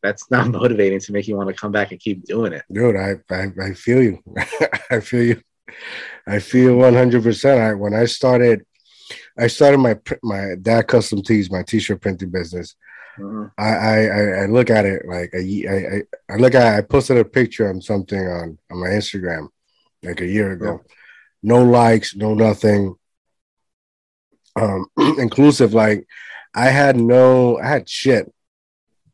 that's 0.03 0.31
not 0.31 0.51
motivating 0.51 1.01
to 1.01 1.13
make 1.13 1.27
you 1.27 1.37
want 1.37 1.49
to 1.49 1.55
come 1.55 1.73
back 1.73 1.91
and 1.91 1.99
keep 1.99 2.25
doing 2.25 2.53
it. 2.53 2.65
Dude, 2.71 2.97
I 2.97 3.17
I, 3.31 3.49
I 3.61 3.73
feel 3.73 4.03
you. 4.03 4.23
I 4.91 5.01
feel 5.01 5.25
you. 5.25 5.43
I 6.27 6.39
feel 6.39 6.77
one 6.77 6.95
hundred 6.95 7.23
percent. 7.23 7.61
I 7.61 7.75
when 7.75 7.95
I 7.95 8.05
started, 8.05 8.65
I 9.39 9.47
started 9.49 9.79
my 9.79 9.99
my 10.23 10.55
dad 10.61 10.87
custom 10.87 11.23
tees, 11.23 11.51
my 11.51 11.63
t-shirt 11.63 12.03
printing 12.03 12.31
business. 12.31 12.77
Mm-hmm. 13.19 13.47
I, 13.59 13.69
I 13.69 14.43
I 14.43 14.47
look 14.47 14.71
at 14.71 14.85
it 14.85 15.03
like 15.07 15.31
a, 15.35 15.39
I, 15.69 15.97
I, 15.97 16.35
I 16.35 16.37
look 16.37 16.55
at 16.55 16.79
I 16.79 16.83
posted 16.83 17.17
a 17.17 17.25
picture 17.25 17.69
on 17.69 17.81
something 17.81 18.19
on 18.19 18.59
on 18.71 18.81
my 18.81 18.89
Instagram 18.89 19.49
like 20.03 20.21
a 20.21 20.27
year 20.27 20.53
ago. 20.53 20.81
Yeah. 20.83 20.93
No 21.43 21.65
likes, 21.65 22.17
no 22.17 22.35
nothing. 22.35 22.97
Um, 24.61 24.87
inclusive, 25.19 25.75
like 25.75 26.07
I 26.55 26.71
had 26.71 26.97
no, 26.97 27.59
I 27.59 27.69
had 27.69 27.89
shit, 27.89 28.33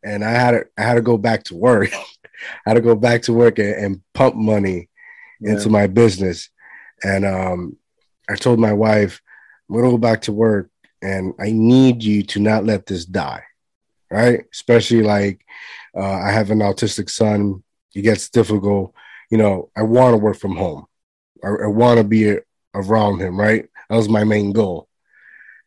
and 0.05 0.25
I 0.25 0.31
had 0.31 0.51
to, 0.53 0.65
I 0.79 0.83
had 0.83 0.95
to 0.95 1.03
go 1.03 1.19
back 1.19 1.45
to 1.45 1.57
work. 1.57 1.93
I 2.67 2.71
had 2.71 2.75
to 2.75 2.81
go 2.81 2.95
back 2.95 3.23
to 3.23 3.33
work 3.33 3.59
and, 3.59 3.75
and 3.75 4.03
pump 4.15 4.35
money 4.35 4.88
yeah. 5.41 5.53
into 5.53 5.69
my 5.69 5.87
business, 5.87 6.51
and 7.03 7.25
um, 7.25 7.77
I 8.31 8.37
told 8.37 8.59
my 8.59 8.73
wife, 8.73 9.21
I'm 9.69 9.77
gonna 9.77 9.91
go 9.91 9.99
back 9.99 10.23
to 10.23 10.33
work, 10.33 10.71
and 11.03 11.35
I 11.41 11.51
need 11.51 12.03
you 12.03 12.23
to 12.25 12.41
not 12.41 12.65
let 12.65 12.87
this 12.87 13.05
die, 13.05 13.43
right? 14.12 14.44
Especially 14.53 15.03
like 15.03 15.44
uh, 15.96 16.20
I 16.20 16.31
have 16.31 16.51
an 16.51 16.59
autistic 16.59 17.11
son. 17.11 17.62
It 17.94 18.03
gets 18.03 18.29
difficult. 18.29 18.94
You 19.31 19.38
know, 19.38 19.70
I 19.77 19.83
want 19.83 20.12
to 20.12 20.18
work 20.18 20.38
from 20.38 20.57
home. 20.57 20.87
I, 21.42 21.48
I 21.48 21.66
want 21.66 21.98
to 21.98 22.05
be 22.05 22.37
around 22.75 23.20
him, 23.20 23.38
right? 23.38 23.68
That 23.88 23.96
was 23.96 24.09
my 24.09 24.25
main 24.25 24.53
goal. 24.53 24.88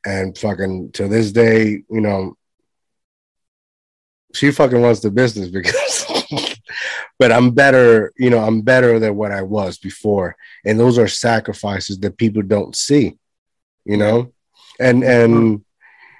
And 0.05 0.37
fucking 0.37 0.91
to 0.93 1.07
this 1.07 1.31
day, 1.31 1.83
you 1.89 2.01
know, 2.01 2.37
she 4.33 4.51
fucking 4.51 4.81
runs 4.81 5.01
the 5.01 5.09
business 5.09 5.49
because 5.49 6.05
but 7.17 7.31
I'm 7.31 7.51
better, 7.51 8.11
you 8.17 8.29
know, 8.29 8.39
I'm 8.39 8.61
better 8.61 8.99
than 8.99 9.15
what 9.15 9.31
I 9.31 9.41
was 9.41 9.77
before. 9.77 10.35
And 10.65 10.79
those 10.79 10.97
are 10.97 11.07
sacrifices 11.07 11.99
that 11.99 12.17
people 12.17 12.41
don't 12.41 12.75
see, 12.75 13.17
you 13.85 13.97
know? 13.97 14.33
And 14.79 15.03
and 15.03 15.63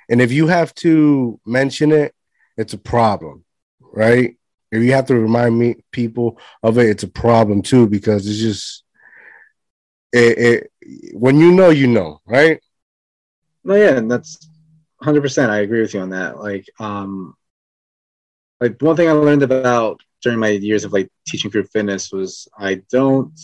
and 0.10 0.22
if 0.22 0.32
you 0.32 0.48
have 0.48 0.74
to 0.76 1.40
mention 1.46 1.92
it, 1.92 2.15
it's 2.58 2.74
a 2.74 2.78
problem, 2.78 3.44
right? 3.80 4.36
If 4.72 4.84
you 4.84 4.94
have 4.94 5.06
to 5.08 5.16
remind 5.16 5.58
me 5.58 5.76
people 5.92 6.40
of 6.64 6.78
it, 6.78 6.90
it's 6.90 7.04
a 7.04 7.08
problem 7.08 7.62
too, 7.62 7.88
because 7.88 8.28
it's 8.28 8.40
just 8.40 8.84
it, 10.12 10.38
it 10.38 10.72
when 11.14 11.40
you 11.40 11.52
know, 11.52 11.70
you 11.70 11.88
know, 11.88 12.22
right? 12.26 12.60
No, 13.64 13.76
yeah, 13.76 13.98
and 13.98 14.10
that's 14.10 14.38
hundred 15.02 15.22
percent. 15.22 15.52
I 15.52 15.60
agree 15.60 15.82
with 15.82 15.94
you 15.94 16.00
on 16.02 16.10
that. 16.12 16.40
Like, 16.40 16.66
um, 16.80 17.36
like 18.62 18.82
one 18.82 18.96
thing 18.96 19.10
I 19.10 19.14
learned 19.14 19.44
about 19.44 20.02
during 20.22 20.40
my 20.40 20.50
years 20.50 20.84
of 20.84 20.94
like 20.94 21.10
teaching 21.28 21.52
group 21.52 21.68
fitness 21.72 22.12
was 22.12 22.48
I 22.58 22.82
don't 22.90 23.38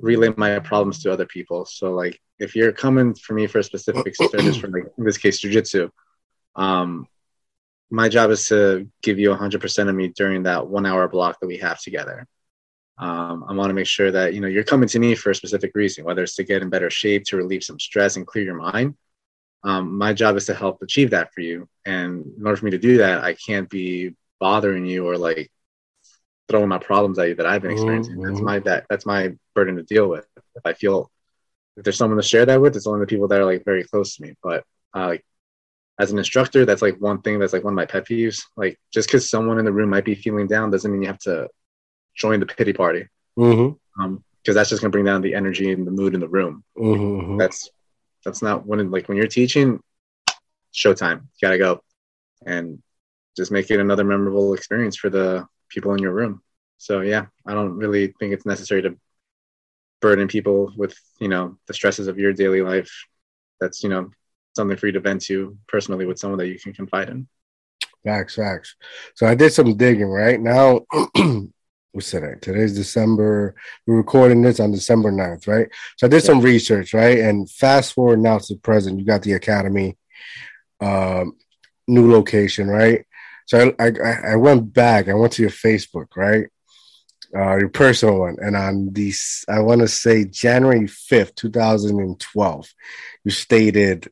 relay 0.00 0.32
my 0.36 0.58
problems 0.58 1.02
to 1.02 1.12
other 1.12 1.26
people. 1.26 1.64
So 1.64 1.92
like, 1.92 2.20
if 2.38 2.54
you're 2.54 2.72
coming 2.72 3.14
for 3.14 3.34
me 3.34 3.46
for 3.46 3.58
a 3.58 3.64
specific 3.64 4.14
service, 4.30 4.56
for 4.56 4.68
like 4.68 4.84
in 4.98 5.04
this 5.04 5.18
case, 5.18 5.40
jujitsu, 5.42 5.90
um, 6.56 7.06
my 7.90 8.08
job 8.08 8.30
is 8.30 8.48
to 8.48 8.88
give 9.02 9.18
you 9.18 9.30
100% 9.30 9.88
of 9.88 9.94
me 9.94 10.08
during 10.08 10.44
that 10.44 10.66
one 10.66 10.86
hour 10.86 11.08
block 11.08 11.38
that 11.40 11.46
we 11.46 11.58
have 11.58 11.80
together. 11.80 12.26
Um, 12.98 13.44
I 13.48 13.52
want 13.52 13.70
to 13.70 13.74
make 13.74 13.86
sure 13.86 14.10
that 14.10 14.32
you 14.32 14.40
know 14.40 14.48
you're 14.48 14.64
coming 14.64 14.88
to 14.88 14.98
me 14.98 15.14
for 15.14 15.30
a 15.30 15.34
specific 15.34 15.72
reason, 15.74 16.04
whether 16.04 16.22
it's 16.22 16.36
to 16.36 16.44
get 16.44 16.62
in 16.62 16.70
better 16.70 16.88
shape, 16.88 17.24
to 17.26 17.36
relieve 17.36 17.62
some 17.62 17.78
stress, 17.78 18.16
and 18.16 18.26
clear 18.26 18.44
your 18.44 18.54
mind. 18.54 18.94
Um, 19.64 19.98
my 19.98 20.12
job 20.12 20.36
is 20.36 20.46
to 20.46 20.54
help 20.54 20.80
achieve 20.80 21.10
that 21.10 21.32
for 21.34 21.40
you. 21.40 21.68
And 21.84 22.24
in 22.38 22.46
order 22.46 22.56
for 22.56 22.64
me 22.64 22.70
to 22.70 22.78
do 22.78 22.98
that, 22.98 23.22
I 23.22 23.34
can't 23.34 23.68
be 23.68 24.14
bothering 24.38 24.86
you 24.86 25.06
or 25.08 25.18
like 25.18 25.50
throwing 26.48 26.68
my 26.68 26.78
problems 26.78 27.18
at 27.18 27.28
you 27.28 27.34
that 27.34 27.46
I've 27.46 27.62
been 27.62 27.72
experiencing. 27.72 28.16
Mm-hmm. 28.16 28.26
That's 28.26 28.40
my 28.40 28.58
that 28.60 28.86
that's 28.88 29.06
my 29.06 29.32
burden 29.54 29.76
to 29.76 29.82
deal 29.82 30.08
with. 30.08 30.26
If 30.54 30.64
I 30.64 30.72
feel 30.72 31.10
if 31.76 31.84
there's 31.84 31.98
someone 31.98 32.16
to 32.16 32.22
share 32.22 32.46
that 32.46 32.60
with, 32.60 32.76
it's 32.76 32.86
only 32.86 33.00
the 33.00 33.06
people 33.06 33.28
that 33.28 33.40
are 33.40 33.44
like 33.44 33.64
very 33.64 33.84
close 33.84 34.16
to 34.16 34.22
me. 34.22 34.34
But 34.42 34.64
uh, 34.94 35.06
like 35.08 35.24
as 35.98 36.12
an 36.12 36.18
instructor, 36.18 36.64
that's 36.64 36.82
like 36.82 37.00
one 37.00 37.22
thing 37.22 37.38
that's 37.38 37.52
like 37.52 37.64
one 37.64 37.72
of 37.72 37.76
my 37.76 37.86
pet 37.86 38.06
peeves. 38.06 38.42
Like 38.56 38.78
just 38.92 39.08
because 39.08 39.30
someone 39.30 39.58
in 39.58 39.64
the 39.64 39.72
room 39.72 39.90
might 39.90 40.04
be 40.04 40.14
feeling 40.14 40.46
down 40.46 40.70
doesn't 40.70 40.90
mean 40.90 41.02
you 41.02 41.08
have 41.08 41.18
to 41.20 41.48
join 42.14 42.40
the 42.40 42.46
pity 42.46 42.72
party. 42.72 43.06
Mm-hmm. 43.38 44.02
Um, 44.02 44.24
because 44.42 44.54
that's 44.54 44.70
just 44.70 44.80
gonna 44.80 44.92
bring 44.92 45.04
down 45.04 45.22
the 45.22 45.34
energy 45.34 45.72
and 45.72 45.84
the 45.84 45.90
mood 45.90 46.14
in 46.14 46.20
the 46.20 46.28
room. 46.28 46.62
Mm-hmm. 46.78 47.36
That's 47.36 47.68
that's 48.24 48.42
not 48.42 48.64
when 48.64 48.90
like 48.92 49.08
when 49.08 49.16
you're 49.16 49.26
teaching, 49.26 49.80
showtime. 50.72 51.22
You 51.22 51.48
gotta 51.48 51.58
go, 51.58 51.82
and 52.44 52.80
just 53.36 53.50
make 53.50 53.70
it 53.70 53.80
another 53.80 54.04
memorable 54.04 54.54
experience 54.54 54.96
for 54.96 55.10
the 55.10 55.46
people 55.68 55.94
in 55.94 55.98
your 56.00 56.12
room. 56.12 56.42
So 56.78 57.00
yeah, 57.00 57.26
I 57.44 57.54
don't 57.54 57.76
really 57.76 58.14
think 58.20 58.32
it's 58.32 58.46
necessary 58.46 58.82
to 58.82 58.96
burden 60.00 60.28
people 60.28 60.72
with 60.76 60.96
you 61.18 61.28
know 61.28 61.58
the 61.66 61.74
stresses 61.74 62.06
of 62.06 62.18
your 62.18 62.32
daily 62.32 62.62
life. 62.62 62.92
That's 63.60 63.82
you 63.82 63.88
know 63.88 64.10
something 64.56 64.76
for 64.76 64.86
you 64.86 64.92
to 64.92 65.00
vent 65.00 65.22
to 65.22 65.56
personally 65.68 66.06
with 66.06 66.18
someone 66.18 66.38
that 66.38 66.48
you 66.48 66.58
can 66.58 66.72
confide 66.72 67.08
in. 67.08 67.28
Facts, 68.04 68.36
facts. 68.36 68.74
So 69.14 69.26
I 69.26 69.34
did 69.34 69.52
some 69.52 69.76
digging. 69.76 70.08
Right 70.08 70.40
now, 70.40 70.80
what's 71.92 72.10
today? 72.10 72.34
Today's 72.40 72.74
December. 72.74 73.54
We're 73.86 73.96
recording 73.96 74.42
this 74.42 74.60
on 74.60 74.70
December 74.70 75.10
9th, 75.10 75.48
right? 75.48 75.68
So 75.96 76.06
I 76.06 76.10
did 76.10 76.22
yeah. 76.22 76.26
some 76.26 76.40
research, 76.40 76.94
right? 76.94 77.18
And 77.18 77.50
fast 77.50 77.94
forward 77.94 78.20
now 78.20 78.38
to 78.38 78.54
the 78.54 78.60
present, 78.60 78.98
you 78.98 79.04
got 79.04 79.22
the 79.22 79.32
academy, 79.32 79.96
um, 80.80 81.36
new 81.88 82.10
location, 82.10 82.68
right? 82.68 83.04
So 83.46 83.74
I, 83.78 83.86
I, 83.86 84.32
I 84.32 84.36
went 84.36 84.72
back. 84.72 85.08
I 85.08 85.14
went 85.14 85.32
to 85.34 85.42
your 85.42 85.50
Facebook, 85.50 86.16
right? 86.16 86.46
Uh, 87.36 87.56
your 87.56 87.68
personal 87.68 88.20
one, 88.20 88.36
and 88.40 88.56
on 88.56 88.92
these, 88.92 89.44
I 89.48 89.58
want 89.58 89.80
to 89.80 89.88
say 89.88 90.24
January 90.24 90.86
fifth, 90.86 91.34
two 91.34 91.50
thousand 91.50 91.98
and 91.98 92.18
twelve, 92.20 92.72
you 93.24 93.32
stated 93.32 94.08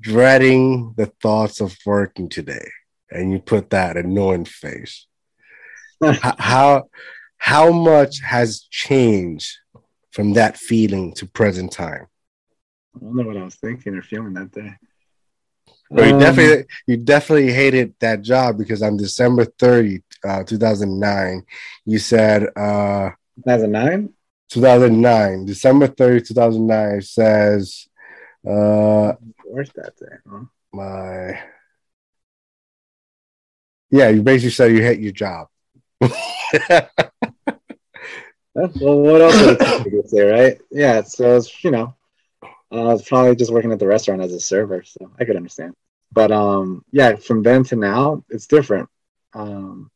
dreading 0.00 0.94
the 0.96 1.06
thoughts 1.06 1.60
of 1.60 1.76
working 1.84 2.28
today, 2.28 2.68
and 3.10 3.32
you 3.32 3.38
put 3.38 3.70
that 3.70 3.96
annoying 3.96 4.44
face. 4.44 5.06
how 6.38 6.88
how 7.36 7.72
much 7.72 8.20
has 8.20 8.66
changed 8.70 9.56
from 10.12 10.34
that 10.34 10.56
feeling 10.56 11.14
to 11.14 11.26
present 11.26 11.72
time? 11.72 12.06
I 12.96 13.00
don't 13.00 13.16
know 13.16 13.24
what 13.24 13.36
I 13.36 13.44
was 13.44 13.56
thinking 13.56 13.94
or 13.94 14.02
feeling 14.02 14.34
that 14.34 14.52
day. 14.52 14.74
But 15.90 16.06
you 16.06 16.14
um, 16.14 16.20
definitely 16.20 16.66
you 16.86 16.96
definitely 16.98 17.52
hated 17.52 17.94
that 18.00 18.22
job 18.22 18.58
because 18.58 18.82
on 18.82 18.96
December 18.96 19.44
30, 19.44 20.02
uh, 20.24 20.42
2009, 20.44 21.42
you 21.86 21.98
said 21.98 22.48
uh 22.56 23.10
2009? 23.36 24.12
2009, 24.50 25.44
December 25.44 25.86
30, 25.86 26.26
2009 26.26 27.02
says 27.02 27.87
uh 28.48 29.14
where's 29.44 29.70
that 29.72 29.96
day, 29.96 30.16
huh? 30.30 30.44
My 30.72 31.40
yeah, 33.90 34.08
you 34.10 34.22
basically 34.22 34.50
said 34.50 34.72
you 34.72 34.82
hate 34.82 35.00
your 35.00 35.12
job. 35.12 35.48
well, 36.00 36.10
what 38.54 39.20
else 39.20 39.40
would 39.40 39.94
it 39.94 40.10
say, 40.10 40.22
right? 40.22 40.58
Yeah, 40.70 41.02
so 41.02 41.36
it's 41.36 41.62
you 41.64 41.70
know, 41.70 41.94
uh, 42.72 42.88
I 42.88 42.92
was 42.92 43.06
probably 43.06 43.36
just 43.36 43.52
working 43.52 43.72
at 43.72 43.78
the 43.78 43.86
restaurant 43.86 44.22
as 44.22 44.32
a 44.32 44.40
server, 44.40 44.82
so 44.84 45.10
I 45.18 45.24
could 45.24 45.36
understand. 45.36 45.74
But 46.12 46.32
um, 46.32 46.84
yeah, 46.92 47.16
from 47.16 47.42
then 47.42 47.64
to 47.64 47.76
now, 47.76 48.24
it's 48.30 48.46
different. 48.46 48.88
Um, 49.34 49.90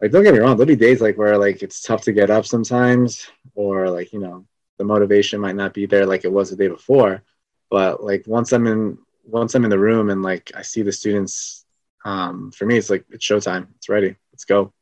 like 0.00 0.12
don't 0.12 0.24
get 0.24 0.34
me 0.34 0.40
wrong, 0.40 0.56
there'll 0.56 0.66
be 0.66 0.76
days 0.76 1.00
like 1.00 1.18
where 1.18 1.38
like 1.38 1.62
it's 1.62 1.82
tough 1.82 2.02
to 2.02 2.12
get 2.12 2.30
up 2.30 2.46
sometimes, 2.46 3.28
or 3.54 3.90
like 3.90 4.12
you 4.12 4.20
know 4.20 4.46
the 4.78 4.84
motivation 4.84 5.40
might 5.40 5.56
not 5.56 5.74
be 5.74 5.86
there 5.86 6.06
like 6.06 6.24
it 6.24 6.32
was 6.32 6.50
the 6.50 6.56
day 6.56 6.68
before. 6.68 7.22
But 7.70 8.02
like 8.02 8.24
once 8.26 8.52
I'm 8.52 8.66
in 8.66 8.98
once 9.24 9.54
I'm 9.54 9.64
in 9.64 9.70
the 9.70 9.78
room 9.78 10.10
and 10.10 10.22
like 10.22 10.50
I 10.54 10.62
see 10.62 10.82
the 10.82 10.92
students, 10.92 11.64
um, 12.04 12.50
for 12.52 12.66
me 12.66 12.76
it's 12.76 12.90
like 12.90 13.04
it's 13.10 13.26
showtime. 13.26 13.68
It's 13.76 13.88
ready. 13.88 14.16
Let's 14.32 14.44
go. 14.44 14.72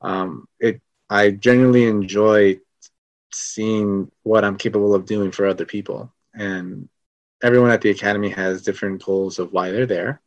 Um, 0.00 0.48
it 0.60 0.80
I 1.10 1.30
genuinely 1.30 1.84
enjoy 1.86 2.60
seeing 3.32 4.10
what 4.22 4.44
I'm 4.44 4.56
capable 4.56 4.94
of 4.94 5.06
doing 5.06 5.30
for 5.30 5.46
other 5.46 5.64
people. 5.64 6.12
And 6.34 6.88
everyone 7.42 7.70
at 7.70 7.80
the 7.80 7.90
academy 7.90 8.30
has 8.30 8.62
different 8.62 9.02
goals 9.02 9.38
of 9.38 9.52
why 9.52 9.70
they're 9.70 9.86
there. 9.86 10.20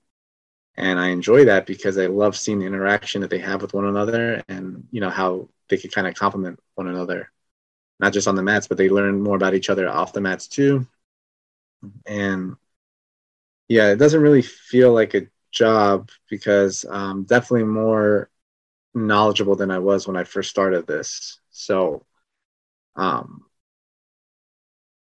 And 0.77 0.99
I 0.99 1.09
enjoy 1.09 1.45
that 1.45 1.65
because 1.65 1.97
I 1.97 2.07
love 2.07 2.37
seeing 2.37 2.59
the 2.59 2.65
interaction 2.65 3.21
that 3.21 3.29
they 3.29 3.39
have 3.39 3.61
with 3.61 3.73
one 3.73 3.85
another 3.85 4.41
and, 4.47 4.87
you 4.91 5.01
know, 5.01 5.09
how 5.09 5.49
they 5.69 5.77
can 5.77 5.89
kind 5.89 6.07
of 6.07 6.15
complement 6.15 6.59
one 6.75 6.87
another, 6.87 7.31
not 7.99 8.13
just 8.13 8.27
on 8.27 8.35
the 8.35 8.43
mats, 8.43 8.67
but 8.67 8.77
they 8.77 8.89
learn 8.89 9.21
more 9.21 9.35
about 9.35 9.53
each 9.53 9.69
other 9.69 9.89
off 9.89 10.13
the 10.13 10.21
mats 10.21 10.47
too. 10.47 10.87
And 12.05 12.55
yeah, 13.67 13.91
it 13.91 13.97
doesn't 13.97 14.21
really 14.21 14.41
feel 14.41 14.93
like 14.93 15.13
a 15.13 15.27
job 15.51 16.09
because 16.29 16.85
I'm 16.89 17.23
definitely 17.23 17.65
more 17.65 18.29
knowledgeable 18.93 19.55
than 19.55 19.71
I 19.71 19.79
was 19.79 20.07
when 20.07 20.17
I 20.17 20.23
first 20.25 20.49
started 20.49 20.87
this. 20.87 21.39
So, 21.51 22.05
um, 22.95 23.45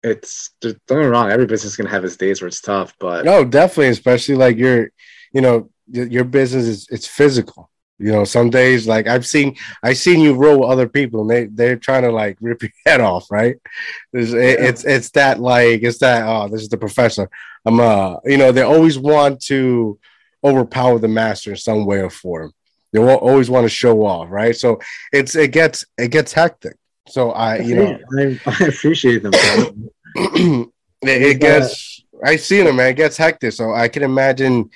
it's 0.03 0.51
don't 0.61 0.77
get 0.87 0.97
me 0.97 1.05
wrong. 1.05 1.31
Every 1.31 1.45
business 1.45 1.73
is 1.73 1.77
gonna 1.77 1.89
have 1.89 2.05
its 2.05 2.17
days 2.17 2.41
where 2.41 2.47
it's 2.47 2.61
tough, 2.61 2.93
but 2.99 3.25
no, 3.25 3.43
definitely, 3.43 3.89
especially 3.89 4.35
like 4.35 4.57
your, 4.57 4.91
you 5.33 5.41
know, 5.41 5.69
your 5.87 6.23
business 6.23 6.65
is 6.65 6.87
it's 6.89 7.07
physical. 7.07 7.70
You 8.01 8.11
know, 8.11 8.23
some 8.23 8.49
days 8.49 8.87
like 8.87 9.07
I've 9.07 9.25
seen 9.25 9.55
I've 9.83 9.97
seen 9.97 10.19
you 10.19 10.33
roll 10.33 10.61
with 10.61 10.69
other 10.69 10.87
people 10.87 11.21
and 11.21 11.29
they 11.29 11.45
they're 11.45 11.75
trying 11.75 12.03
to 12.03 12.11
like 12.11 12.37
rip 12.41 12.61
your 12.61 12.71
head 12.85 13.01
off, 13.01 13.29
right? 13.31 13.57
It's, 14.13 14.31
yeah. 14.31 14.39
it's 14.41 14.83
it's 14.85 15.11
that 15.11 15.39
like 15.39 15.83
it's 15.83 15.99
that 15.99 16.27
oh 16.27 16.47
this 16.47 16.61
is 16.61 16.69
the 16.69 16.77
professor. 16.77 17.29
I'm 17.65 17.79
uh 17.79 18.17
you 18.25 18.37
know 18.37 18.51
they 18.51 18.63
always 18.63 18.97
want 18.97 19.41
to 19.43 19.99
overpower 20.43 20.99
the 20.99 21.07
master 21.07 21.51
in 21.51 21.57
some 21.57 21.85
way 21.85 21.99
or 21.99 22.09
form. 22.09 22.53
They 22.91 22.99
will 22.99 23.15
always 23.15 23.49
want 23.49 23.65
to 23.65 23.69
show 23.69 24.05
off, 24.05 24.29
right? 24.29 24.55
So 24.55 24.79
it's 25.13 25.35
it 25.35 25.51
gets 25.51 25.85
it 25.97 26.09
gets 26.09 26.33
hectic. 26.33 26.77
So 27.07 27.31
I 27.31 27.57
you 27.57 27.75
know 27.75 27.99
I, 28.17 28.39
I 28.45 28.65
appreciate 28.65 29.23
them. 29.23 29.31
it, 30.15 30.71
it 31.01 31.39
gets 31.39 32.03
I 32.23 32.35
see 32.35 32.61
them 32.61 32.75
man. 32.75 32.89
It 32.89 32.95
gets 32.95 33.17
hectic. 33.17 33.53
So 33.53 33.73
I 33.73 33.87
can 33.87 34.03
imagine, 34.03 34.69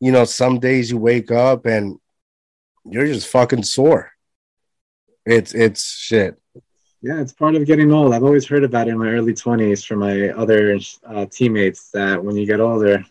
you 0.00 0.12
know, 0.12 0.24
some 0.24 0.58
days 0.58 0.90
you 0.90 0.98
wake 0.98 1.30
up 1.30 1.66
and 1.66 1.98
you're 2.90 3.06
just 3.06 3.28
fucking 3.28 3.62
sore. 3.62 4.12
It's 5.24 5.54
it's 5.54 5.84
shit. 5.84 6.40
Yeah, 7.00 7.20
it's 7.20 7.32
part 7.32 7.54
of 7.54 7.64
getting 7.64 7.92
old. 7.92 8.12
I've 8.12 8.24
always 8.24 8.46
heard 8.46 8.64
about 8.64 8.88
it 8.88 8.92
in 8.92 8.98
my 8.98 9.10
early 9.10 9.32
20s 9.32 9.86
from 9.86 10.00
my 10.00 10.30
other 10.30 10.78
uh, 11.06 11.26
teammates 11.30 11.90
that 11.90 12.22
when 12.22 12.36
you 12.36 12.44
get 12.44 12.60
older, 12.60 13.04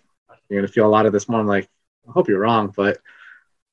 you're 0.49 0.61
gonna 0.61 0.67
feel 0.67 0.85
a 0.85 0.89
lot 0.89 1.05
of 1.05 1.13
this 1.13 1.29
more. 1.29 1.39
I'm 1.39 1.47
like, 1.47 1.69
I 2.07 2.11
hope 2.11 2.27
you're 2.27 2.39
wrong, 2.39 2.73
but 2.75 2.99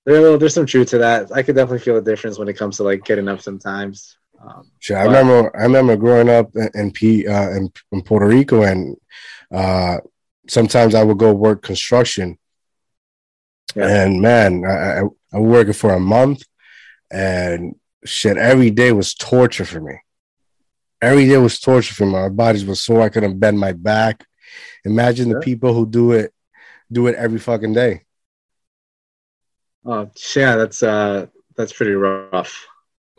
there, 0.04 0.36
there's 0.38 0.54
some 0.54 0.66
truth 0.66 0.90
to 0.90 0.98
that. 0.98 1.32
I 1.32 1.42
could 1.42 1.56
definitely 1.56 1.80
feel 1.80 1.96
a 1.96 2.02
difference 2.02 2.38
when 2.38 2.48
it 2.48 2.56
comes 2.56 2.76
to 2.76 2.84
like 2.84 3.04
getting 3.04 3.28
up 3.28 3.40
sometimes. 3.40 4.16
Um, 4.40 4.70
sure, 4.78 4.98
I 4.98 5.04
remember. 5.04 5.56
I 5.56 5.62
remember 5.62 5.96
growing 5.96 6.28
up 6.28 6.50
in 6.54 6.68
in, 6.74 6.90
P, 6.92 7.26
uh, 7.26 7.50
in, 7.50 7.72
in 7.92 8.02
Puerto 8.02 8.26
Rico, 8.26 8.62
and 8.62 8.96
uh, 9.50 9.98
sometimes 10.48 10.94
I 10.94 11.02
would 11.02 11.18
go 11.18 11.32
work 11.32 11.62
construction. 11.62 12.38
Yeah. 13.74 14.04
And 14.04 14.20
man, 14.20 14.64
I, 14.64 15.02
I, 15.34 15.38
was 15.38 15.50
working 15.50 15.72
for 15.72 15.92
a 15.92 16.00
month, 16.00 16.44
and 17.10 17.74
shit, 18.04 18.36
every 18.36 18.70
day 18.70 18.92
was 18.92 19.14
torture 19.14 19.64
for 19.64 19.80
me. 19.80 19.98
Every 21.02 21.26
day 21.26 21.36
was 21.38 21.60
torture 21.60 21.94
for 21.94 22.06
me. 22.06 22.12
My 22.12 22.28
body 22.28 22.64
was 22.64 22.84
sore. 22.84 23.02
I 23.02 23.08
couldn't 23.08 23.38
bend 23.38 23.58
my 23.58 23.72
back. 23.72 24.24
Imagine 24.84 25.28
the 25.28 25.40
people 25.40 25.74
who 25.74 25.86
do 25.86 26.12
it, 26.12 26.32
do 26.90 27.06
it 27.06 27.16
every 27.16 27.38
fucking 27.38 27.72
day. 27.72 28.02
Oh 29.84 30.10
yeah, 30.34 30.56
that's 30.56 30.82
uh 30.82 31.26
that's 31.56 31.72
pretty 31.72 31.92
rough. 31.92 32.66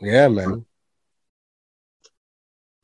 Yeah, 0.00 0.28
man. 0.28 0.64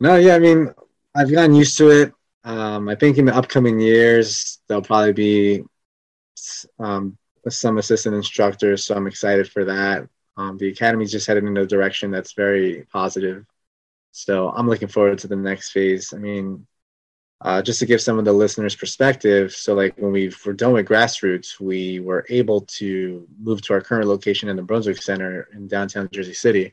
No, 0.01 0.17
yeah, 0.17 0.35
I 0.35 0.39
mean, 0.39 0.73
I've 1.15 1.31
gotten 1.31 1.55
used 1.55 1.79
to 1.79 1.91
it. 1.91 2.13
Um, 2.45 2.89
I 2.89 2.97
think 2.97 3.19
in 3.19 3.27
the 3.27 3.37
upcoming 3.37 3.79
years 3.79 4.59
there'll 4.67 4.83
probably 4.83 5.13
be 5.13 5.65
um, 6.79 7.17
some 7.51 7.79
assistant 7.79 8.15
instructors, 8.15 8.85
so 8.85 8.95
I'm 8.95 9.07
excited 9.07 9.51
for 9.51 9.65
that. 9.65 10.09
Um, 10.37 10.57
the 10.59 10.71
academy's 10.71 11.13
just 11.13 11.27
headed 11.27 11.45
in 11.45 11.57
a 11.57 11.67
direction 11.67 12.11
that's 12.11 12.33
very 12.33 12.87
positive, 12.93 13.45
so 14.13 14.51
I'm 14.51 14.69
looking 14.69 14.89
forward 14.89 15.19
to 15.19 15.29
the 15.29 15.37
next 15.37 15.71
phase. 15.71 16.13
I 16.13 16.19
mean, 16.19 16.67
uh, 17.41 17.61
just 17.61 17.81
to 17.81 17.87
give 17.87 18.01
some 18.01 18.19
of 18.19 18.25
the 18.25 18.33
listeners 18.33 18.77
perspective, 18.77 19.53
so 19.53 19.75
like 19.75 19.97
when 19.99 20.13
we 20.13 20.33
were 20.47 20.53
done 20.53 20.73
with 20.73 20.87
grassroots, 20.87 21.59
we 21.59 21.99
were 21.99 22.25
able 22.29 22.63
to 22.63 23.27
move 23.41 23.61
to 23.63 23.73
our 23.75 23.81
current 23.81 24.07
location 24.07 24.49
in 24.49 24.57
the 24.57 24.63
Brunswick 24.63 25.03
Center 25.03 25.49
in 25.53 25.67
downtown 25.67 26.09
Jersey 26.13 26.35
City. 26.35 26.73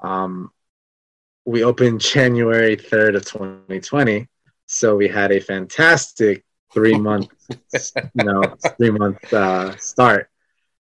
Um, 0.00 0.52
we 1.46 1.64
opened 1.64 2.00
January 2.14 2.76
3rd 2.76 3.16
of 3.16 3.24
2020, 3.24 4.28
so 4.66 4.94
we 4.94 5.08
had 5.08 5.32
a 5.32 5.40
fantastic 5.40 6.44
three 6.72 6.98
month, 6.98 7.28
you 8.14 8.24
know, 8.24 8.42
three 8.76 8.90
month 8.90 9.32
uh, 9.32 9.76
start, 9.76 10.30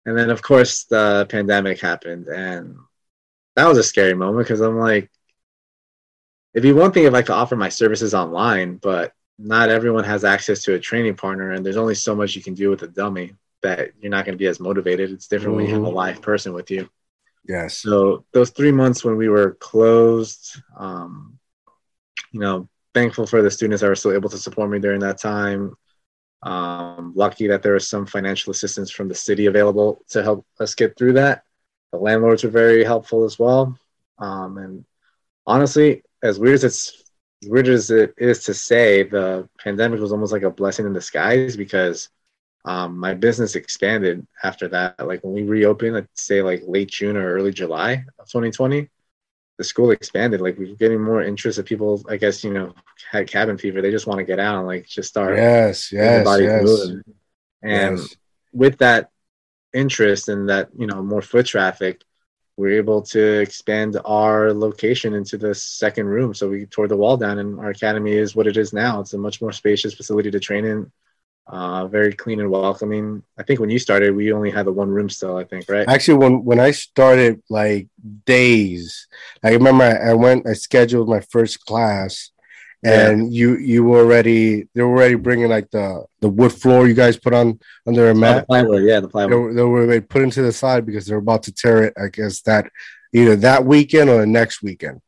and 0.05 0.17
then 0.17 0.29
of 0.29 0.41
course 0.41 0.85
the 0.85 1.25
pandemic 1.29 1.79
happened, 1.79 2.27
and 2.27 2.77
that 3.55 3.67
was 3.67 3.77
a 3.77 3.83
scary 3.83 4.13
moment 4.13 4.45
because 4.47 4.61
I'm 4.61 4.77
like, 4.77 5.09
it'd 6.53 6.63
be 6.63 6.73
one 6.73 6.91
thing 6.91 7.05
if 7.05 7.13
I 7.13 7.21
could 7.21 7.33
offer 7.33 7.55
my 7.55 7.69
services 7.69 8.13
online, 8.13 8.77
but 8.77 9.13
not 9.37 9.69
everyone 9.69 10.03
has 10.03 10.23
access 10.23 10.63
to 10.63 10.75
a 10.75 10.79
training 10.79 11.15
partner, 11.15 11.51
and 11.51 11.65
there's 11.65 11.77
only 11.77 11.95
so 11.95 12.15
much 12.15 12.35
you 12.35 12.43
can 12.43 12.53
do 12.53 12.69
with 12.69 12.83
a 12.83 12.87
dummy 12.87 13.33
that 13.61 13.91
you're 13.99 14.11
not 14.11 14.25
going 14.25 14.37
to 14.37 14.41
be 14.41 14.47
as 14.47 14.59
motivated. 14.59 15.11
It's 15.11 15.27
different 15.27 15.55
when 15.55 15.65
you 15.65 15.73
have 15.73 15.83
a 15.83 15.85
mm-hmm. 15.85 15.95
live 15.95 16.21
person 16.21 16.53
with 16.53 16.69
you. 16.69 16.89
Yes. 17.47 17.77
So 17.77 18.25
those 18.31 18.51
three 18.51 18.71
months 18.71 19.03
when 19.03 19.17
we 19.17 19.29
were 19.29 19.55
closed, 19.55 20.61
um, 20.77 21.39
you 22.31 22.39
know, 22.39 22.69
thankful 22.93 23.25
for 23.25 23.41
the 23.41 23.51
students 23.51 23.81
that 23.81 23.87
were 23.87 23.95
still 23.95 24.13
able 24.13 24.29
to 24.29 24.37
support 24.37 24.69
me 24.69 24.79
during 24.79 24.99
that 25.01 25.19
time. 25.19 25.75
Um, 26.41 27.13
lucky 27.15 27.47
that 27.47 27.63
there 27.63 27.73
was 27.73 27.87
some 27.87 28.05
financial 28.05 28.51
assistance 28.51 28.91
from 28.91 29.07
the 29.07 29.15
city 29.15 29.45
available 29.45 30.03
to 30.09 30.23
help 30.23 30.45
us 30.59 30.75
get 30.75 30.97
through 30.97 31.13
that. 31.13 31.43
The 31.91 31.97
landlords 31.99 32.43
were 32.43 32.49
very 32.49 32.83
helpful 32.83 33.23
as 33.23 33.39
well. 33.39 33.77
Um, 34.17 34.57
and 34.57 34.85
honestly, 35.47 36.03
as 36.21 36.39
weird 36.39 36.55
as 36.55 36.63
it's 36.63 37.03
weird 37.45 37.67
as 37.67 37.91
it 37.91 38.13
is 38.17 38.43
to 38.45 38.53
say, 38.53 39.03
the 39.03 39.47
pandemic 39.59 39.99
was 39.99 40.11
almost 40.11 40.33
like 40.33 40.43
a 40.43 40.49
blessing 40.49 40.85
in 40.85 40.93
disguise 40.93 41.55
because 41.57 42.09
um, 42.65 42.97
my 42.97 43.13
business 43.13 43.55
expanded 43.55 44.25
after 44.43 44.67
that. 44.69 45.05
Like 45.05 45.23
when 45.23 45.33
we 45.33 45.43
reopened, 45.43 45.97
I'd 45.97 46.07
say 46.13 46.41
like 46.41 46.63
late 46.65 46.89
June 46.89 47.17
or 47.17 47.33
early 47.33 47.51
July 47.51 48.05
of 48.19 48.27
2020, 48.27 48.89
the 49.57 49.63
school 49.63 49.91
expanded. 49.91 50.41
Like 50.41 50.57
we 50.57 50.69
were 50.69 50.75
getting 50.75 51.01
more 51.01 51.23
interest 51.23 51.59
of 51.59 51.65
people. 51.65 52.01
I 52.09 52.17
guess 52.17 52.43
you 52.43 52.53
know 52.53 52.73
had 53.11 53.27
cabin 53.27 53.57
fever. 53.57 53.81
They 53.81 53.91
just 53.91 54.07
want 54.07 54.19
to 54.19 54.25
get 54.25 54.39
out 54.39 54.57
and 54.57 54.67
like 54.67 54.87
just 54.87 55.09
start. 55.09 55.37
Yes, 55.37 55.91
yes, 55.91 56.25
yes. 56.39 56.63
Moving. 56.63 57.03
And 57.61 57.97
yes. 57.97 58.15
with 58.51 58.77
that 58.79 59.09
interest 59.73 60.29
and 60.29 60.49
that 60.49 60.69
you 60.77 60.87
know 60.87 61.01
more 61.01 61.21
foot 61.21 61.45
traffic, 61.45 62.03
we're 62.57 62.77
able 62.77 63.01
to 63.01 63.39
expand 63.39 63.97
our 64.05 64.53
location 64.53 65.13
into 65.13 65.37
the 65.37 65.55
second 65.55 66.07
room. 66.07 66.33
So 66.33 66.49
we 66.49 66.65
tore 66.65 66.87
the 66.87 66.97
wall 66.97 67.17
down, 67.17 67.39
and 67.39 67.59
our 67.59 67.69
academy 67.69 68.13
is 68.13 68.35
what 68.35 68.47
it 68.47 68.57
is 68.57 68.73
now. 68.73 68.99
It's 68.99 69.13
a 69.13 69.17
much 69.17 69.41
more 69.41 69.51
spacious 69.51 69.93
facility 69.93 70.31
to 70.31 70.39
train 70.39 70.65
in, 70.65 70.91
uh, 71.47 71.87
very 71.87 72.13
clean 72.13 72.39
and 72.39 72.49
welcoming. 72.49 73.23
I 73.37 73.43
think 73.43 73.59
when 73.59 73.69
you 73.69 73.79
started, 73.79 74.15
we 74.15 74.31
only 74.31 74.51
had 74.51 74.65
the 74.65 74.71
one 74.71 74.89
room 74.89 75.09
still. 75.09 75.37
I 75.37 75.43
think, 75.43 75.69
right? 75.69 75.87
Actually, 75.87 76.17
when 76.17 76.43
when 76.45 76.59
I 76.59 76.71
started, 76.71 77.41
like 77.49 77.87
days, 78.25 79.07
I 79.43 79.51
remember 79.51 79.83
I, 79.83 80.11
I 80.11 80.13
went, 80.13 80.47
I 80.47 80.53
scheduled 80.53 81.09
my 81.09 81.19
first 81.19 81.65
class 81.65 82.31
and 82.83 83.33
you 83.33 83.57
you 83.57 83.83
were 83.83 83.99
already 83.99 84.67
they 84.73 84.81
were 84.81 84.89
already 84.89 85.15
bringing 85.15 85.47
like 85.47 85.69
the 85.71 86.03
the 86.19 86.27
wood 86.27 86.51
floor 86.51 86.87
you 86.87 86.93
guys 86.93 87.17
put 87.17 87.33
on 87.33 87.59
under 87.87 88.09
a 88.09 88.15
mat. 88.15 88.35
Oh, 88.35 88.39
the 88.39 88.45
plywood, 88.45 88.83
yeah, 88.83 88.99
the 88.99 89.07
plywood. 89.07 89.31
They 89.31 89.35
were, 89.37 89.53
they 89.53 89.63
were 89.63 89.85
they 89.85 90.01
put 90.01 90.21
into 90.21 90.41
the 90.41 90.51
side 90.51 90.85
because 90.85 91.05
they're 91.05 91.17
about 91.17 91.43
to 91.43 91.53
tear 91.53 91.83
it. 91.83 91.93
I 91.97 92.07
guess 92.09 92.41
that 92.41 92.69
either 93.13 93.35
that 93.37 93.65
weekend 93.65 94.09
or 94.09 94.19
the 94.19 94.25
next 94.27 94.61
weekend. 94.61 95.01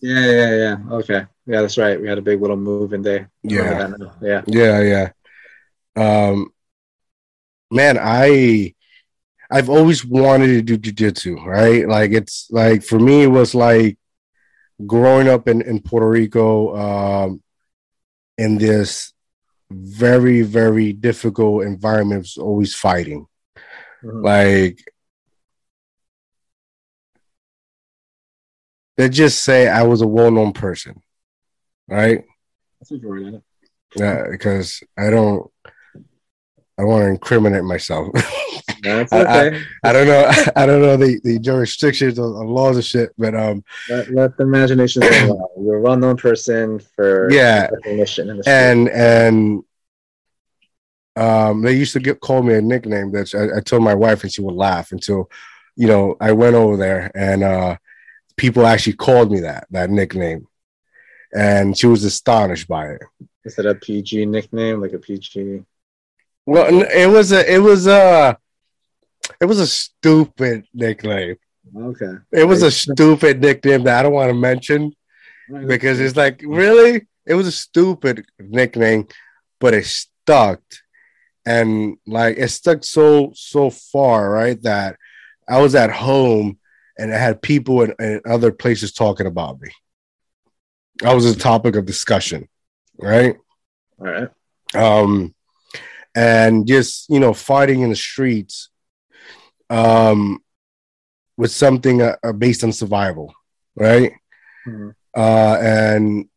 Yeah, 0.00 0.30
yeah, 0.30 0.56
yeah. 0.56 0.76
Okay, 0.96 1.26
yeah, 1.46 1.62
that's 1.62 1.78
right. 1.78 2.00
We 2.00 2.08
had 2.08 2.18
a 2.18 2.22
big 2.22 2.40
little 2.40 2.56
move 2.56 2.92
in 2.92 3.02
day. 3.02 3.26
Yeah, 3.42 3.96
yeah, 4.20 4.42
yeah, 4.46 4.80
yeah. 4.82 5.10
Um, 5.96 6.50
man, 7.70 7.98
I 8.00 8.74
I've 9.50 9.70
always 9.70 10.04
wanted 10.04 10.48
to 10.48 10.76
do 10.76 10.78
jujitsu, 10.78 11.44
right? 11.44 11.88
Like 11.88 12.12
it's 12.12 12.48
like 12.50 12.82
for 12.82 12.98
me, 12.98 13.22
it 13.22 13.28
was 13.28 13.54
like 13.54 13.98
growing 14.84 15.28
up 15.28 15.48
in, 15.48 15.62
in 15.62 15.80
Puerto 15.80 16.08
Rico 16.08 16.76
um, 16.76 17.42
in 18.36 18.58
this 18.58 19.12
very, 19.70 20.42
very 20.42 20.92
difficult 20.92 21.64
environment 21.64 22.22
was 22.22 22.36
always 22.36 22.74
fighting. 22.74 23.26
Mm-hmm. 24.04 24.22
Like 24.22 24.84
they 28.96 29.08
just 29.08 29.42
say 29.42 29.68
I 29.68 29.82
was 29.84 30.02
a 30.02 30.06
well 30.06 30.30
known 30.30 30.52
person, 30.52 31.00
right? 31.88 32.24
Yeah, 33.96 34.24
because 34.30 34.82
I 34.98 35.10
don't 35.10 35.50
I 36.78 36.82
don't 36.82 36.90
want 36.90 37.04
to 37.04 37.08
incriminate 37.08 37.64
myself. 37.64 38.08
That's 38.82 39.12
okay. 39.12 39.62
I, 39.82 39.88
I, 39.88 39.90
I, 39.90 39.92
don't 39.92 40.06
know. 40.06 40.30
I 40.56 40.66
don't 40.66 40.82
know 40.82 40.96
the, 40.96 41.20
the 41.24 41.38
jurisdictions 41.38 42.18
of, 42.18 42.26
laws 42.26 42.76
and 42.76 42.84
shit, 42.84 43.10
but 43.16 43.34
um, 43.34 43.64
let, 43.88 44.10
let 44.10 44.36
the 44.36 44.44
imagination 44.44 45.02
go 45.02 45.50
You're 45.60 45.76
a 45.76 45.80
well-known 45.80 46.16
person 46.16 46.78
for 46.78 47.30
yeah, 47.32 47.68
and 48.46 48.88
and 48.88 49.62
um, 51.16 51.62
they 51.62 51.72
used 51.72 51.94
to 51.94 52.00
get 52.00 52.20
call 52.20 52.42
me 52.42 52.54
a 52.54 52.60
nickname 52.60 53.12
that 53.12 53.34
I, 53.34 53.58
I 53.58 53.60
told 53.60 53.82
my 53.82 53.94
wife, 53.94 54.22
and 54.22 54.32
she 54.32 54.42
would 54.42 54.54
laugh 54.54 54.92
until 54.92 55.30
you 55.76 55.86
know 55.86 56.16
I 56.20 56.32
went 56.32 56.56
over 56.56 56.76
there, 56.76 57.10
and 57.14 57.42
uh, 57.42 57.76
people 58.36 58.66
actually 58.66 58.94
called 58.94 59.32
me 59.32 59.40
that 59.40 59.66
that 59.70 59.90
nickname, 59.90 60.46
and 61.34 61.76
she 61.76 61.86
was 61.86 62.04
astonished 62.04 62.68
by 62.68 62.90
it. 62.90 63.02
Is 63.44 63.56
that 63.56 63.66
a 63.66 63.74
PG 63.74 64.26
nickname, 64.26 64.80
like 64.80 64.92
a 64.92 64.98
PG? 64.98 65.64
Well, 66.46 66.82
it 66.82 67.06
was 67.06 67.32
a 67.32 67.52
it 67.52 67.58
was 67.58 67.86
a 67.86 68.38
it 69.40 69.46
was 69.46 69.58
a 69.58 69.66
stupid 69.66 70.64
nickname. 70.72 71.36
Okay. 71.76 72.12
It 72.32 72.44
was 72.44 72.62
a 72.62 72.70
stupid 72.70 73.40
nickname 73.40 73.82
that 73.84 73.98
I 73.98 74.02
don't 74.02 74.12
want 74.12 74.30
to 74.30 74.34
mention 74.34 74.92
because 75.66 75.98
it's 76.00 76.16
like 76.16 76.40
really 76.46 77.06
it 77.26 77.34
was 77.34 77.48
a 77.48 77.52
stupid 77.52 78.24
nickname, 78.38 79.08
but 79.58 79.74
it 79.74 79.84
stuck, 79.86 80.60
and 81.44 81.96
like 82.06 82.36
it 82.38 82.48
stuck 82.48 82.84
so 82.84 83.32
so 83.34 83.70
far 83.70 84.30
right 84.30 84.62
that 84.62 84.96
I 85.48 85.60
was 85.60 85.74
at 85.74 85.90
home 85.90 86.58
and 86.98 87.12
I 87.12 87.18
had 87.18 87.42
people 87.42 87.82
in, 87.82 87.94
in 87.98 88.20
other 88.24 88.52
places 88.52 88.92
talking 88.92 89.26
about 89.26 89.60
me. 89.60 89.70
I 91.04 91.14
was 91.14 91.26
a 91.26 91.38
topic 91.38 91.76
of 91.76 91.84
discussion, 91.84 92.48
right? 92.98 93.36
All 93.98 94.06
right. 94.06 94.28
Um, 94.74 95.34
and 96.16 96.66
just 96.66 97.08
you 97.10 97.20
know, 97.20 97.34
fighting 97.34 97.82
in 97.82 97.90
the 97.90 97.96
streets, 97.96 98.70
um, 99.68 100.42
with 101.36 101.52
something 101.52 102.00
uh, 102.02 102.16
uh 102.24 102.32
based 102.32 102.64
on 102.64 102.72
survival, 102.72 103.32
right? 103.76 104.12
Mm-hmm. 104.66 104.90
Uh, 105.14 105.58
and 105.60 106.28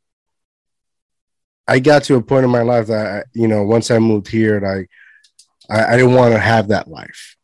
I 1.68 1.80
got 1.80 2.04
to 2.04 2.16
a 2.16 2.22
point 2.22 2.44
in 2.44 2.52
my 2.52 2.62
life 2.62 2.88
that 2.88 3.28
you 3.34 3.48
know, 3.48 3.64
once 3.64 3.90
I 3.90 4.00
moved 4.00 4.28
here, 4.28 4.60
like 4.60 4.90
I, 5.70 5.94
I 5.94 5.98
didn't 5.98 6.14
want 6.14 6.34
to 6.34 6.40
have 6.40 6.68
that 6.68 6.90
life, 6.90 7.38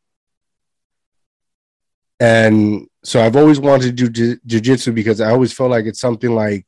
and 2.19 2.87
so 3.03 3.23
I've 3.23 3.37
always 3.37 3.61
wanted 3.61 3.95
to 3.95 4.09
do 4.09 4.35
jujitsu 4.47 4.93
because 4.93 5.21
I 5.21 5.31
always 5.31 5.53
felt 5.53 5.71
like 5.71 5.85
it's 5.85 6.01
something 6.01 6.35
like 6.35 6.67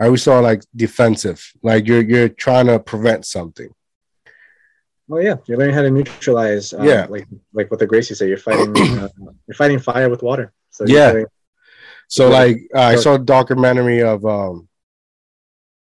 I 0.00 0.04
always 0.04 0.22
saw 0.22 0.38
like 0.38 0.62
defensive, 0.76 1.44
like 1.62 1.88
you're 1.88 2.02
you're 2.02 2.28
trying 2.28 2.66
to 2.66 2.78
prevent 2.78 3.26
something. 3.26 3.70
Well, 5.08 5.22
yeah, 5.22 5.36
you're 5.46 5.56
learning 5.58 5.74
how 5.74 5.82
to 5.82 5.90
neutralize. 5.90 6.72
Um, 6.74 6.86
Yeah. 6.86 7.06
like 7.08 7.26
like 7.52 7.70
what 7.70 7.80
the 7.80 7.86
Gracie 7.86 8.14
say, 8.14 8.28
you're 8.28 8.36
fighting 8.36 8.76
uh, 8.98 9.08
you're 9.46 9.54
fighting 9.54 9.78
fire 9.78 10.08
with 10.10 10.22
water. 10.22 10.52
So 10.70 10.84
Yeah. 10.86 11.08
fighting- 11.12 11.26
So 12.08 12.28
like 12.28 12.56
uh, 12.74 12.80
I 12.80 12.96
saw 12.96 13.14
a 13.14 13.18
documentary 13.18 14.02
of 14.02 14.24
um 14.24 14.68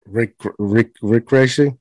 Rick 0.07 0.35
Rick 0.59 0.91
Rick 1.03 1.27
Gracie. 1.27 1.73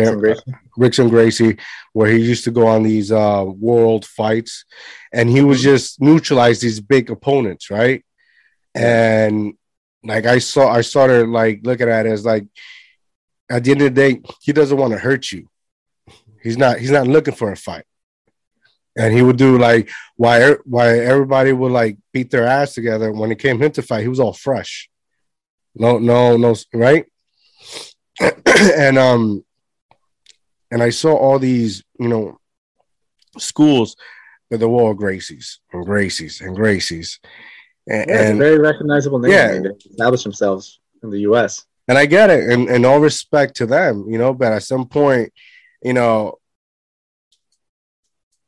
Some 0.00 0.20
Gracie. 0.20 0.42
Rickson 0.78 1.10
Gracie, 1.10 1.58
where 1.92 2.08
he 2.08 2.18
used 2.18 2.44
to 2.44 2.52
go 2.52 2.68
on 2.68 2.84
these 2.84 3.10
uh 3.10 3.44
world 3.46 4.04
fights 4.04 4.64
and 5.12 5.28
he 5.28 5.42
was 5.42 5.60
just 5.60 6.00
neutralize 6.00 6.60
these 6.60 6.78
big 6.80 7.10
opponents, 7.10 7.68
right? 7.68 8.04
And 8.76 9.54
like 10.04 10.24
I 10.26 10.38
saw 10.38 10.70
I 10.70 10.82
started 10.82 11.28
like 11.28 11.60
looking 11.64 11.88
at 11.88 12.06
it 12.06 12.12
as 12.12 12.24
like 12.24 12.44
at 13.50 13.64
the 13.64 13.72
end 13.72 13.82
of 13.82 13.92
the 13.92 14.00
day, 14.02 14.20
he 14.40 14.52
doesn't 14.52 14.76
want 14.78 14.92
to 14.92 14.98
hurt 15.00 15.32
you. 15.32 15.48
He's 16.42 16.56
not 16.56 16.78
he's 16.78 16.90
not 16.90 17.06
looking 17.06 17.34
for 17.34 17.52
a 17.52 17.56
fight. 17.56 17.84
And 18.96 19.14
he 19.14 19.22
would 19.22 19.36
do 19.36 19.58
like 19.58 19.90
why 20.16 20.54
why 20.64 20.98
everybody 20.98 21.52
would 21.52 21.72
like 21.72 21.98
beat 22.12 22.30
their 22.30 22.46
ass 22.46 22.74
together 22.74 23.12
when 23.12 23.30
it 23.30 23.38
came 23.38 23.62
him 23.62 23.72
to 23.72 23.82
fight, 23.82 24.02
he 24.02 24.08
was 24.08 24.20
all 24.20 24.32
fresh. 24.32 24.88
No, 25.74 25.98
no, 25.98 26.36
no, 26.36 26.54
right? 26.74 27.06
and 28.46 28.98
um 28.98 29.44
and 30.70 30.82
I 30.82 30.90
saw 30.90 31.14
all 31.14 31.38
these, 31.38 31.82
you 31.98 32.08
know, 32.08 32.38
schools 33.38 33.96
that 34.50 34.58
the 34.58 34.68
wall 34.68 34.94
Gracies 34.94 35.58
and 35.72 35.86
Gracies 35.86 36.40
and 36.40 36.56
Gracies. 36.56 37.18
And, 37.86 38.10
Yeah, 38.10 38.22
and 38.22 38.38
very 38.38 38.58
recognizable 38.58 39.18
name. 39.18 39.32
Yeah. 39.32 39.58
They 39.60 39.90
established 39.90 40.24
themselves 40.24 40.80
in 41.02 41.10
the 41.10 41.20
U.S. 41.20 41.64
and 41.86 41.96
I 41.96 42.06
get 42.06 42.30
it, 42.30 42.50
and, 42.50 42.68
and 42.68 42.84
all 42.84 43.00
respect 43.00 43.56
to 43.56 43.66
them, 43.66 44.06
you 44.08 44.18
know. 44.18 44.34
But 44.34 44.52
at 44.52 44.62
some 44.62 44.86
point, 44.86 45.32
you 45.82 45.92
know, 45.92 46.38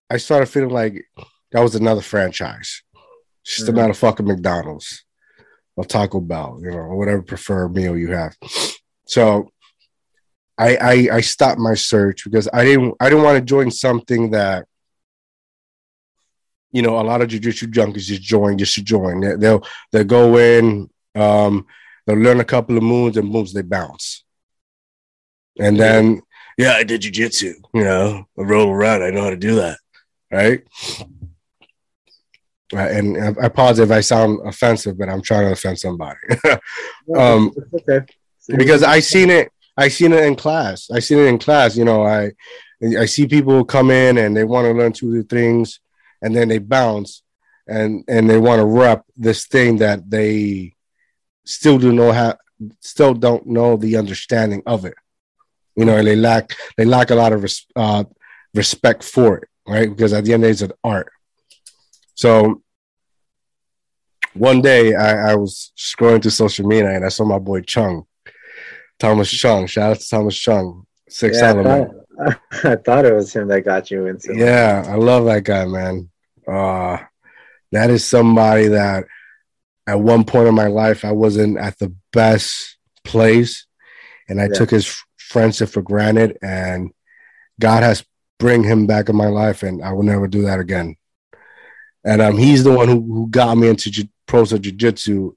I 0.08 0.16
started 0.16 0.46
feeling 0.46 0.70
like 0.70 1.04
that 1.52 1.60
was 1.60 1.74
another 1.74 2.00
franchise, 2.02 2.82
just 3.44 3.66
Mhm. 3.66 3.70
another 3.70 3.94
fucking 3.94 4.26
McDonald's 4.26 5.04
or 5.76 5.84
Taco 5.84 6.20
Bell, 6.20 6.58
you 6.62 6.70
know, 6.70 6.78
or 6.78 6.96
whatever 6.96 7.22
preferred 7.22 7.74
meal 7.74 7.96
you 7.96 8.12
have. 8.12 8.36
So, 9.06 9.50
I, 10.58 10.76
I 10.76 10.92
I 11.16 11.20
stopped 11.22 11.58
my 11.58 11.74
search 11.74 12.24
because 12.24 12.46
I 12.52 12.64
didn't 12.64 12.94
I 13.00 13.08
didn't 13.08 13.24
want 13.24 13.38
to 13.38 13.44
join 13.44 13.70
something 13.70 14.30
that. 14.32 14.66
You 16.72 16.82
know, 16.82 17.00
a 17.00 17.02
lot 17.02 17.20
of 17.20 17.28
jujitsu 17.28 17.66
junkies 17.72 18.02
just 18.04 18.22
join 18.22 18.56
just 18.56 18.74
to 18.76 18.82
join. 18.82 19.20
They- 19.20 19.34
They'll 19.36 19.66
they'll 19.90 20.04
go 20.04 20.36
in, 20.38 20.88
um, 21.16 21.66
they'll 22.06 22.16
learn 22.16 22.38
a 22.40 22.44
couple 22.44 22.76
of 22.76 22.84
moves 22.84 23.16
and 23.16 23.28
moves 23.28 23.52
they 23.52 23.62
bounce. 23.62 24.22
And 25.58 25.80
then, 25.80 26.22
yeah, 26.60 26.72
I 26.72 26.84
did 26.84 27.00
jujitsu. 27.00 27.54
You 27.72 27.84
know, 27.84 28.24
I 28.38 28.42
roll 28.42 28.70
around. 28.70 29.02
I 29.02 29.10
know 29.10 29.22
how 29.22 29.30
to 29.30 29.36
do 29.36 29.56
that. 29.56 29.78
Right. 30.30 30.62
Right, 32.72 32.92
And 32.92 33.16
I 33.16 33.42
I 33.42 33.46
apologize 33.46 33.80
if 33.80 33.90
I 33.90 34.00
sound 34.00 34.46
offensive, 34.46 34.96
but 34.96 35.08
I'm 35.08 35.22
trying 35.22 35.46
to 35.46 35.52
offend 35.52 35.78
somebody 35.78 36.18
Um, 37.16 37.52
okay. 37.74 38.06
Because 38.46 38.82
I 38.82 39.00
seen 39.00 39.30
it. 39.30 39.50
I 39.76 39.88
seen 39.88 40.12
it 40.12 40.24
in 40.24 40.36
class. 40.36 40.90
I 40.90 41.00
seen 41.00 41.18
it 41.18 41.26
in 41.26 41.38
class. 41.38 41.76
You 41.76 41.84
know, 41.84 42.04
I 42.04 42.32
I 42.98 43.06
see 43.06 43.26
people 43.26 43.64
come 43.64 43.90
in 43.90 44.18
and 44.18 44.36
they 44.36 44.44
want 44.44 44.66
to 44.66 44.72
learn 44.72 44.92
two 44.92 45.22
things, 45.24 45.80
and 46.22 46.34
then 46.34 46.48
they 46.48 46.58
bounce, 46.58 47.22
and 47.66 48.04
and 48.06 48.28
they 48.28 48.38
want 48.38 48.60
to 48.60 48.66
rep 48.66 49.04
this 49.16 49.46
thing 49.46 49.78
that 49.78 50.08
they 50.08 50.74
still 51.44 51.78
do 51.78 51.92
know 51.92 52.12
how, 52.12 52.36
still 52.80 53.14
don't 53.14 53.46
know 53.46 53.76
the 53.76 53.96
understanding 53.96 54.62
of 54.66 54.84
it. 54.84 54.94
You 55.80 55.86
know, 55.86 55.96
and 55.96 56.06
they 56.06 56.16
lack 56.16 56.54
they 56.76 56.84
lack 56.84 57.08
a 57.10 57.14
lot 57.14 57.32
of 57.32 57.42
res, 57.42 57.64
uh, 57.74 58.04
respect 58.54 59.02
for 59.02 59.38
it, 59.38 59.48
right? 59.66 59.88
Because 59.88 60.12
at 60.12 60.24
the 60.24 60.34
end 60.34 60.44
of 60.44 60.48
the 60.48 60.48
day, 60.48 60.52
it's 60.52 60.62
an 60.62 60.72
art. 60.84 61.10
So 62.14 62.62
one 64.34 64.60
day 64.60 64.94
I, 64.94 65.32
I 65.32 65.34
was 65.36 65.72
scrolling 65.78 66.20
through 66.20 66.32
social 66.32 66.66
media 66.66 66.90
and 66.90 67.04
I 67.04 67.08
saw 67.08 67.24
my 67.24 67.38
boy 67.38 67.62
Chung, 67.62 68.04
Thomas 68.98 69.30
Chung. 69.30 69.66
Shout 69.66 69.92
out 69.92 70.00
to 70.00 70.08
Thomas 70.08 70.36
Chung, 70.38 70.84
Six 71.08 71.40
yeah, 71.40 71.50
I 71.50 71.62
thought, 71.62 71.88
I 72.64 72.76
thought 72.76 73.04
it 73.06 73.14
was 73.14 73.34
him 73.34 73.48
that 73.48 73.64
got 73.64 73.90
you 73.90 74.06
into. 74.06 74.36
Yeah, 74.36 74.84
I 74.86 74.96
love 74.96 75.24
that 75.24 75.44
guy, 75.44 75.64
man. 75.64 76.10
Uh, 76.46 76.98
that 77.72 77.88
is 77.88 78.06
somebody 78.06 78.68
that 78.68 79.04
at 79.86 79.98
one 80.00 80.24
point 80.24 80.48
in 80.48 80.54
my 80.54 80.66
life 80.66 81.06
I 81.06 81.12
wasn't 81.12 81.56
at 81.58 81.78
the 81.78 81.94
best 82.12 82.76
place, 83.02 83.66
and 84.28 84.40
I 84.40 84.44
Yeah. 84.44 84.54
took 84.58 84.70
his 84.70 85.02
friendship 85.30 85.70
for 85.70 85.80
granted. 85.80 86.36
And 86.42 86.92
God 87.58 87.82
has 87.82 88.04
bring 88.40 88.64
him 88.64 88.88
back 88.88 89.08
in 89.08 89.14
my 89.14 89.28
life, 89.28 89.62
and 89.62 89.84
I 89.84 89.92
will 89.92 90.02
never 90.02 90.26
do 90.26 90.42
that 90.42 90.58
again. 90.58 90.96
And 92.04 92.20
um, 92.20 92.36
he's 92.36 92.64
the 92.64 92.72
one 92.72 92.88
who, 92.88 93.00
who 93.00 93.28
got 93.28 93.56
me 93.56 93.68
into 93.68 93.90
ju- 93.90 94.08
pro 94.26 94.44
jiu-jitsu, 94.44 95.32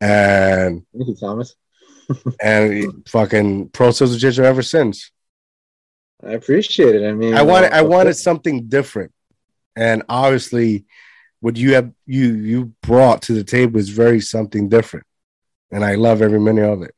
and 0.00 0.86
Thank 0.96 1.08
you, 1.08 1.16
Thomas. 1.16 1.54
and 2.40 3.06
fucking 3.08 3.68
pro 3.70 3.90
jiu-jitsu 3.90 4.42
ever 4.42 4.62
since. 4.62 5.10
I 6.24 6.32
appreciate 6.32 6.94
it. 6.94 7.06
I 7.06 7.12
mean, 7.12 7.34
I 7.34 7.42
wanted 7.42 7.72
I 7.72 7.80
uh, 7.80 7.84
wanted 7.84 8.14
something 8.14 8.68
different, 8.68 9.12
and 9.74 10.02
obviously, 10.08 10.84
what 11.40 11.56
you 11.56 11.74
have 11.74 11.92
you 12.06 12.34
you 12.34 12.72
brought 12.82 13.22
to 13.22 13.32
the 13.32 13.44
table 13.44 13.80
is 13.80 13.88
very 13.88 14.20
something 14.20 14.68
different, 14.68 15.06
and 15.72 15.84
I 15.84 15.96
love 15.96 16.22
every 16.22 16.40
minute 16.40 16.70
of 16.70 16.82
it. 16.82 16.94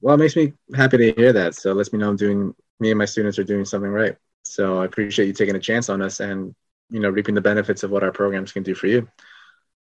Well, 0.00 0.14
it 0.14 0.18
makes 0.18 0.36
me 0.36 0.52
happy 0.74 0.98
to 0.98 1.12
hear 1.12 1.32
that. 1.32 1.54
So 1.54 1.70
it 1.70 1.74
lets 1.74 1.92
me 1.92 1.98
know 1.98 2.08
I'm 2.10 2.16
doing. 2.16 2.54
Me 2.78 2.90
and 2.90 2.98
my 2.98 3.06
students 3.06 3.38
are 3.38 3.44
doing 3.44 3.64
something 3.64 3.90
right. 3.90 4.16
So 4.42 4.80
I 4.80 4.84
appreciate 4.84 5.26
you 5.26 5.32
taking 5.32 5.56
a 5.56 5.60
chance 5.60 5.88
on 5.88 6.02
us 6.02 6.20
and 6.20 6.54
you 6.90 7.00
know 7.00 7.08
reaping 7.08 7.34
the 7.34 7.40
benefits 7.40 7.82
of 7.82 7.90
what 7.90 8.02
our 8.02 8.12
programs 8.12 8.52
can 8.52 8.62
do 8.62 8.74
for 8.74 8.86
you. 8.86 9.08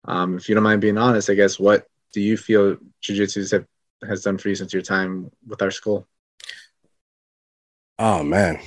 Um, 0.05 0.37
if 0.37 0.47
you 0.47 0.55
don't 0.55 0.63
mind 0.63 0.81
being 0.81 0.97
honest, 0.97 1.29
I 1.29 1.33
guess 1.33 1.59
what 1.59 1.87
do 2.13 2.21
you 2.21 2.37
feel 2.37 2.77
Jiu-Jitsu 3.01 3.47
have, 3.51 3.65
has 4.07 4.21
done 4.21 4.37
for 4.37 4.49
you 4.49 4.55
since 4.55 4.73
your 4.73 4.81
time 4.81 5.31
with 5.47 5.61
our 5.61 5.71
school? 5.71 6.07
Oh 7.97 8.23
man, 8.23 8.59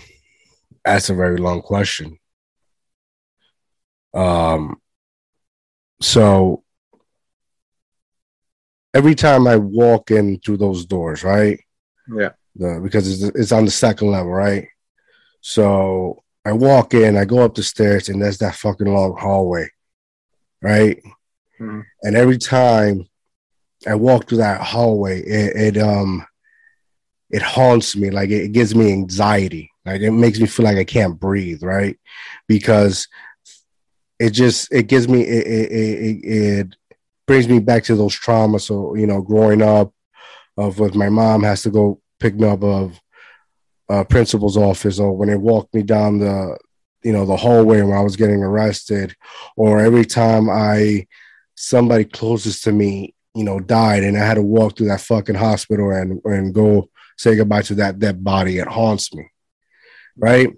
that's 0.85 1.11
a 1.11 1.15
very 1.15 1.37
long 1.37 1.63
question. 1.63 2.19
Um, 4.15 4.81
so 6.01 6.65
every 8.97 9.15
time 9.15 9.47
I 9.47 9.57
walk 9.57 10.11
in 10.11 10.39
through 10.41 10.57
those 10.57 10.87
doors, 10.87 11.23
right? 11.23 11.59
Yeah. 12.09 12.31
the 12.55 12.81
because 12.83 13.05
it's, 13.13 13.37
it's 13.41 13.53
on 13.53 13.65
the 13.67 13.71
second 13.71 14.09
level, 14.11 14.33
right? 14.33 14.69
So 15.41 16.23
I 16.45 16.53
walk 16.53 16.95
in, 16.95 17.17
I 17.17 17.25
go 17.27 17.41
up 17.41 17.55
the 17.55 17.63
stairs, 17.63 18.09
and 18.09 18.21
there's 18.23 18.39
that 18.39 18.55
fucking 18.55 18.87
long 18.87 19.17
hallway, 19.19 19.69
right? 20.63 20.97
Mhm. 21.61 21.83
And 22.03 22.17
every 22.17 22.39
time 22.39 23.07
I 23.87 23.95
walk 23.97 24.29
through 24.29 24.39
that 24.39 24.61
hallway, 24.63 25.21
it, 25.21 25.77
it 25.77 25.83
um 25.83 26.27
it 27.31 27.43
haunts 27.43 27.97
me, 27.97 28.11
like 28.11 28.31
it, 28.31 28.45
it 28.45 28.53
gives 28.53 28.75
me 28.75 28.93
anxiety, 28.93 29.71
like 29.85 30.01
it 30.01 30.13
makes 30.13 30.39
me 30.41 30.47
feel 30.47 30.65
like 30.65 30.79
I 30.79 30.85
can't 30.85 31.21
breathe, 31.21 31.63
right? 31.63 31.99
Because 32.49 33.09
it 34.19 34.31
just 34.31 34.73
it 34.73 34.85
gives 34.87 35.07
me 35.09 35.21
it 35.23 35.47
it, 35.47 35.73
it, 35.73 36.17
it 36.25 36.77
brings 37.27 37.49
me 37.49 37.59
back 37.59 37.85
to 37.85 37.97
those 37.97 38.19
traumas. 38.19 38.63
So 38.63 38.95
you 38.95 39.07
know, 39.07 39.21
growing 39.21 39.63
up, 39.63 39.93
of 40.57 40.79
with 40.79 40.95
my 40.95 41.09
mom 41.09 41.43
has 41.43 41.63
to 41.63 41.71
go 41.71 42.01
pick 42.19 42.35
me 42.35 42.49
up 42.49 42.63
of 42.63 43.01
uh, 43.89 44.05
principal's 44.05 44.57
office, 44.57 44.99
or 44.99 45.17
when 45.17 45.29
they 45.29 45.37
walked 45.37 45.75
me 45.75 45.83
down 45.83 46.19
the 46.19 46.57
you 47.03 47.13
know 47.13 47.27
the 47.27 47.37
hallway 47.37 47.83
when 47.83 47.97
I 47.97 48.03
was 48.03 48.17
getting 48.17 48.43
arrested, 48.43 49.15
or 49.57 49.81
every 49.81 50.05
time 50.05 50.49
I 50.51 51.07
somebody 51.55 52.05
closest 52.05 52.65
to 52.65 52.73
me 52.73 53.15
you 53.35 53.45
know 53.45 53.61
died 53.61 54.03
and 54.03 54.17
I 54.17 54.25
had 54.25 54.35
to 54.35 54.43
walk 54.43 54.77
through 54.77 54.89
that 54.89 55.01
fucking 55.01 55.35
hospital 55.35 55.91
and 55.91 56.21
and 56.25 56.55
go 56.55 56.89
say 57.19 57.37
goodbye 57.37 57.63
to 57.63 57.75
that 57.77 57.99
dead 57.99 58.23
body. 58.25 58.59
It 58.59 58.69
haunts 58.69 59.15
me, 59.15 59.29
right? 60.17 60.51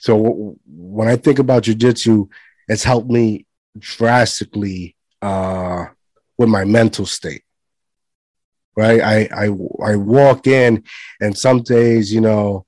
So 0.00 0.16
w- 0.22 0.56
when 0.66 1.08
I 1.08 1.16
think 1.16 1.38
about 1.38 1.64
jujitsu, 1.64 2.28
it's 2.68 2.84
helped 2.84 3.10
me 3.10 3.46
drastically 3.78 4.96
uh, 5.20 5.86
with 6.42 6.50
my 6.50 6.64
mental 6.64 7.06
state. 7.06 7.42
Right, 8.74 9.00
I, 9.00 9.28
I 9.34 9.46
I 9.84 9.96
walk 9.96 10.46
in, 10.46 10.84
and 11.20 11.36
some 11.36 11.62
days, 11.62 12.12
you 12.12 12.22
know, 12.22 12.64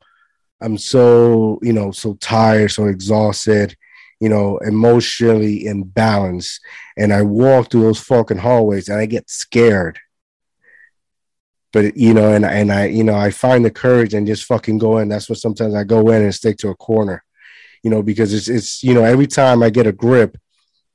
I'm 0.60 0.76
so 0.76 1.58
you 1.62 1.72
know 1.72 1.92
so 1.92 2.14
tired, 2.20 2.72
so 2.72 2.86
exhausted, 2.86 3.74
you 4.20 4.28
know, 4.28 4.58
emotionally 4.58 5.64
imbalanced, 5.64 6.60
and 6.98 7.12
I 7.12 7.22
walk 7.22 7.70
through 7.70 7.82
those 7.82 8.00
fucking 8.00 8.38
hallways, 8.38 8.88
and 8.88 8.98
I 8.98 9.06
get 9.06 9.30
scared. 9.30 9.98
But 11.72 11.96
you 11.96 12.12
know, 12.12 12.34
and 12.34 12.44
and 12.44 12.70
I 12.70 12.86
you 12.86 13.02
know 13.02 13.16
I 13.16 13.30
find 13.30 13.64
the 13.64 13.70
courage 13.70 14.12
and 14.12 14.26
just 14.26 14.44
fucking 14.44 14.76
go 14.76 14.98
in. 14.98 15.08
That's 15.08 15.30
what 15.30 15.38
sometimes 15.38 15.74
I 15.74 15.84
go 15.84 16.10
in 16.10 16.22
and 16.22 16.34
stick 16.34 16.58
to 16.58 16.68
a 16.68 16.76
corner, 16.76 17.24
you 17.82 17.90
know, 17.90 18.02
because 18.02 18.34
it's 18.34 18.48
it's 18.48 18.84
you 18.84 18.92
know 18.92 19.04
every 19.04 19.26
time 19.26 19.62
I 19.62 19.70
get 19.70 19.86
a 19.86 19.92
grip, 19.92 20.36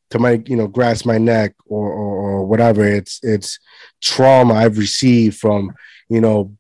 to 0.09 0.19
my 0.19 0.41
you 0.45 0.55
know 0.55 0.67
grasp 0.67 1.05
my 1.05 1.17
neck 1.17 1.55
or, 1.65 1.91
or, 1.91 2.17
or 2.17 2.45
whatever. 2.45 2.85
It's 2.85 3.19
it's 3.23 3.59
trauma 4.01 4.55
i've 4.55 4.77
received 4.77 5.37
from 5.37 5.73
you 6.09 6.21
know 6.21 6.55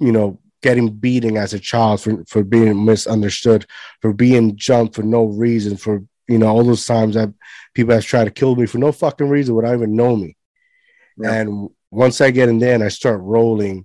you 0.00 0.12
know 0.12 0.38
getting 0.62 0.88
beating 0.88 1.36
as 1.36 1.52
a 1.52 1.58
child 1.58 2.00
for, 2.00 2.24
for 2.26 2.44
being 2.44 2.84
misunderstood 2.84 3.66
for 4.00 4.12
being 4.12 4.56
jumped 4.56 4.94
for 4.94 5.02
no 5.02 5.24
reason 5.24 5.76
for 5.76 6.04
you 6.28 6.38
know 6.38 6.46
all 6.46 6.62
those 6.62 6.86
times 6.86 7.14
that 7.14 7.32
people 7.74 7.94
have 7.94 8.04
tried 8.04 8.24
to 8.24 8.30
kill 8.30 8.54
me 8.54 8.66
for 8.66 8.78
no 8.78 8.92
fucking 8.92 9.28
reason 9.28 9.54
without 9.54 9.74
even 9.74 9.96
know 9.96 10.14
me. 10.16 10.36
Yeah. 11.18 11.32
and 11.34 11.70
once 11.90 12.20
i 12.20 12.30
get 12.30 12.48
in 12.48 12.58
there 12.58 12.74
and 12.74 12.84
i 12.84 12.88
start 12.88 13.20
rolling 13.20 13.84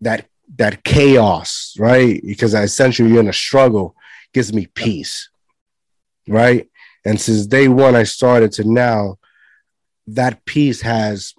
that 0.00 0.26
that 0.56 0.84
chaos 0.84 1.74
right? 1.78 2.20
Because 2.22 2.54
I 2.54 2.64
essentially 2.64 3.10
you're 3.10 3.20
in 3.20 3.28
a 3.28 3.32
struggle 3.32 3.96
gives 4.32 4.52
me 4.52 4.66
peace 4.66 5.30
right 6.28 6.68
and 7.04 7.20
since 7.20 7.46
day 7.46 7.68
one, 7.68 7.94
I 7.94 8.04
started 8.04 8.52
to 8.52 8.64
now, 8.64 9.18
that 10.06 10.44
piece 10.44 10.80
has 10.80 11.34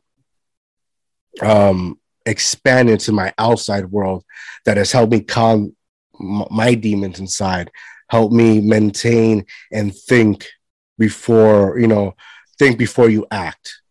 um, 1.41 1.99
expanded 2.25 2.99
to 3.01 3.11
my 3.11 3.33
outside 3.37 3.85
world 3.85 4.23
that 4.65 4.77
has 4.77 4.91
helped 4.91 5.11
me 5.11 5.21
calm 5.21 5.75
my 6.19 6.75
demons 6.75 7.19
inside, 7.19 7.71
help 8.09 8.31
me 8.31 8.61
maintain 8.61 9.45
and 9.71 9.93
think 9.93 10.47
before, 10.97 11.77
you 11.77 11.87
know, 11.87 12.15
think 12.57 12.77
before 12.77 13.09
you 13.09 13.25
act. 13.31 13.81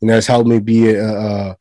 And 0.00 0.08
that's 0.08 0.26
helped 0.26 0.48
me 0.48 0.60
be 0.60 0.90
a, 0.90 1.04
a, 1.04 1.56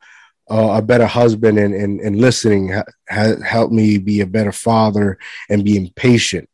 a 0.49 0.81
better 0.81 1.05
husband 1.05 1.59
and, 1.59 1.73
and, 1.73 1.99
and 1.99 2.21
listening, 2.21 2.73
has 3.07 3.41
helped 3.43 3.73
me 3.73 3.97
be 3.97 4.21
a 4.21 4.25
better 4.27 4.51
father 4.53 5.17
and 5.49 5.65
being 5.65 5.91
patient 5.95 6.49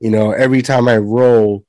you 0.00 0.10
know, 0.10 0.32
every 0.32 0.62
time 0.62 0.88
I 0.88 0.98
roll, 0.98 1.64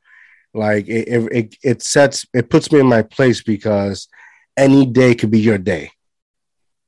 like 0.54 0.88
it, 0.88 1.08
it, 1.32 1.56
it 1.64 1.82
sets, 1.82 2.26
it 2.34 2.50
puts 2.50 2.72
me 2.72 2.80
in 2.80 2.88
my 2.88 3.02
place 3.02 3.42
because 3.42 4.08
any 4.58 4.86
day 4.86 5.16
could 5.16 5.32
be 5.32 5.40
your 5.40 5.58
day. 5.58 5.92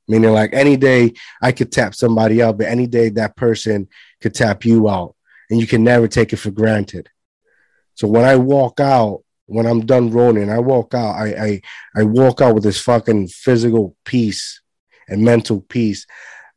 Meaning, 0.08 0.32
like 0.32 0.50
any 0.52 0.76
day 0.76 1.12
I 1.40 1.52
could 1.52 1.70
tap 1.70 1.94
somebody 1.94 2.42
out, 2.42 2.58
but 2.58 2.66
any 2.66 2.86
day 2.86 3.08
that 3.10 3.36
person 3.36 3.88
could 4.20 4.34
tap 4.34 4.64
you 4.64 4.88
out, 4.88 5.14
and 5.48 5.60
you 5.60 5.66
can 5.66 5.84
never 5.84 6.08
take 6.08 6.32
it 6.32 6.36
for 6.36 6.50
granted. 6.50 7.08
So 7.94 8.08
when 8.08 8.24
I 8.24 8.36
walk 8.36 8.80
out, 8.80 9.22
when 9.46 9.66
I'm 9.66 9.86
done 9.86 10.10
rolling, 10.10 10.50
I 10.50 10.58
walk 10.58 10.94
out. 10.94 11.14
I 11.14 11.26
I, 11.26 11.60
I 12.00 12.02
walk 12.02 12.40
out 12.40 12.54
with 12.54 12.64
this 12.64 12.80
fucking 12.80 13.28
physical 13.28 13.96
peace 14.04 14.60
and 15.08 15.22
mental 15.22 15.60
peace 15.60 16.06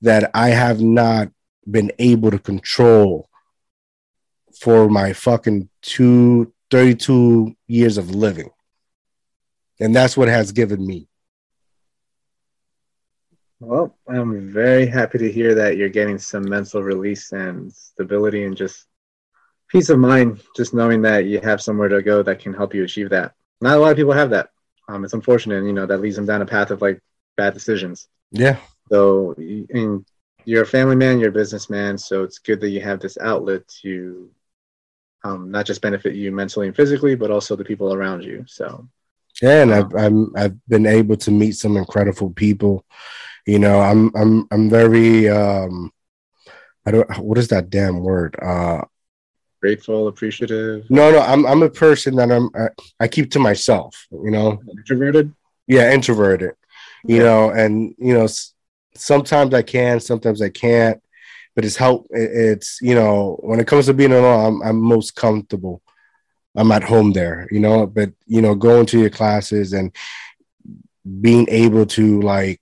that 0.01 0.31
I 0.33 0.49
have 0.49 0.81
not 0.81 1.29
been 1.69 1.91
able 1.99 2.31
to 2.31 2.39
control 2.39 3.29
for 4.60 4.89
my 4.89 5.14
fucking 5.14 5.70
two, 5.82 6.53
32 6.72 7.56
years 7.68 7.97
of 7.97 8.12
living. 8.12 8.49
And 9.80 9.95
that's 9.95 10.16
what 10.16 10.28
has 10.28 10.51
given 10.51 10.86
me. 10.86 11.08
Well, 13.60 13.97
I'm 14.08 14.51
very 14.51 14.86
happy 14.86 15.18
to 15.18 15.32
hear 15.32 15.56
that 15.56 15.78
you're 15.78 15.89
getting 15.89 16.20
some 16.20 16.47
mental 16.47 16.84
release 16.84 17.32
and 17.32 17.72
stability 17.72 18.43
and 18.43 18.56
just 18.56 18.86
peace 19.70 19.89
of 19.89 19.99
mind, 19.99 20.41
just 20.56 20.74
knowing 20.74 21.01
that 21.03 21.26
you 21.26 21.39
have 21.39 21.62
somewhere 21.62 21.89
to 21.89 22.01
go 22.01 22.22
that 22.24 22.39
can 22.39 22.53
help 22.53 22.74
you 22.74 22.84
achieve 22.84 23.10
that. 23.10 23.34
Not 23.62 23.78
a 23.78 23.80
lot 23.80 23.91
of 23.91 23.97
people 23.97 24.14
have 24.14 24.30
that. 24.32 24.49
Um, 24.88 25.03
it's 25.03 25.14
unfortunate, 25.14 25.64
you 25.64 25.74
know, 25.74 25.86
that 25.86 25.99
leads 25.99 26.16
them 26.16 26.26
down 26.26 26.41
a 26.41 26.45
path 26.45 26.70
of 26.72 26.82
like 26.82 26.99
bad 27.38 27.53
decisions. 27.53 28.08
Yeah. 28.32 28.58
So, 28.91 29.34
and 29.38 30.06
you're 30.43 30.64
a 30.64 30.68
family 30.68 30.95
man, 30.95 31.20
you're 31.20 31.30
a 31.30 31.34
businessman, 31.34 31.97
so 31.97 32.24
it's 32.24 32.38
good 32.38 32.62
that 32.62 32.70
you 32.70 32.82
have 32.82 32.99
this 32.99 33.18
outlet 33.18 33.68
to 33.82 34.30
um, 35.26 35.49
not 35.49 35.65
just 35.65 35.82
benefit 35.82 36.15
you 36.15 36.32
mentally 36.32 36.67
and 36.67 36.76
physically, 36.76 37.15
but 37.15 37.32
also 37.32 37.55
the 37.55 37.65
people 37.65 37.93
around 37.93 38.23
you. 38.23 38.45
So, 38.47 38.88
yeah, 39.41 39.63
and 39.63 39.73
I've 39.73 39.93
I'm, 39.95 40.32
I've 40.36 40.67
been 40.67 40.86
able 40.86 41.17
to 41.17 41.32
meet 41.32 41.53
some 41.53 41.78
incredible 41.78 42.30
people. 42.30 42.86
You 43.47 43.59
know, 43.59 43.80
I'm 43.80 44.11
I'm 44.15 44.47
I'm 44.51 44.69
very 44.69 45.28
um, 45.28 45.91
I 46.86 46.91
don't 46.91 47.17
what 47.17 47.38
is 47.38 47.47
that 47.49 47.69
damn 47.69 48.01
word? 48.01 48.38
Uh, 48.41 48.84
grateful, 49.61 50.07
appreciative. 50.07 50.89
No, 50.89 51.11
no, 51.11 51.19
I'm 51.19 51.45
I'm 51.45 51.63
a 51.63 51.69
person 51.69 52.15
that 52.17 52.32
I'm 52.32 52.49
I, 52.55 52.69
I 52.99 53.07
keep 53.07 53.32
to 53.32 53.39
myself. 53.39 54.07
You 54.11 54.32
know, 54.32 54.61
introverted. 54.78 55.34
Yeah, 55.67 55.91
introverted. 55.91 56.53
You 57.03 57.17
yeah. 57.17 57.23
know, 57.23 57.49
and 57.49 57.95
you 57.97 58.13
know, 58.13 58.28
sometimes 58.93 59.53
I 59.55 59.63
can, 59.63 59.99
sometimes 59.99 60.41
I 60.41 60.49
can't 60.49 61.01
but 61.56 61.66
it's 61.66 61.78
help. 61.78 62.08
It's 62.12 62.80
you 62.82 62.95
know 62.95 63.39
when 63.41 63.60
it 63.60 63.68
comes 63.68 63.86
to 63.86 63.93
being 63.93 64.12
alone, 64.12 64.62
I'm, 64.62 64.70
I'm 64.70 64.82
most 64.82 65.16
comfortable. 65.16 65.82
I'm 66.56 66.72
at 66.72 66.84
home 66.84 67.14
there, 67.14 67.47
you 67.49 67.60
know. 67.60 67.88
But 67.88 68.12
you 68.28 68.41
know, 68.41 68.56
going 68.56 68.86
to 68.88 68.99
your 68.99 69.10
classes 69.10 69.74
and 69.74 69.95
being 71.22 71.47
able 71.49 71.86
to 71.86 72.22
like 72.22 72.62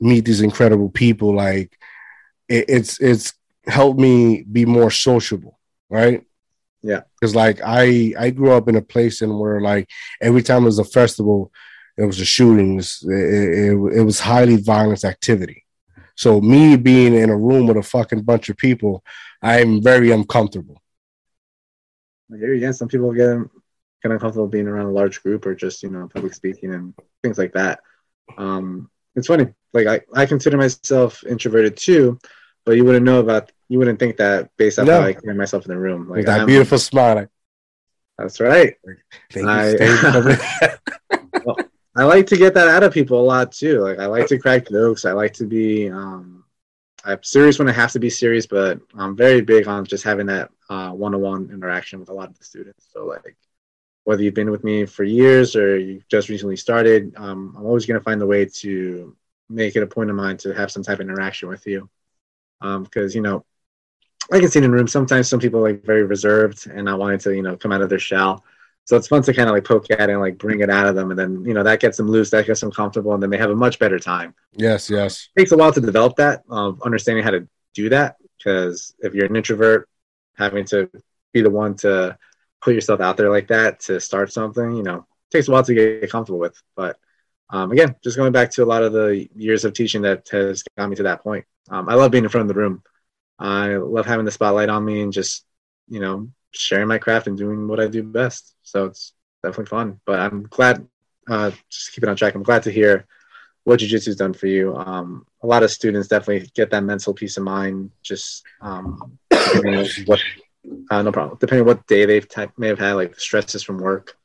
meet 0.00 0.24
these 0.24 0.40
incredible 0.40 0.88
people, 0.88 1.34
like 1.34 1.76
it, 2.48 2.64
it's 2.68 3.00
it's 3.00 3.34
helped 3.66 4.00
me 4.00 4.42
be 4.50 4.64
more 4.64 4.90
sociable, 4.90 5.58
right? 5.90 6.24
Yeah, 6.82 7.02
because 7.20 7.34
like 7.34 7.60
I 7.62 8.14
I 8.18 8.30
grew 8.30 8.52
up 8.52 8.68
in 8.68 8.76
a 8.76 8.82
place 8.82 9.20
in 9.20 9.38
where 9.38 9.60
like 9.60 9.88
every 10.22 10.42
time 10.42 10.62
it 10.62 10.66
was 10.66 10.78
a 10.78 10.84
festival, 10.84 11.52
it 11.98 12.06
was 12.06 12.20
a 12.20 12.24
shootings. 12.24 13.00
It, 13.02 13.12
it, 13.12 13.98
it 13.98 14.02
was 14.02 14.20
highly 14.20 14.56
violent 14.56 15.04
activity. 15.04 15.66
So 16.20 16.38
me 16.38 16.76
being 16.76 17.14
in 17.14 17.30
a 17.30 17.36
room 17.36 17.66
with 17.66 17.78
a 17.78 17.82
fucking 17.82 18.24
bunch 18.24 18.50
of 18.50 18.58
people, 18.58 19.02
I'm 19.40 19.82
very 19.82 20.10
uncomfortable. 20.10 20.82
Yeah, 22.28 22.72
some 22.72 22.88
people 22.88 23.10
get 23.14 23.28
kind 23.28 23.48
of 24.04 24.12
uncomfortable 24.12 24.46
being 24.46 24.68
around 24.68 24.84
a 24.84 24.92
large 24.92 25.22
group 25.22 25.46
or 25.46 25.54
just 25.54 25.82
you 25.82 25.88
know 25.88 26.10
public 26.12 26.34
speaking 26.34 26.74
and 26.74 26.92
things 27.22 27.38
like 27.38 27.54
that. 27.54 27.80
Um, 28.36 28.90
it's 29.16 29.28
funny. 29.28 29.46
Like 29.72 29.86
I, 29.86 30.02
I 30.14 30.26
consider 30.26 30.58
myself 30.58 31.24
introverted 31.24 31.78
too, 31.78 32.18
but 32.66 32.72
you 32.72 32.84
wouldn't 32.84 33.06
know 33.06 33.20
about 33.20 33.50
you 33.70 33.78
wouldn't 33.78 33.98
think 33.98 34.18
that 34.18 34.50
based 34.58 34.78
on 34.78 34.84
no. 34.84 35.00
how 35.00 35.06
I 35.06 35.14
carry 35.14 35.34
myself 35.34 35.64
in 35.64 35.70
the 35.70 35.78
room. 35.78 36.06
Like 36.06 36.18
With 36.18 36.26
that 36.26 36.40
I'm, 36.42 36.46
beautiful 36.46 36.76
smile. 36.76 37.28
That's 38.18 38.38
right. 38.40 38.74
Thank 39.32 39.48
I, 39.48 39.72
well, 41.46 41.56
I 41.96 42.04
like 42.04 42.26
to 42.28 42.36
get 42.36 42.54
that 42.54 42.68
out 42.68 42.82
of 42.82 42.92
people 42.92 43.20
a 43.20 43.22
lot 43.22 43.52
too. 43.52 43.80
Like 43.80 43.98
I 43.98 44.06
like 44.06 44.28
to 44.28 44.38
crack 44.38 44.68
jokes. 44.68 45.04
I 45.04 45.12
like 45.12 45.34
to 45.34 45.46
be 45.46 45.90
um, 45.90 46.44
I'm 47.04 47.22
serious 47.22 47.58
when 47.58 47.68
I 47.68 47.72
have 47.72 47.92
to 47.92 47.98
be 47.98 48.10
serious, 48.10 48.46
but 48.46 48.80
I'm 48.96 49.16
very 49.16 49.40
big 49.40 49.66
on 49.66 49.84
just 49.84 50.04
having 50.04 50.26
that 50.26 50.50
uh, 50.68 50.90
one-on-one 50.90 51.50
interaction 51.52 51.98
with 51.98 52.10
a 52.10 52.14
lot 52.14 52.28
of 52.28 52.38
the 52.38 52.44
students. 52.44 52.86
So 52.92 53.06
like 53.06 53.36
whether 54.04 54.22
you've 54.22 54.34
been 54.34 54.50
with 54.50 54.64
me 54.64 54.86
for 54.86 55.04
years 55.04 55.56
or 55.56 55.78
you 55.78 56.02
just 56.08 56.28
recently 56.28 56.56
started, 56.56 57.12
um, 57.16 57.54
I'm 57.56 57.66
always 57.66 57.86
going 57.86 57.98
to 57.98 58.04
find 58.04 58.20
a 58.22 58.26
way 58.26 58.44
to 58.44 59.16
make 59.48 59.76
it 59.76 59.82
a 59.82 59.86
point 59.86 60.10
of 60.10 60.16
mine 60.16 60.36
to 60.38 60.54
have 60.54 60.70
some 60.70 60.82
type 60.82 61.00
of 61.00 61.08
interaction 61.08 61.48
with 61.48 61.66
you. 61.66 61.88
Because 62.60 63.14
um, 63.14 63.16
you 63.16 63.20
know, 63.20 63.44
I 64.30 64.38
can 64.38 64.48
see 64.48 64.58
in 64.58 64.64
a 64.66 64.70
room 64.70 64.86
sometimes 64.86 65.28
some 65.28 65.40
people 65.40 65.60
like 65.60 65.84
very 65.84 66.04
reserved 66.04 66.66
and 66.66 66.84
not 66.84 66.98
wanting 66.98 67.18
to 67.20 67.34
you 67.34 67.42
know 67.42 67.56
come 67.56 67.72
out 67.72 67.82
of 67.82 67.88
their 67.88 67.98
shell. 67.98 68.44
So 68.84 68.96
it's 68.96 69.08
fun 69.08 69.22
to 69.22 69.32
kind 69.32 69.48
of 69.48 69.54
like 69.54 69.64
poke 69.64 69.90
at 69.90 70.00
it 70.00 70.12
and 70.12 70.20
like 70.20 70.36
bring 70.36 70.60
it 70.60 70.70
out 70.70 70.86
of 70.86 70.94
them, 70.96 71.10
and 71.10 71.18
then 71.18 71.44
you 71.44 71.54
know 71.54 71.62
that 71.62 71.80
gets 71.80 71.96
them 71.96 72.08
loose, 72.08 72.30
that 72.30 72.46
gets 72.46 72.60
them 72.60 72.72
comfortable, 72.72 73.14
and 73.14 73.22
then 73.22 73.30
they 73.30 73.38
have 73.38 73.50
a 73.50 73.56
much 73.56 73.78
better 73.78 73.98
time. 73.98 74.34
Yes, 74.52 74.90
yes. 74.90 75.28
It 75.36 75.40
takes 75.40 75.52
a 75.52 75.56
while 75.56 75.72
to 75.72 75.80
develop 75.80 76.16
that 76.16 76.42
of 76.48 76.82
understanding 76.82 77.22
how 77.22 77.30
to 77.30 77.48
do 77.74 77.88
that 77.90 78.16
because 78.36 78.94
if 79.00 79.14
you're 79.14 79.26
an 79.26 79.36
introvert, 79.36 79.88
having 80.36 80.64
to 80.64 80.90
be 81.32 81.42
the 81.42 81.50
one 81.50 81.76
to 81.76 82.16
put 82.60 82.74
yourself 82.74 83.00
out 83.00 83.16
there 83.16 83.30
like 83.30 83.48
that 83.48 83.80
to 83.80 84.00
start 84.00 84.32
something, 84.32 84.76
you 84.76 84.82
know, 84.82 85.06
takes 85.30 85.48
a 85.48 85.50
while 85.50 85.62
to 85.62 85.74
get 85.74 86.10
comfortable 86.10 86.40
with. 86.40 86.60
But 86.74 86.98
um, 87.50 87.70
again, 87.72 87.96
just 88.02 88.16
going 88.16 88.32
back 88.32 88.50
to 88.52 88.64
a 88.64 88.66
lot 88.66 88.82
of 88.82 88.92
the 88.92 89.28
years 89.34 89.64
of 89.64 89.72
teaching 89.72 90.02
that 90.02 90.28
has 90.30 90.62
got 90.76 90.88
me 90.88 90.96
to 90.96 91.04
that 91.04 91.22
point. 91.22 91.44
Um, 91.68 91.88
I 91.88 91.94
love 91.94 92.10
being 92.10 92.24
in 92.24 92.30
front 92.30 92.48
of 92.48 92.54
the 92.54 92.60
room. 92.60 92.82
I 93.38 93.76
love 93.76 94.06
having 94.06 94.24
the 94.24 94.30
spotlight 94.30 94.68
on 94.68 94.84
me 94.84 95.00
and 95.02 95.12
just, 95.12 95.44
you 95.90 96.00
know, 96.00 96.30
sharing 96.52 96.88
my 96.88 96.98
craft 96.98 97.26
and 97.26 97.36
doing 97.36 97.68
what 97.68 97.80
I 97.80 97.88
do 97.88 98.02
best. 98.02 98.54
So 98.62 98.86
it's 98.86 99.12
definitely 99.42 99.66
fun. 99.66 100.00
But 100.06 100.20
I'm 100.20 100.44
glad, 100.44 100.86
uh, 101.28 101.50
just 101.68 101.92
keep 101.92 102.02
it 102.02 102.08
on 102.08 102.16
track. 102.16 102.34
I'm 102.34 102.42
glad 102.42 102.62
to 102.62 102.72
hear 102.72 103.06
what 103.64 103.80
jiu-jitsu's 103.80 104.16
done 104.16 104.32
for 104.32 104.46
you. 104.46 104.74
Um, 104.74 105.26
a 105.42 105.46
lot 105.46 105.62
of 105.62 105.70
students 105.70 106.08
definitely 106.08 106.50
get 106.54 106.70
that 106.70 106.84
mental 106.84 107.12
peace 107.12 107.36
of 107.36 107.42
mind, 107.42 107.90
just 108.02 108.42
um, 108.62 109.18
what 110.06 110.20
Uh, 110.90 111.02
no 111.02 111.10
problem. 111.10 111.38
Depending 111.40 111.62
on 111.62 111.66
what 111.66 111.86
day 111.86 112.04
they've 112.04 112.28
t- 112.28 112.44
may 112.58 112.68
have 112.68 112.78
had, 112.78 112.92
like 112.92 113.18
stresses 113.18 113.62
from 113.62 113.78
work. 113.78 114.16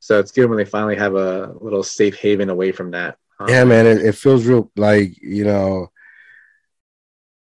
So 0.00 0.18
it's 0.18 0.32
good 0.32 0.48
when 0.48 0.56
they 0.56 0.64
finally 0.64 0.96
have 0.96 1.14
a 1.14 1.52
little 1.60 1.82
safe 1.82 2.16
haven 2.16 2.48
away 2.48 2.72
from 2.72 2.92
that. 2.92 3.18
Um, 3.38 3.48
yeah, 3.48 3.64
man, 3.64 3.86
it, 3.86 3.98
it 3.98 4.14
feels 4.14 4.46
real. 4.46 4.70
Like 4.74 5.20
you 5.20 5.44
know, 5.44 5.90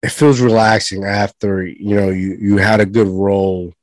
it 0.04 0.12
feels 0.12 0.41
relaxing 0.41 1.04
after 1.04 1.66
you 1.66 1.95
know 1.95 2.10
you 2.10 2.38
you 2.39 2.58
had 2.58 2.80
a 2.80 2.86
good 2.86 3.08
roll 3.08 3.74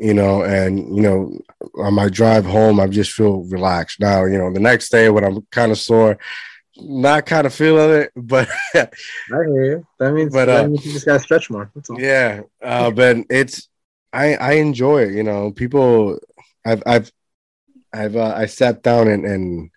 you 0.00 0.14
know, 0.14 0.42
and 0.42 0.96
you 0.96 1.02
know, 1.02 1.38
on 1.76 1.92
my 1.92 2.08
drive 2.08 2.46
home, 2.46 2.80
I 2.80 2.86
just 2.86 3.12
feel 3.12 3.42
relaxed. 3.44 4.00
Now, 4.00 4.24
you 4.24 4.38
know, 4.38 4.50
the 4.50 4.58
next 4.58 4.88
day 4.88 5.10
when 5.10 5.24
I'm 5.24 5.46
kind 5.50 5.70
of 5.70 5.78
sore, 5.78 6.18
not 6.78 7.26
kind 7.26 7.46
of 7.46 7.52
feeling 7.52 7.90
it, 7.90 8.12
but 8.16 8.48
I 8.74 8.88
hear 9.28 9.64
you. 9.64 9.86
That 9.98 10.14
means, 10.14 10.32
but, 10.32 10.46
that 10.46 10.64
uh, 10.64 10.68
means 10.68 10.86
you 10.86 10.92
just 10.92 11.04
gotta 11.04 11.20
stretch 11.20 11.50
more. 11.50 11.70
Yeah, 11.98 12.40
uh, 12.62 12.90
but 12.90 13.18
it's 13.28 13.68
I 14.10 14.36
I 14.36 14.52
enjoy 14.52 15.02
it. 15.02 15.12
You 15.12 15.22
know, 15.22 15.52
people, 15.52 16.18
I've 16.64 16.82
I've 16.86 17.12
I've 17.92 18.16
uh, 18.16 18.34
I 18.34 18.46
sat 18.46 18.82
down 18.82 19.06
and 19.06 19.26
and 19.26 19.70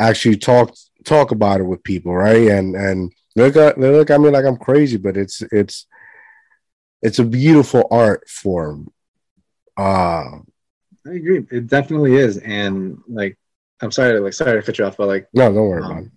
actually 0.00 0.36
talked 0.36 0.80
talk 1.04 1.30
about 1.30 1.60
it 1.60 1.64
with 1.64 1.84
people, 1.84 2.12
right? 2.12 2.48
And 2.48 2.74
and 2.74 3.12
look 3.44 3.56
at 3.56 3.78
they 3.78 3.90
look 3.90 4.10
at 4.10 4.20
me 4.20 4.30
like 4.30 4.44
I'm 4.44 4.56
crazy, 4.56 4.96
but 4.96 5.16
it's 5.16 5.42
it's 5.52 5.86
it's 7.02 7.18
a 7.18 7.24
beautiful 7.24 7.86
art 7.90 8.28
form 8.28 8.90
uh, 9.78 10.40
I 11.06 11.10
agree. 11.12 11.46
It 11.50 11.68
definitely 11.68 12.16
is. 12.16 12.38
And 12.38 13.00
like, 13.08 13.38
I'm 13.80 13.92
sorry 13.92 14.14
to 14.14 14.20
like 14.20 14.32
sorry 14.32 14.60
to 14.60 14.66
cut 14.66 14.78
you 14.78 14.84
off, 14.84 14.96
but 14.96 15.06
like, 15.06 15.28
no, 15.32 15.52
don't 15.52 15.68
worry 15.68 15.82
um, 15.82 15.90
about 15.90 16.02
it. 16.02 16.10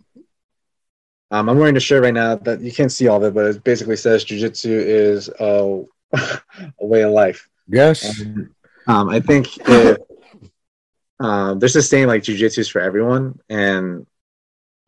Um, 1.29 1.47
I'm 1.47 1.57
wearing 1.59 1.77
a 1.77 1.79
shirt 1.79 2.03
right 2.03 2.13
now 2.13 2.35
that 2.35 2.59
you 2.59 2.73
can't 2.73 2.91
see 2.91 3.07
all 3.07 3.17
of 3.17 3.23
it, 3.23 3.33
but 3.33 3.45
it 3.45 3.63
basically 3.63 3.95
says 3.95 4.23
"Jiu-Jitsu 4.25 4.69
is 4.69 5.29
a, 5.39 5.83
a 6.13 6.85
way 6.85 7.03
of 7.03 7.11
life." 7.11 7.47
Yes. 7.67 8.19
And, 8.19 8.49
um, 8.87 9.07
I 9.07 9.21
think 9.21 9.47
it, 9.69 10.01
um, 11.19 11.59
there's 11.59 11.75
a 11.75 11.81
saying 11.83 12.07
like 12.07 12.23
"Jiu-Jitsu 12.23 12.61
is 12.61 12.67
for 12.67 12.81
everyone," 12.81 13.39
and 13.47 14.07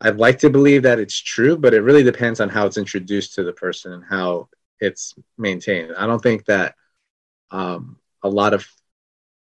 I'd 0.00 0.16
like 0.16 0.38
to 0.40 0.50
believe 0.50 0.82
that 0.82 0.98
it's 0.98 1.18
true, 1.18 1.56
but 1.56 1.74
it 1.74 1.80
really 1.80 2.02
depends 2.02 2.40
on 2.40 2.48
how 2.48 2.66
it's 2.66 2.76
introduced 2.76 3.34
to 3.34 3.44
the 3.44 3.52
person 3.52 3.92
and 3.92 4.04
how 4.04 4.48
it's 4.80 5.14
maintained. 5.38 5.92
I 5.96 6.06
don't 6.06 6.22
think 6.22 6.44
that 6.46 6.74
um, 7.50 7.98
a 8.22 8.28
lot 8.28 8.54
of 8.54 8.66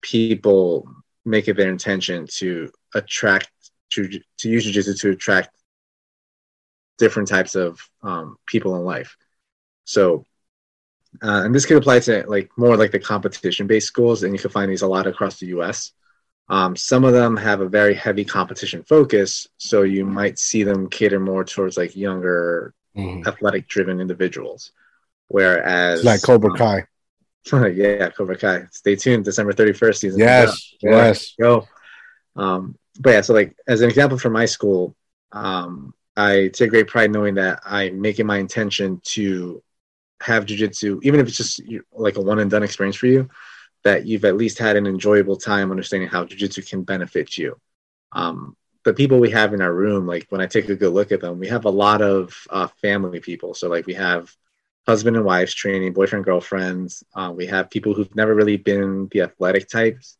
people 0.01 0.87
make 1.25 1.47
it 1.47 1.55
their 1.55 1.69
intention 1.69 2.27
to 2.27 2.71
attract 2.95 3.49
to 3.91 4.09
to 4.37 4.49
use 4.49 4.63
jiu-jitsu 4.63 4.93
to 4.95 5.11
attract 5.11 5.55
different 6.97 7.27
types 7.27 7.55
of 7.55 7.79
um, 8.01 8.37
people 8.45 8.75
in 8.75 8.83
life 8.83 9.15
so 9.85 10.25
uh, 11.21 11.43
and 11.43 11.53
this 11.53 11.65
could 11.65 11.77
apply 11.77 11.99
to 11.99 12.23
like 12.27 12.49
more 12.57 12.77
like 12.77 12.91
the 12.91 12.99
competition 12.99 13.67
based 13.67 13.87
schools 13.87 14.23
and 14.23 14.33
you 14.33 14.39
can 14.39 14.49
find 14.49 14.71
these 14.71 14.81
a 14.81 14.87
lot 14.87 15.07
across 15.07 15.39
the 15.39 15.47
us 15.47 15.93
um, 16.51 16.75
some 16.75 17.03
of 17.03 17.13
them 17.13 17.35
have 17.35 17.61
a 17.61 17.69
very 17.69 17.95
heavy 17.95 18.23
competition 18.23 18.83
focus 18.83 19.47
so 19.57 19.81
you 19.81 20.05
might 20.05 20.37
see 20.37 20.63
them 20.63 20.89
cater 20.89 21.19
more 21.19 21.43
towards 21.43 21.77
like 21.77 21.95
younger 21.95 22.73
mm-hmm. 22.95 23.27
athletic 23.27 23.67
driven 23.67 23.99
individuals 23.99 24.71
whereas 25.29 26.03
like 26.03 26.21
cobra 26.21 26.51
um, 26.51 26.57
kai 26.57 26.85
yeah, 27.73 28.09
Cobra 28.09 28.37
Kai. 28.37 28.65
Stay 28.71 28.95
tuned, 28.95 29.25
December 29.25 29.53
31st 29.53 29.97
season. 29.97 30.19
Yes, 30.19 30.75
yeah, 30.81 30.91
yes. 30.91 31.33
Go. 31.39 31.67
Um, 32.35 32.77
but 32.99 33.11
yeah, 33.11 33.21
so 33.21 33.33
like 33.33 33.55
as 33.67 33.81
an 33.81 33.89
example 33.89 34.17
from 34.17 34.33
my 34.33 34.45
school, 34.45 34.95
um, 35.31 35.93
I 36.15 36.49
take 36.53 36.69
great 36.69 36.87
pride 36.87 37.11
knowing 37.11 37.35
that 37.35 37.61
I'm 37.65 38.01
making 38.01 38.27
my 38.27 38.37
intention 38.37 39.01
to 39.05 39.63
have 40.21 40.45
jujitsu, 40.45 40.99
even 41.03 41.19
if 41.19 41.27
it's 41.27 41.37
just 41.37 41.61
like 41.93 42.17
a 42.17 42.21
one 42.21 42.39
and 42.39 42.51
done 42.51 42.63
experience 42.63 42.95
for 42.95 43.07
you, 43.07 43.29
that 43.83 44.05
you've 44.05 44.25
at 44.25 44.37
least 44.37 44.57
had 44.57 44.75
an 44.75 44.87
enjoyable 44.87 45.35
time 45.35 45.71
understanding 45.71 46.09
how 46.09 46.25
jujitsu 46.25 46.67
can 46.67 46.83
benefit 46.83 47.37
you. 47.37 47.59
Um, 48.11 48.55
the 48.83 48.93
people 48.93 49.19
we 49.19 49.29
have 49.31 49.53
in 49.53 49.61
our 49.61 49.73
room, 49.73 50.07
like 50.07 50.25
when 50.29 50.41
I 50.41 50.47
take 50.47 50.69
a 50.69 50.75
good 50.75 50.93
look 50.93 51.11
at 51.11 51.21
them, 51.21 51.39
we 51.39 51.47
have 51.47 51.65
a 51.65 51.69
lot 51.69 52.01
of 52.01 52.35
uh, 52.49 52.67
family 52.81 53.19
people. 53.19 53.53
So 53.53 53.69
like 53.69 53.85
we 53.85 53.93
have 53.93 54.35
husband 54.87 55.15
and 55.15 55.25
wives 55.25 55.53
training, 55.53 55.93
boyfriend, 55.93 56.25
girlfriends. 56.25 57.03
Uh, 57.15 57.31
we 57.35 57.45
have 57.47 57.69
people 57.69 57.93
who've 57.93 58.15
never 58.15 58.33
really 58.33 58.57
been 58.57 59.07
the 59.11 59.21
athletic 59.21 59.69
types. 59.69 60.17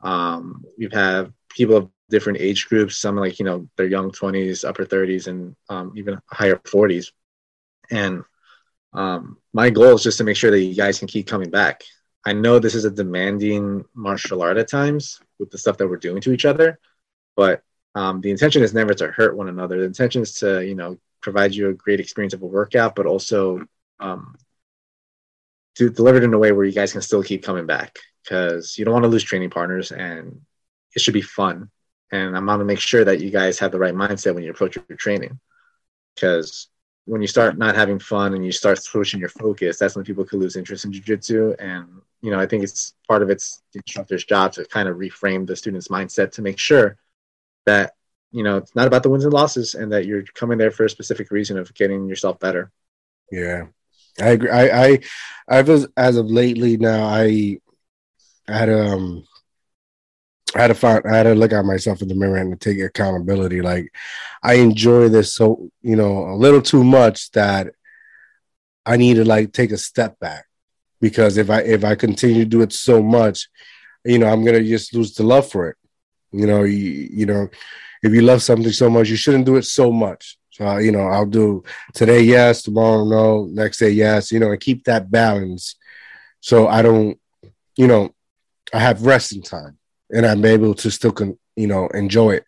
Um, 0.00 0.64
we've 0.78 0.92
had 0.92 1.32
people 1.48 1.76
of 1.76 1.90
different 2.10 2.40
age 2.40 2.68
groups, 2.68 2.98
some 2.98 3.16
like, 3.16 3.38
you 3.38 3.44
know, 3.44 3.68
their 3.76 3.86
young 3.86 4.10
20s, 4.10 4.68
upper 4.68 4.84
30s, 4.84 5.26
and 5.26 5.56
um, 5.68 5.92
even 5.96 6.20
higher 6.26 6.56
40s. 6.56 7.12
And 7.90 8.24
um, 8.92 9.38
my 9.52 9.70
goal 9.70 9.94
is 9.94 10.02
just 10.02 10.18
to 10.18 10.24
make 10.24 10.36
sure 10.36 10.50
that 10.50 10.60
you 10.60 10.74
guys 10.74 10.98
can 10.98 11.08
keep 11.08 11.26
coming 11.26 11.50
back. 11.50 11.84
I 12.26 12.32
know 12.32 12.58
this 12.58 12.74
is 12.74 12.84
a 12.84 12.90
demanding 12.90 13.84
martial 13.94 14.42
art 14.42 14.56
at 14.56 14.68
times 14.68 15.20
with 15.38 15.50
the 15.50 15.58
stuff 15.58 15.78
that 15.78 15.86
we're 15.86 15.96
doing 15.96 16.20
to 16.22 16.32
each 16.32 16.44
other, 16.44 16.80
but 17.36 17.62
um, 17.94 18.20
the 18.20 18.32
intention 18.32 18.64
is 18.64 18.74
never 18.74 18.94
to 18.94 19.12
hurt 19.12 19.36
one 19.36 19.48
another. 19.48 19.78
The 19.78 19.84
intention 19.84 20.22
is 20.22 20.34
to, 20.40 20.66
you 20.66 20.74
know, 20.74 20.98
provide 21.22 21.54
you 21.54 21.68
a 21.68 21.74
great 21.74 22.00
experience 22.00 22.34
of 22.34 22.42
a 22.42 22.46
workout, 22.46 22.96
but 22.96 23.06
also 23.06 23.64
um, 24.00 24.34
to 25.76 25.88
deliver 25.88 26.18
it 26.18 26.24
in 26.24 26.34
a 26.34 26.38
way 26.38 26.50
where 26.50 26.64
you 26.64 26.72
guys 26.72 26.92
can 26.92 27.00
still 27.00 27.22
keep 27.22 27.44
coming 27.44 27.64
back 27.64 27.96
because 28.24 28.76
you 28.76 28.84
don't 28.84 28.94
want 28.94 29.04
to 29.04 29.08
lose 29.08 29.22
training 29.22 29.50
partners 29.50 29.92
and 29.92 30.40
it 30.96 31.00
should 31.00 31.14
be 31.14 31.22
fun. 31.22 31.70
And 32.10 32.36
I'm 32.36 32.46
going 32.46 32.58
to 32.58 32.64
make 32.64 32.80
sure 32.80 33.04
that 33.04 33.20
you 33.20 33.30
guys 33.30 33.60
have 33.60 33.70
the 33.70 33.78
right 33.78 33.94
mindset 33.94 34.34
when 34.34 34.42
you 34.42 34.50
approach 34.50 34.74
your 34.74 34.96
training 34.96 35.38
because 36.16 36.66
when 37.06 37.22
you 37.22 37.28
start 37.28 37.56
not 37.56 37.76
having 37.76 37.98
fun 37.98 38.34
and 38.34 38.44
you 38.44 38.52
start 38.52 38.82
switching 38.82 39.20
your 39.20 39.28
focus, 39.28 39.78
that's 39.78 39.94
when 39.94 40.04
people 40.04 40.24
could 40.24 40.40
lose 40.40 40.56
interest 40.56 40.84
in 40.84 40.92
jujitsu. 40.92 41.54
And, 41.58 41.86
you 42.20 42.30
know, 42.32 42.38
I 42.38 42.46
think 42.46 42.64
it's 42.64 42.94
part 43.08 43.22
of 43.22 43.30
it's 43.30 43.62
the 43.72 43.78
instructor's 43.78 44.24
job 44.24 44.52
to 44.52 44.64
kind 44.64 44.88
of 44.88 44.96
reframe 44.96 45.46
the 45.46 45.56
student's 45.56 45.88
mindset 45.88 46.32
to 46.32 46.42
make 46.42 46.58
sure 46.58 46.98
that, 47.64 47.94
you 48.32 48.42
know, 48.42 48.56
it's 48.56 48.74
not 48.74 48.88
about 48.88 49.04
the 49.04 49.08
wins 49.08 49.24
and 49.24 49.32
losses 49.32 49.74
and 49.74 49.92
that 49.92 50.04
you're 50.04 50.24
coming 50.34 50.58
there 50.58 50.72
for 50.72 50.84
a 50.84 50.90
specific 50.90 51.30
reason 51.30 51.56
of 51.56 51.72
getting 51.74 52.08
yourself 52.08 52.40
better. 52.40 52.72
Yeah. 53.30 53.66
I 54.20 54.30
agree. 54.30 54.50
I, 54.50 54.86
I, 54.86 54.98
I 55.48 55.62
was 55.62 55.86
as 55.96 56.16
of 56.16 56.26
lately 56.26 56.76
now. 56.76 57.06
I, 57.06 57.60
I 58.48 58.52
had 58.52 58.70
um, 58.70 59.24
I 60.56 60.62
had 60.62 60.68
to 60.68 60.74
find. 60.74 61.04
I 61.06 61.16
had 61.16 61.22
to 61.24 61.34
look 61.34 61.52
at 61.52 61.64
myself 61.64 62.02
in 62.02 62.08
the 62.08 62.14
mirror 62.14 62.36
and 62.36 62.60
take 62.60 62.80
accountability. 62.80 63.60
Like, 63.60 63.92
I 64.42 64.54
enjoy 64.54 65.08
this 65.08 65.34
so 65.34 65.70
you 65.82 65.96
know 65.96 66.28
a 66.28 66.36
little 66.36 66.62
too 66.62 66.82
much 66.82 67.30
that 67.32 67.68
I 68.84 68.96
need 68.96 69.14
to 69.14 69.24
like 69.24 69.52
take 69.52 69.72
a 69.72 69.78
step 69.78 70.18
back 70.18 70.46
because 71.00 71.36
if 71.36 71.50
I 71.50 71.60
if 71.60 71.84
I 71.84 71.94
continue 71.94 72.44
to 72.44 72.50
do 72.50 72.62
it 72.62 72.72
so 72.72 73.02
much, 73.02 73.48
you 74.04 74.18
know, 74.18 74.28
I'm 74.28 74.44
gonna 74.44 74.62
just 74.62 74.94
lose 74.94 75.14
the 75.14 75.24
love 75.24 75.50
for 75.50 75.70
it. 75.70 75.76
You 76.32 76.46
know, 76.46 76.62
you, 76.62 77.08
you 77.12 77.26
know, 77.26 77.48
if 78.02 78.12
you 78.12 78.22
love 78.22 78.42
something 78.42 78.72
so 78.72 78.88
much, 78.88 79.08
you 79.08 79.16
shouldn't 79.16 79.46
do 79.46 79.56
it 79.56 79.64
so 79.64 79.90
much. 79.90 80.38
So 80.50 80.78
you 80.78 80.92
know, 80.92 81.06
I'll 81.08 81.26
do 81.26 81.64
today 81.94 82.22
yes, 82.22 82.62
tomorrow 82.62 83.04
no, 83.04 83.46
next 83.46 83.78
day 83.78 83.90
yes. 83.90 84.32
You 84.32 84.40
know, 84.40 84.52
and 84.52 84.60
keep 84.60 84.84
that 84.84 85.10
balance, 85.10 85.74
so 86.40 86.68
I 86.68 86.82
don't, 86.82 87.18
you 87.76 87.86
know, 87.86 88.14
I 88.72 88.78
have 88.78 89.04
resting 89.04 89.42
time, 89.42 89.78
and 90.10 90.26
I'm 90.26 90.44
able 90.44 90.74
to 90.74 90.90
still, 90.90 91.12
con- 91.12 91.38
you 91.56 91.66
know, 91.66 91.88
enjoy 91.88 92.32
it. 92.32 92.44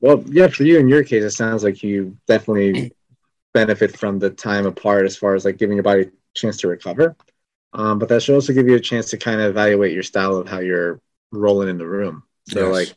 Well, 0.00 0.22
yeah, 0.26 0.48
for 0.48 0.64
you 0.64 0.78
in 0.78 0.88
your 0.88 1.04
case, 1.04 1.24
it 1.24 1.30
sounds 1.30 1.64
like 1.64 1.82
you 1.82 2.16
definitely 2.26 2.92
benefit 3.54 3.96
from 3.96 4.18
the 4.18 4.30
time 4.30 4.66
apart 4.66 5.06
as 5.06 5.16
far 5.16 5.34
as 5.34 5.44
like 5.44 5.56
giving 5.56 5.76
your 5.76 5.82
body 5.82 6.02
a 6.02 6.10
chance 6.34 6.58
to 6.58 6.68
recover. 6.68 7.16
Um, 7.72 7.98
but 7.98 8.08
that 8.08 8.22
should 8.22 8.34
also 8.34 8.52
give 8.52 8.68
you 8.68 8.76
a 8.76 8.80
chance 8.80 9.10
to 9.10 9.18
kind 9.18 9.40
of 9.40 9.50
evaluate 9.50 9.92
your 9.92 10.02
style 10.02 10.36
of 10.36 10.48
how 10.48 10.60
you're 10.60 11.00
rolling 11.32 11.68
in 11.68 11.78
the 11.78 11.86
room. 11.86 12.22
So 12.48 12.66
yes. 12.66 12.72
like, 12.72 12.96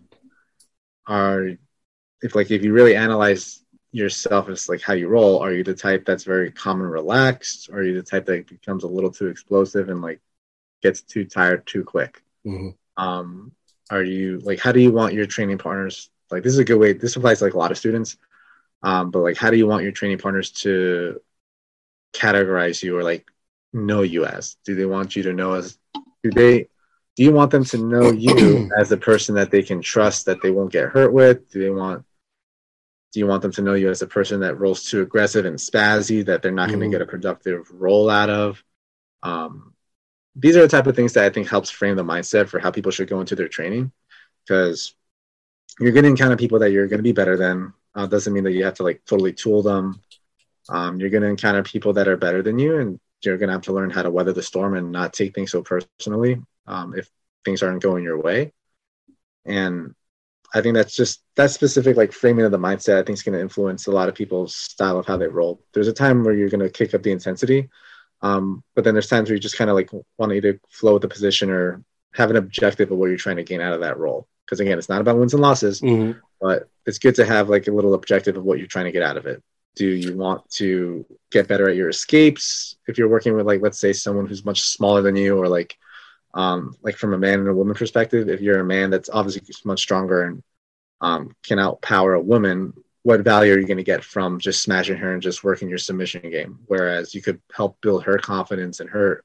are 1.08 1.50
if 2.22 2.36
like 2.36 2.52
if 2.52 2.64
you 2.64 2.72
really 2.72 2.96
analyze 2.96 3.64
yourself 3.92 4.48
as 4.50 4.70
like 4.70 4.82
how 4.82 4.94
you 4.94 5.08
roll 5.08 5.40
are 5.40 5.52
you 5.52 5.64
the 5.64 5.74
type 5.74 6.06
that's 6.06 6.24
very 6.24 6.52
calm 6.52 6.82
and 6.82 6.92
relaxed 6.92 7.70
or 7.70 7.80
are 7.80 7.84
you 7.84 7.96
the 7.96 8.04
type 8.04 8.26
that 8.28 8.48
becomes 8.48 8.84
a 8.84 8.88
little 8.88 9.12
too 9.12 9.28
explosive 9.28 9.90
and 9.90 10.02
like 10.02 10.22
gets 10.84 11.02
too 11.02 11.26
tired 11.26 11.66
too 11.66 11.84
quick 11.84 12.22
mm-hmm. 12.46 12.70
Um 13.00 13.52
are 13.90 14.04
you 14.04 14.40
like 14.40 14.60
how 14.60 14.72
do 14.72 14.80
you 14.80 14.92
want 14.92 15.14
your 15.14 15.26
training 15.26 15.58
partners 15.58 16.10
like 16.32 16.44
this 16.44 16.54
is 16.54 16.60
a 16.60 16.64
good 16.64 16.78
way 16.78 16.94
this 16.94 17.16
applies 17.16 17.40
to 17.40 17.46
like 17.46 17.54
a 17.54 17.58
lot 17.58 17.72
of 17.72 17.78
students 17.78 18.18
um 18.84 19.12
but 19.12 19.20
like 19.20 19.38
how 19.38 19.50
do 19.50 19.58
you 19.58 19.68
want 19.68 19.84
your 19.84 19.92
training 19.92 20.18
partners 20.18 20.52
to 20.52 21.20
categorize 22.14 22.84
you 22.84 22.98
or 22.98 23.04
like 23.04 23.26
know 23.74 24.02
you 24.02 24.26
as 24.26 24.58
do 24.66 24.76
they 24.76 24.86
want 24.86 25.16
you 25.16 25.24
to 25.24 25.34
know 25.34 25.54
as 25.54 25.78
do 26.24 26.32
they 26.32 26.68
do 27.16 27.24
you 27.24 27.32
want 27.32 27.52
them 27.52 27.64
to 27.64 27.78
know 27.78 28.12
you 28.12 28.70
as 28.80 28.92
a 28.92 28.98
person 28.98 29.36
that 29.36 29.52
they 29.52 29.62
can 29.62 29.82
trust 29.82 30.26
that 30.26 30.42
they 30.42 30.52
won't 30.52 30.72
get 30.72 30.90
hurt 30.90 31.14
with 31.14 31.50
do 31.52 31.60
they 31.62 31.70
want 31.70 32.04
do 33.12 33.20
you 33.20 33.28
want 33.28 33.42
them 33.42 33.52
to 33.54 33.62
know 33.62 33.74
you 33.74 33.90
as 33.90 34.02
a 34.02 34.08
person 34.08 34.42
that 34.42 34.60
rolls 34.60 34.84
too 34.84 35.02
aggressive 35.02 35.46
and 35.46 35.58
spazzy 35.58 36.26
that 36.26 36.42
they're 36.42 36.52
not 36.52 36.70
mm. 36.70 36.74
going 36.74 36.92
to 36.92 36.96
get 36.96 37.02
a 37.02 37.10
productive 37.10 37.68
roll 37.72 38.10
out 38.10 38.30
of? 38.30 38.64
Um, 39.24 39.74
these 40.40 40.56
are 40.56 40.62
the 40.62 40.68
type 40.68 40.88
of 40.88 40.96
things 40.96 41.14
that 41.14 41.26
I 41.26 41.30
think 41.30 41.48
helps 41.48 41.70
frame 41.70 41.96
the 41.96 42.04
mindset 42.04 42.48
for 42.48 42.60
how 42.60 42.72
people 42.72 42.92
should 42.92 43.10
go 43.10 43.20
into 43.20 43.36
their 43.36 43.48
training 43.48 43.92
because 44.48 44.96
you're 45.80 45.92
going 45.92 46.04
to 46.04 46.10
encounter 46.10 46.38
people 46.38 46.60
that 46.60 46.72
you're 46.72 46.88
going 46.88 47.00
to 47.00 47.04
be 47.04 47.12
better 47.12 47.38
than. 47.38 47.74
Uh, 47.96 48.06
doesn't 48.06 48.34
mean 48.34 48.44
that 48.44 48.52
you 48.52 48.64
have 48.64 48.76
to 48.76 48.84
like 48.84 49.04
totally 49.06 49.34
tool 49.34 49.64
them. 49.64 50.00
Um, 50.70 51.00
you're 51.00 51.10
going 51.10 51.24
to 51.24 51.30
encounter 51.30 51.64
people 51.64 51.94
that 51.94 52.08
are 52.08 52.18
better 52.18 52.42
than 52.42 52.60
you, 52.60 52.78
and 52.78 53.00
you're 53.24 53.38
going 53.38 53.48
to 53.48 53.54
have 53.54 53.64
to 53.64 53.74
learn 53.74 53.90
how 53.90 54.04
to 54.04 54.12
weather 54.12 54.32
the 54.32 54.44
storm 54.44 54.76
and 54.76 54.92
not 54.92 55.14
take 55.14 55.34
things 55.34 55.52
so 55.52 55.64
personally 55.64 56.42
um, 56.68 56.94
if 56.96 57.10
things 57.44 57.64
aren't 57.64 57.82
going 57.82 58.04
your 58.04 58.22
way. 58.22 58.54
And 59.46 59.96
I 60.54 60.62
think 60.62 60.76
that's 60.76 60.96
just 60.96 61.24
that 61.36 61.52
specific 61.52 61.98
like 61.98 62.14
framing 62.14 62.46
of 62.46 62.52
the 62.52 62.60
mindset. 62.60 63.00
I 63.00 63.04
think 63.04 63.18
is 63.18 63.24
going 63.24 63.38
to 63.38 63.42
influence 63.42 63.88
a 63.88 63.92
lot 63.92 64.10
of 64.10 64.16
people's 64.16 64.56
style 64.56 65.00
of 65.00 65.06
how 65.06 65.18
they 65.18 65.28
roll. 65.28 65.62
There's 65.74 65.88
a 65.88 65.94
time 65.94 66.24
where 66.24 66.34
you're 66.34 66.50
going 66.50 66.60
to 66.60 66.70
kick 66.70 66.94
up 66.94 67.04
the 67.04 67.12
intensity, 67.12 67.70
um, 68.22 68.64
but 68.76 68.84
then 68.84 68.94
there's 68.94 69.08
times 69.08 69.30
where 69.30 69.36
you 69.36 69.40
just 69.42 69.58
kind 69.58 69.70
of 69.70 69.76
like 69.76 69.92
want 70.18 70.32
to 70.32 70.36
either 70.36 70.60
flow 70.70 70.94
with 70.94 71.02
the 71.02 71.08
position 71.08 71.50
or 71.50 71.84
have 72.14 72.30
an 72.30 72.36
objective 72.36 72.92
of 72.92 72.98
what 72.98 73.08
you're 73.08 73.18
trying 73.18 73.38
to 73.38 73.44
gain 73.44 73.62
out 73.62 73.74
of 73.74 73.82
that 73.82 73.98
role. 73.98 74.28
Because 74.46 74.60
again, 74.60 74.78
it's 74.78 74.90
not 74.90 75.02
about 75.02 75.18
wins 75.18 75.34
and 75.34 75.42
losses, 75.42 75.80
Mhm. 75.82 76.20
but 76.42 76.68
it's 76.86 76.98
good 77.00 77.16
to 77.16 77.26
have 77.26 77.50
like 77.50 77.68
a 77.68 77.72
little 77.72 77.94
objective 77.94 78.36
of 78.36 78.44
what 78.44 78.58
you're 78.58 78.68
trying 78.68 78.86
to 78.86 78.92
get 78.92 79.04
out 79.04 79.18
of 79.18 79.26
it. 79.28 79.44
Do 79.76 79.86
you 79.86 80.18
want 80.18 80.50
to 80.52 81.06
get 81.32 81.48
better 81.48 81.70
at 81.70 81.76
your 81.76 81.90
escapes? 81.90 82.76
If 82.88 82.98
you're 82.98 83.08
working 83.08 83.36
with 83.36 83.46
like 83.46 83.62
let's 83.62 83.80
say 83.80 83.94
someone 83.94 84.26
who's 84.26 84.44
much 84.44 84.62
smaller 84.62 85.02
than 85.02 85.16
you, 85.16 85.38
or 85.38 85.48
like 85.48 85.78
um, 86.34 86.76
like 86.82 86.96
from 86.98 87.14
a 87.14 87.18
man 87.18 87.40
and 87.40 87.48
a 87.48 87.54
woman 87.54 87.76
perspective, 87.76 88.30
if 88.30 88.42
you're 88.42 88.60
a 88.60 88.66
man 88.66 88.90
that's 88.90 89.10
obviously 89.10 89.42
much 89.66 89.80
stronger 89.80 90.24
and 90.24 90.44
um, 91.02 91.36
can 91.44 91.58
outpower 91.58 92.16
a 92.18 92.22
woman, 92.22 92.74
what 93.04 93.22
value 93.22 93.54
are 93.54 93.60
you 93.60 93.66
going 93.66 93.78
to 93.78 93.84
get 93.84 94.04
from 94.04 94.40
just 94.40 94.62
smashing 94.62 94.98
her 94.98 95.14
and 95.14 95.22
just 95.22 95.44
working 95.44 95.70
your 95.70 95.78
submission 95.78 96.30
game? 96.30 96.60
Whereas 96.68 97.16
you 97.16 97.22
could 97.22 97.42
help 97.54 97.80
build 97.82 98.04
her 98.04 98.18
confidence 98.18 98.80
and 98.82 98.90
her 98.90 99.24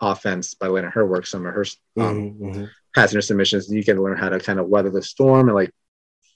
offense 0.00 0.54
by 0.54 0.68
letting 0.68 0.90
her 0.90 1.04
work 1.06 1.26
some 1.26 1.44
of 1.46 1.52
her 1.54 1.64
um, 1.98 2.16
Mhm, 2.16 2.38
mhm. 2.40 2.70
passenger 2.94 3.20
submissions. 3.22 3.70
You 3.70 3.84
can 3.84 4.00
learn 4.02 4.16
how 4.16 4.28
to 4.28 4.38
kind 4.38 4.60
of 4.60 4.68
weather 4.68 4.90
the 4.90 5.02
storm 5.02 5.48
and 5.48 5.56
like 5.56 5.70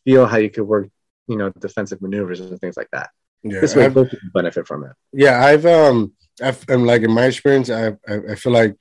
feel 0.04 0.26
how 0.26 0.38
you 0.38 0.50
could 0.50 0.64
work, 0.64 0.88
you 1.28 1.36
know, 1.36 1.50
defensive 1.50 2.02
maneuvers 2.02 2.40
and 2.40 2.58
things 2.60 2.76
like 2.76 2.88
that. 2.92 3.10
Yeah, 3.42 3.60
This 3.60 3.76
way, 3.76 3.84
I've- 3.84 3.94
both 3.94 4.12
benefit 4.34 4.66
from 4.66 4.84
it. 4.84 4.92
yeah. 5.12 5.44
I've 5.44 5.64
um, 5.66 6.12
I've, 6.42 6.62
I'm 6.68 6.84
like 6.86 7.02
in 7.02 7.12
my 7.12 7.26
experience, 7.26 7.70
I, 7.70 7.88
I 8.08 8.14
I 8.30 8.34
feel 8.34 8.52
like 8.52 8.76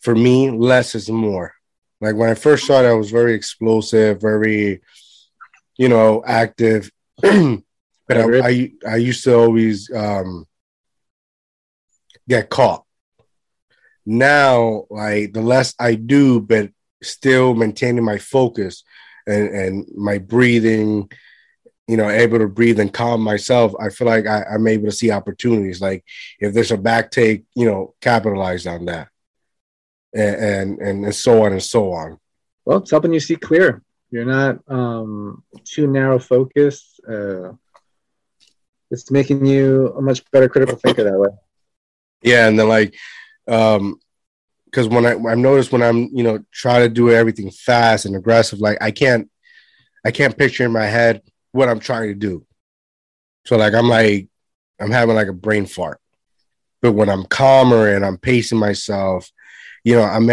for 0.00 0.14
me, 0.14 0.50
less 0.50 0.94
is 0.94 1.08
more. 1.10 1.54
Like 2.00 2.14
when 2.16 2.28
I 2.30 2.34
first 2.34 2.64
started, 2.64 2.88
I 2.90 2.92
was 2.92 3.10
very 3.10 3.34
explosive, 3.34 4.20
very, 4.20 4.82
you 5.78 5.88
know, 5.88 6.22
active. 6.26 6.90
but 8.08 8.18
I. 8.18 8.48
I 8.48 8.72
I 8.86 8.96
used 8.96 9.24
to 9.24 9.34
always 9.34 9.90
um 9.94 10.46
get 12.28 12.50
caught. 12.50 12.84
Now, 14.06 14.84
like 14.90 15.32
the 15.32 15.40
less 15.40 15.74
I 15.78 15.94
do, 15.94 16.40
but 16.40 16.70
still 17.02 17.54
maintaining 17.54 18.04
my 18.04 18.18
focus 18.18 18.84
and 19.26 19.48
and 19.48 19.88
my 19.94 20.18
breathing, 20.18 21.10
you 21.88 21.96
know, 21.96 22.10
able 22.10 22.38
to 22.38 22.48
breathe 22.48 22.80
and 22.80 22.92
calm 22.92 23.22
myself. 23.22 23.72
I 23.80 23.88
feel 23.88 24.06
like 24.06 24.26
I, 24.26 24.44
I'm 24.44 24.66
able 24.66 24.86
to 24.86 24.92
see 24.92 25.10
opportunities. 25.10 25.80
Like 25.80 26.04
if 26.38 26.52
there's 26.52 26.72
a 26.72 26.76
back 26.76 27.10
take, 27.10 27.44
you 27.54 27.66
know, 27.66 27.94
capitalize 28.00 28.66
on 28.66 28.86
that, 28.86 29.08
and 30.14 30.80
and 30.80 31.04
and 31.04 31.14
so 31.14 31.44
on 31.44 31.52
and 31.52 31.62
so 31.62 31.92
on. 31.92 32.18
Well, 32.64 32.78
it's 32.78 32.90
helping 32.90 33.12
you 33.12 33.20
see 33.20 33.36
clear. 33.36 33.82
You're 34.14 34.24
not 34.24 34.60
um, 34.68 35.42
too 35.64 35.88
narrow 35.88 36.20
focused. 36.20 37.00
Uh, 37.00 37.54
it's 38.92 39.10
making 39.10 39.44
you 39.44 39.92
a 39.98 40.00
much 40.00 40.22
better 40.30 40.48
critical 40.48 40.76
thinker 40.76 41.02
that 41.02 41.18
way. 41.18 41.30
Yeah, 42.22 42.46
and 42.46 42.56
then 42.56 42.68
like, 42.68 42.94
um, 43.48 43.98
because 44.66 44.86
when 44.86 45.04
I 45.04 45.14
I've 45.16 45.38
noticed 45.38 45.72
when 45.72 45.82
I'm 45.82 46.10
you 46.12 46.22
know 46.22 46.38
try 46.52 46.78
to 46.78 46.88
do 46.88 47.10
everything 47.10 47.50
fast 47.50 48.04
and 48.06 48.14
aggressive, 48.14 48.60
like 48.60 48.78
I 48.80 48.92
can't 48.92 49.28
I 50.06 50.12
can't 50.12 50.38
picture 50.38 50.64
in 50.64 50.70
my 50.70 50.86
head 50.86 51.20
what 51.50 51.68
I'm 51.68 51.80
trying 51.80 52.06
to 52.06 52.14
do. 52.14 52.46
So 53.46 53.56
like 53.56 53.74
I'm 53.74 53.88
like 53.88 54.28
I'm 54.80 54.92
having 54.92 55.16
like 55.16 55.26
a 55.26 55.32
brain 55.32 55.66
fart. 55.66 55.98
But 56.80 56.92
when 56.92 57.08
I'm 57.08 57.24
calmer 57.24 57.92
and 57.92 58.06
I'm 58.06 58.18
pacing 58.18 58.60
myself, 58.60 59.28
you 59.82 59.96
know, 59.96 60.04
I'm 60.04 60.30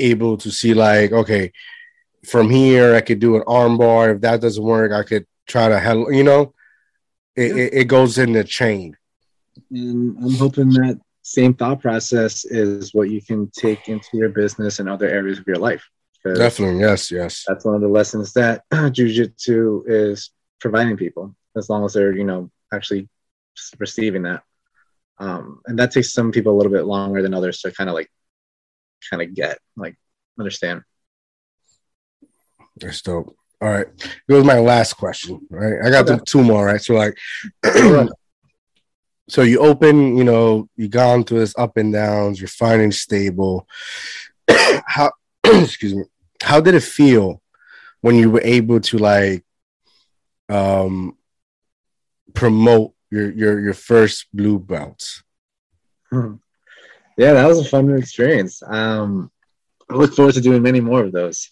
able 0.00 0.36
to 0.38 0.50
see 0.50 0.74
like 0.74 1.12
okay, 1.12 1.52
from 2.24 2.50
here 2.50 2.94
I 2.94 3.00
could 3.00 3.18
do 3.20 3.36
an 3.36 3.42
arm 3.46 3.78
bar. 3.78 4.10
If 4.10 4.20
that 4.22 4.40
doesn't 4.40 4.62
work, 4.62 4.92
I 4.92 5.02
could 5.02 5.26
try 5.46 5.68
to 5.68 5.78
handle. 5.78 6.12
You 6.12 6.24
know, 6.24 6.54
it, 7.36 7.56
Yeah. 7.56 7.62
it, 7.62 7.74
it 7.74 7.84
goes 7.88 8.18
in 8.18 8.32
the 8.32 8.44
chain. 8.44 8.96
And 9.70 10.16
I'm 10.18 10.34
hoping 10.34 10.70
that 10.70 11.00
same 11.22 11.54
thought 11.54 11.80
process 11.80 12.44
is 12.44 12.92
what 12.94 13.10
you 13.10 13.22
can 13.22 13.50
take 13.50 13.88
into 13.88 14.08
your 14.14 14.30
business 14.30 14.78
and 14.78 14.88
other 14.88 15.08
areas 15.08 15.38
of 15.38 15.46
your 15.46 15.56
life. 15.58 15.84
Definitely, 16.24 16.80
yes, 16.80 17.10
yes. 17.10 17.44
That's 17.48 17.64
one 17.64 17.74
of 17.74 17.80
the 17.80 17.88
lessons 17.88 18.32
that 18.34 18.64
jujitsu 18.72 19.82
is 19.86 20.30
providing 20.60 20.96
people, 20.96 21.34
as 21.56 21.70
long 21.70 21.84
as 21.84 21.94
they're, 21.94 22.14
you 22.14 22.24
know, 22.24 22.50
actually 22.72 23.08
receiving 23.78 24.22
that. 24.22 24.42
Um, 25.18 25.60
and 25.66 25.78
that 25.78 25.92
takes 25.92 26.12
some 26.12 26.30
people 26.32 26.52
a 26.54 26.56
little 26.58 26.72
bit 26.72 26.84
longer 26.84 27.22
than 27.22 27.32
others 27.34 27.60
to 27.62 27.72
kind 27.72 27.88
of 27.88 27.94
like, 27.94 28.10
kind 29.08 29.22
of 29.22 29.34
get, 29.34 29.58
like, 29.76 29.96
understand. 30.38 30.82
That's 32.80 33.02
dope. 33.02 33.36
All 33.60 33.68
right. 33.68 33.86
It 34.28 34.32
was 34.32 34.44
my 34.44 34.58
last 34.58 34.94
question. 34.94 35.46
Right. 35.50 35.74
I 35.84 35.90
got 35.90 36.06
the 36.06 36.14
Okay. 36.14 36.22
two 36.26 36.42
more, 36.42 36.64
right? 36.64 36.80
So 36.80 36.94
like 36.94 37.16
so 39.28 39.42
you 39.42 39.58
open, 39.60 40.16
you 40.16 40.24
know, 40.24 40.68
you 40.76 40.88
gone 40.88 41.24
through 41.24 41.40
this 41.40 41.54
up 41.58 41.76
and 41.76 41.92
downs, 41.92 42.40
you're 42.40 42.48
finding 42.48 42.90
stable. 42.90 43.66
how 44.86 45.12
excuse 45.44 45.94
me, 45.94 46.04
how 46.42 46.60
did 46.60 46.74
it 46.74 46.82
feel 46.82 47.42
when 48.00 48.14
you 48.16 48.30
were 48.30 48.40
able 48.42 48.80
to 48.80 48.98
like 48.98 49.44
um 50.48 51.16
promote 52.34 52.92
your 53.10 53.30
your 53.30 53.60
your 53.60 53.74
first 53.74 54.26
blue 54.32 54.58
belts? 54.58 55.22
yeah, 56.12 57.34
that 57.34 57.46
was 57.46 57.58
a 57.60 57.64
fun 57.68 57.94
experience. 57.96 58.62
Um, 58.66 59.30
I 59.90 59.94
look 59.94 60.14
forward 60.14 60.34
to 60.34 60.40
doing 60.40 60.62
many 60.62 60.80
more 60.80 61.04
of 61.04 61.12
those. 61.12 61.48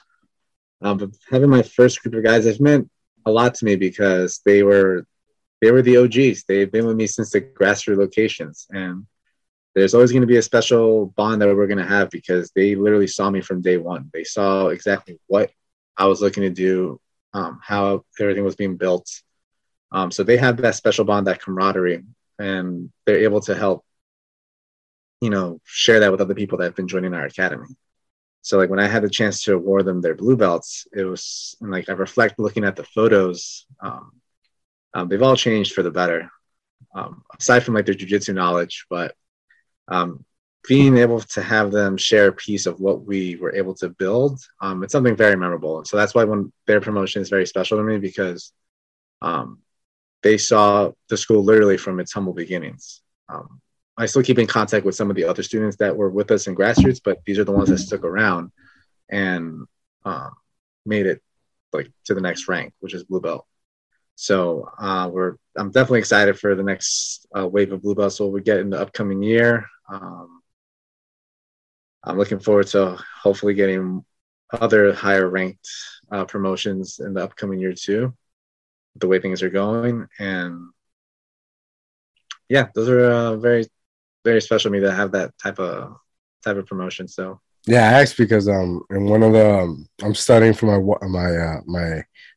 Um, 0.82 0.98
but 0.98 1.10
having 1.30 1.50
my 1.50 1.62
first 1.62 2.02
group 2.02 2.14
of 2.14 2.24
guys 2.24 2.44
has 2.44 2.60
meant 2.60 2.90
a 3.26 3.30
lot 3.30 3.54
to 3.56 3.64
me 3.64 3.76
because 3.76 4.40
they 4.44 4.62
were 4.62 5.06
they 5.60 5.72
were 5.72 5.82
the 5.82 5.96
OGs. 5.96 6.44
They've 6.44 6.70
been 6.70 6.86
with 6.86 6.96
me 6.96 7.06
since 7.06 7.30
the 7.30 7.40
grassroots 7.40 7.98
locations, 7.98 8.66
and 8.70 9.06
there's 9.74 9.94
always 9.94 10.12
going 10.12 10.22
to 10.22 10.26
be 10.28 10.36
a 10.36 10.42
special 10.42 11.06
bond 11.06 11.42
that 11.42 11.54
we're 11.54 11.66
going 11.66 11.78
to 11.78 11.84
have 11.84 12.10
because 12.10 12.52
they 12.54 12.76
literally 12.76 13.08
saw 13.08 13.28
me 13.28 13.40
from 13.40 13.60
day 13.60 13.76
one. 13.76 14.08
They 14.12 14.24
saw 14.24 14.68
exactly 14.68 15.18
what 15.26 15.50
I 15.96 16.06
was 16.06 16.20
looking 16.20 16.44
to 16.44 16.50
do, 16.50 17.00
um, 17.34 17.58
how 17.62 18.04
everything 18.20 18.44
was 18.44 18.56
being 18.56 18.76
built. 18.76 19.10
Um, 19.90 20.12
so 20.12 20.22
they 20.22 20.36
have 20.36 20.58
that 20.58 20.76
special 20.76 21.04
bond, 21.04 21.26
that 21.26 21.42
camaraderie, 21.42 22.04
and 22.38 22.92
they're 23.04 23.24
able 23.24 23.40
to 23.42 23.54
help 23.56 23.84
you 25.20 25.30
know, 25.30 25.60
share 25.64 26.00
that 26.00 26.12
with 26.12 26.20
other 26.20 26.34
people 26.34 26.58
that 26.58 26.64
have 26.64 26.76
been 26.76 26.88
joining 26.88 27.14
our 27.14 27.24
academy. 27.24 27.66
So 28.42 28.56
like 28.56 28.70
when 28.70 28.80
I 28.80 28.86
had 28.86 29.02
the 29.02 29.10
chance 29.10 29.42
to 29.44 29.54
award 29.54 29.84
them 29.84 30.00
their 30.00 30.14
blue 30.14 30.36
belts, 30.36 30.86
it 30.92 31.04
was 31.04 31.56
like 31.60 31.88
I 31.88 31.92
reflect 31.92 32.38
looking 32.38 32.64
at 32.64 32.76
the 32.76 32.84
photos. 32.84 33.66
Um, 33.80 34.12
um, 34.94 35.08
they've 35.08 35.22
all 35.22 35.36
changed 35.36 35.74
for 35.74 35.82
the 35.82 35.90
better, 35.90 36.30
um, 36.94 37.22
aside 37.38 37.62
from 37.62 37.74
like 37.74 37.86
their 37.86 37.94
jujitsu 37.94 38.34
knowledge. 38.34 38.86
But 38.88 39.14
um, 39.88 40.24
being 40.66 40.96
able 40.98 41.20
to 41.20 41.42
have 41.42 41.70
them 41.72 41.96
share 41.96 42.28
a 42.28 42.32
piece 42.32 42.66
of 42.66 42.80
what 42.80 43.04
we 43.04 43.36
were 43.36 43.54
able 43.54 43.74
to 43.74 43.88
build, 43.88 44.40
um, 44.60 44.82
it's 44.82 44.92
something 44.92 45.16
very 45.16 45.36
memorable. 45.36 45.78
And 45.78 45.86
so 45.86 45.96
that's 45.96 46.14
why 46.14 46.24
when 46.24 46.52
their 46.66 46.80
promotion 46.80 47.22
is 47.22 47.28
very 47.28 47.46
special 47.46 47.78
to 47.78 47.84
me 47.84 47.98
because 47.98 48.52
um, 49.22 49.60
they 50.22 50.38
saw 50.38 50.90
the 51.08 51.16
school 51.16 51.44
literally 51.44 51.76
from 51.76 52.00
its 52.00 52.12
humble 52.12 52.34
beginnings. 52.34 53.02
Um, 53.28 53.60
I 53.98 54.06
still 54.06 54.22
keep 54.22 54.38
in 54.38 54.46
contact 54.46 54.86
with 54.86 54.94
some 54.94 55.10
of 55.10 55.16
the 55.16 55.24
other 55.24 55.42
students 55.42 55.76
that 55.78 55.96
were 55.96 56.08
with 56.08 56.30
us 56.30 56.46
in 56.46 56.54
grassroots, 56.54 57.00
but 57.04 57.18
these 57.26 57.38
are 57.38 57.44
the 57.44 57.52
ones 57.52 57.68
that 57.68 57.78
stuck 57.78 58.04
around 58.04 58.52
and 59.10 59.66
um, 60.04 60.30
made 60.86 61.06
it 61.06 61.20
like 61.72 61.90
to 62.04 62.14
the 62.14 62.20
next 62.20 62.46
rank, 62.46 62.72
which 62.78 62.94
is 62.94 63.04
blue 63.04 63.20
belt. 63.20 63.44
So 64.14 64.68
uh, 64.78 65.08
we're 65.12 65.36
I'm 65.56 65.70
definitely 65.70 65.98
excited 65.98 66.38
for 66.38 66.54
the 66.54 66.62
next 66.62 67.26
uh, 67.36 67.46
wave 67.46 67.72
of 67.72 67.82
blue 67.82 67.96
belts 67.96 68.20
what 68.20 68.30
we 68.30 68.40
get 68.40 68.58
in 68.58 68.70
the 68.70 68.80
upcoming 68.80 69.22
year. 69.22 69.66
Um, 69.88 70.42
I'm 72.04 72.18
looking 72.18 72.38
forward 72.38 72.68
to 72.68 72.98
hopefully 73.20 73.54
getting 73.54 74.04
other 74.52 74.92
higher 74.92 75.28
ranked 75.28 75.68
uh, 76.10 76.24
promotions 76.24 77.00
in 77.00 77.14
the 77.14 77.22
upcoming 77.22 77.58
year 77.58 77.72
too, 77.72 78.14
the 78.96 79.08
way 79.08 79.20
things 79.20 79.42
are 79.42 79.50
going. 79.50 80.06
And 80.18 80.70
yeah, 82.48 82.68
those 82.74 82.88
are 82.88 83.04
uh, 83.04 83.36
very 83.36 83.66
very 84.28 84.40
special 84.40 84.70
to 84.70 84.72
me 84.76 84.80
to 84.80 84.92
have 85.00 85.10
that 85.12 85.28
type 85.42 85.58
of 85.58 85.96
type 86.44 86.56
of 86.56 86.66
promotion. 86.66 87.08
So 87.08 87.40
Yeah, 87.66 87.84
I 87.88 88.00
asked 88.00 88.16
because 88.24 88.46
um 88.48 88.70
in 88.90 89.04
one 89.14 89.22
of 89.22 89.32
the 89.32 89.48
um, 89.60 89.88
I'm 90.04 90.14
studying 90.14 90.54
for 90.54 90.66
my 90.72 90.78
my 91.18 91.30
uh 91.46 91.60
my 91.66 91.88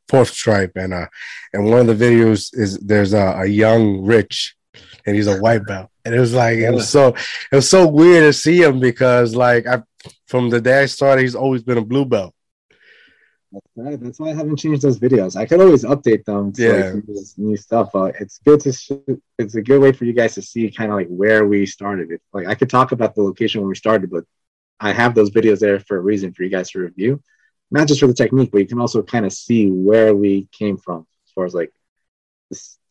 fourth 0.10 0.32
stripe 0.42 0.74
and 0.76 0.94
uh 0.94 1.08
and 1.54 1.62
one 1.72 1.82
of 1.84 1.90
the 1.92 2.06
videos 2.06 2.42
is 2.64 2.78
there's 2.92 3.14
a, 3.14 3.26
a 3.44 3.46
young 3.46 3.84
rich 4.14 4.56
and 5.06 5.16
he's 5.16 5.28
a 5.28 5.40
white 5.40 5.66
belt 5.66 5.90
and 6.04 6.14
it 6.16 6.20
was 6.20 6.34
like 6.34 6.58
it 6.58 6.72
was 6.72 6.90
so 6.90 7.04
it 7.52 7.56
was 7.62 7.70
so 7.70 7.88
weird 7.88 8.24
to 8.24 8.34
see 8.34 8.62
him 8.64 8.80
because 8.80 9.36
like 9.36 9.64
I 9.68 9.84
from 10.28 10.50
the 10.50 10.62
day 10.62 10.84
I 10.84 10.86
started 10.86 11.22
he's 11.22 11.36
always 11.44 11.64
been 11.64 11.78
a 11.78 11.90
blue 11.92 12.06
belt 12.06 12.34
That's 13.52 13.66
right. 13.76 14.00
That's 14.00 14.20
why 14.20 14.30
I 14.30 14.34
haven't 14.34 14.58
changed 14.58 14.82
those 14.82 14.98
videos. 15.00 15.36
I 15.36 15.46
could 15.46 15.60
always 15.60 15.84
update 15.84 16.24
them 16.24 16.54
to 16.54 16.64
Yeah. 16.64 16.92
like, 16.94 17.08
new- 17.08 17.50
new 17.50 17.58
stuff. 17.58 17.90
But 17.92 18.16
it's 18.22 18.40
good 18.46 18.62
to. 18.62 18.72
sh- 18.72 18.92
It's 19.38 19.56
a 19.56 19.62
good 19.62 19.82
way 19.82 19.92
for 19.92 20.06
you 20.06 20.14
guys 20.14 20.36
to 20.36 20.42
see 20.42 20.70
kind 20.72 20.92
of 20.92 20.96
like 20.98 21.08
where 21.10 21.46
we 21.48 21.66
started. 21.66 22.12
It 22.12 22.22
like 22.32 22.48
I 22.48 22.56
could 22.56 22.70
talk 22.70 22.92
about 22.94 23.14
the 23.16 23.24
location 23.24 23.62
when 23.62 23.68
we 23.70 23.76
started, 23.76 24.10
but 24.10 24.24
I 24.80 24.94
have 24.94 25.16
those 25.16 25.32
videos 25.32 25.60
there 25.60 25.80
for 25.80 25.98
a 25.98 26.02
reason 26.02 26.32
for 26.34 26.44
you 26.44 26.50
guys 26.50 26.72
to 26.72 26.80
review, 26.80 27.22
not 27.72 27.88
just 27.88 28.00
for 28.00 28.08
the 28.08 28.14
technique, 28.14 28.52
but 28.52 28.60
you 28.60 28.68
can 28.68 28.80
also 28.80 29.02
kind 29.04 29.26
of 29.26 29.34
see 29.34 29.70
where 29.70 30.16
we 30.16 30.48
came 30.52 30.78
from 30.78 31.06
as 31.26 31.32
far 31.34 31.46
as 31.46 31.54
like 31.54 31.72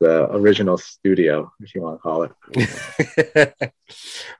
the 0.00 0.30
original 0.32 0.78
studio, 0.78 1.52
if 1.60 1.74
you 1.74 1.82
want 1.82 1.98
to 1.98 2.02
call 2.02 2.22
it. 2.24 2.32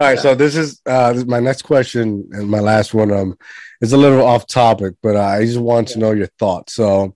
All 0.00 0.08
right, 0.08 0.18
so 0.18 0.34
this 0.34 0.56
is 0.56 0.80
uh 0.86 1.12
this 1.12 1.22
is 1.22 1.28
my 1.28 1.40
next 1.40 1.62
question 1.62 2.28
and 2.32 2.48
my 2.48 2.60
last 2.60 2.94
one 2.94 3.12
um 3.12 3.36
is 3.80 3.92
a 3.92 3.96
little 3.96 4.24
off 4.24 4.46
topic, 4.46 4.94
but 5.02 5.16
uh, 5.16 5.20
I 5.22 5.44
just 5.44 5.58
want 5.58 5.88
to 5.88 5.98
know 5.98 6.12
your 6.12 6.28
thoughts. 6.38 6.74
So 6.74 7.14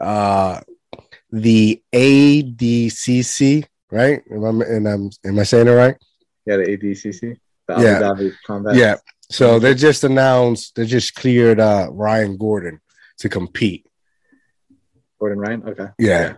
uh 0.00 0.60
the 1.30 1.82
ADCC, 1.92 3.64
right? 3.90 4.22
Am 4.30 4.44
I 4.44 4.64
and 4.66 4.86
I'm 4.88 5.10
am 5.24 5.38
I 5.38 5.42
saying 5.44 5.68
it 5.68 5.72
right? 5.72 5.96
Yeah, 6.46 6.56
the 6.56 6.64
ADCC, 6.64 7.38
the 7.68 7.80
Yeah. 7.80 8.10
Abu 8.10 8.32
Combat. 8.46 8.74
Yeah. 8.74 8.96
So 9.30 9.58
they 9.58 9.74
just 9.74 10.04
announced 10.04 10.74
they 10.74 10.86
just 10.86 11.14
cleared 11.14 11.60
uh 11.60 11.88
Ryan 11.90 12.36
Gordon 12.36 12.80
to 13.18 13.28
compete. 13.28 13.86
Gordon 15.18 15.38
Ryan. 15.38 15.62
Okay. 15.68 15.86
Yeah. 15.98 16.34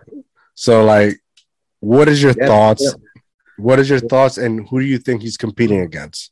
So 0.55 0.83
like 0.85 1.19
what 1.79 2.07
is 2.07 2.21
your 2.23 2.33
Yeah, 2.37 2.47
thoughts? 2.47 2.83
yeah. 2.83 2.91
What 3.57 3.79
is 3.79 3.89
your 3.89 3.99
thoughts 3.99 4.37
and 4.37 4.67
who 4.69 4.79
do 4.79 4.85
you 4.85 4.97
think 4.97 5.21
he's 5.21 5.37
competing 5.37 5.81
against? 5.81 6.31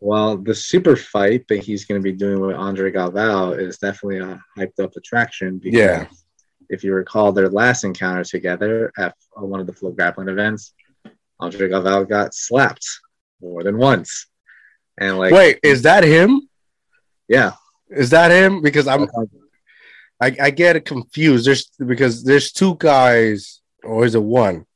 Well, 0.00 0.36
the 0.36 0.54
super 0.54 0.96
fight 0.96 1.46
that 1.48 1.62
he's 1.62 1.84
going 1.84 2.00
to 2.00 2.02
be 2.02 2.12
doing 2.12 2.40
with 2.40 2.56
Andre 2.56 2.90
Galvao 2.90 3.58
is 3.58 3.78
definitely 3.78 4.18
a 4.18 4.42
hyped 4.58 4.80
up 4.82 4.96
attraction. 4.96 5.58
Because 5.58 5.78
Yeah. 5.78 6.06
If 6.68 6.82
you 6.82 6.94
recall 6.94 7.32
their 7.32 7.48
last 7.50 7.84
encounter 7.84 8.24
together 8.24 8.90
at 8.98 9.14
one 9.34 9.60
of 9.60 9.66
the 9.66 9.72
FloGrappling 9.74 10.30
events, 10.30 10.72
Andre 11.38 11.68
Galvao 11.68 12.08
got 12.08 12.34
slapped 12.34 12.86
more 13.40 13.62
than 13.62 13.76
once. 13.76 14.26
And 14.98 15.18
like, 15.18 15.32
Wait, 15.32 15.58
is 15.62 15.82
that 15.82 16.02
him? 16.04 16.48
yeah, 17.28 17.52
Is 17.90 18.10
that 18.10 18.30
him? 18.30 18.62
Because 18.62 18.86
I'm 18.86 19.06
I, 20.22 20.36
I 20.40 20.50
get 20.50 20.76
it 20.76 20.84
confused. 20.84 21.46
There's 21.46 21.66
because 21.84 22.22
there's 22.22 22.52
two 22.52 22.76
guys, 22.78 23.60
or 23.82 24.04
is 24.04 24.14
it 24.14 24.22
one? 24.22 24.66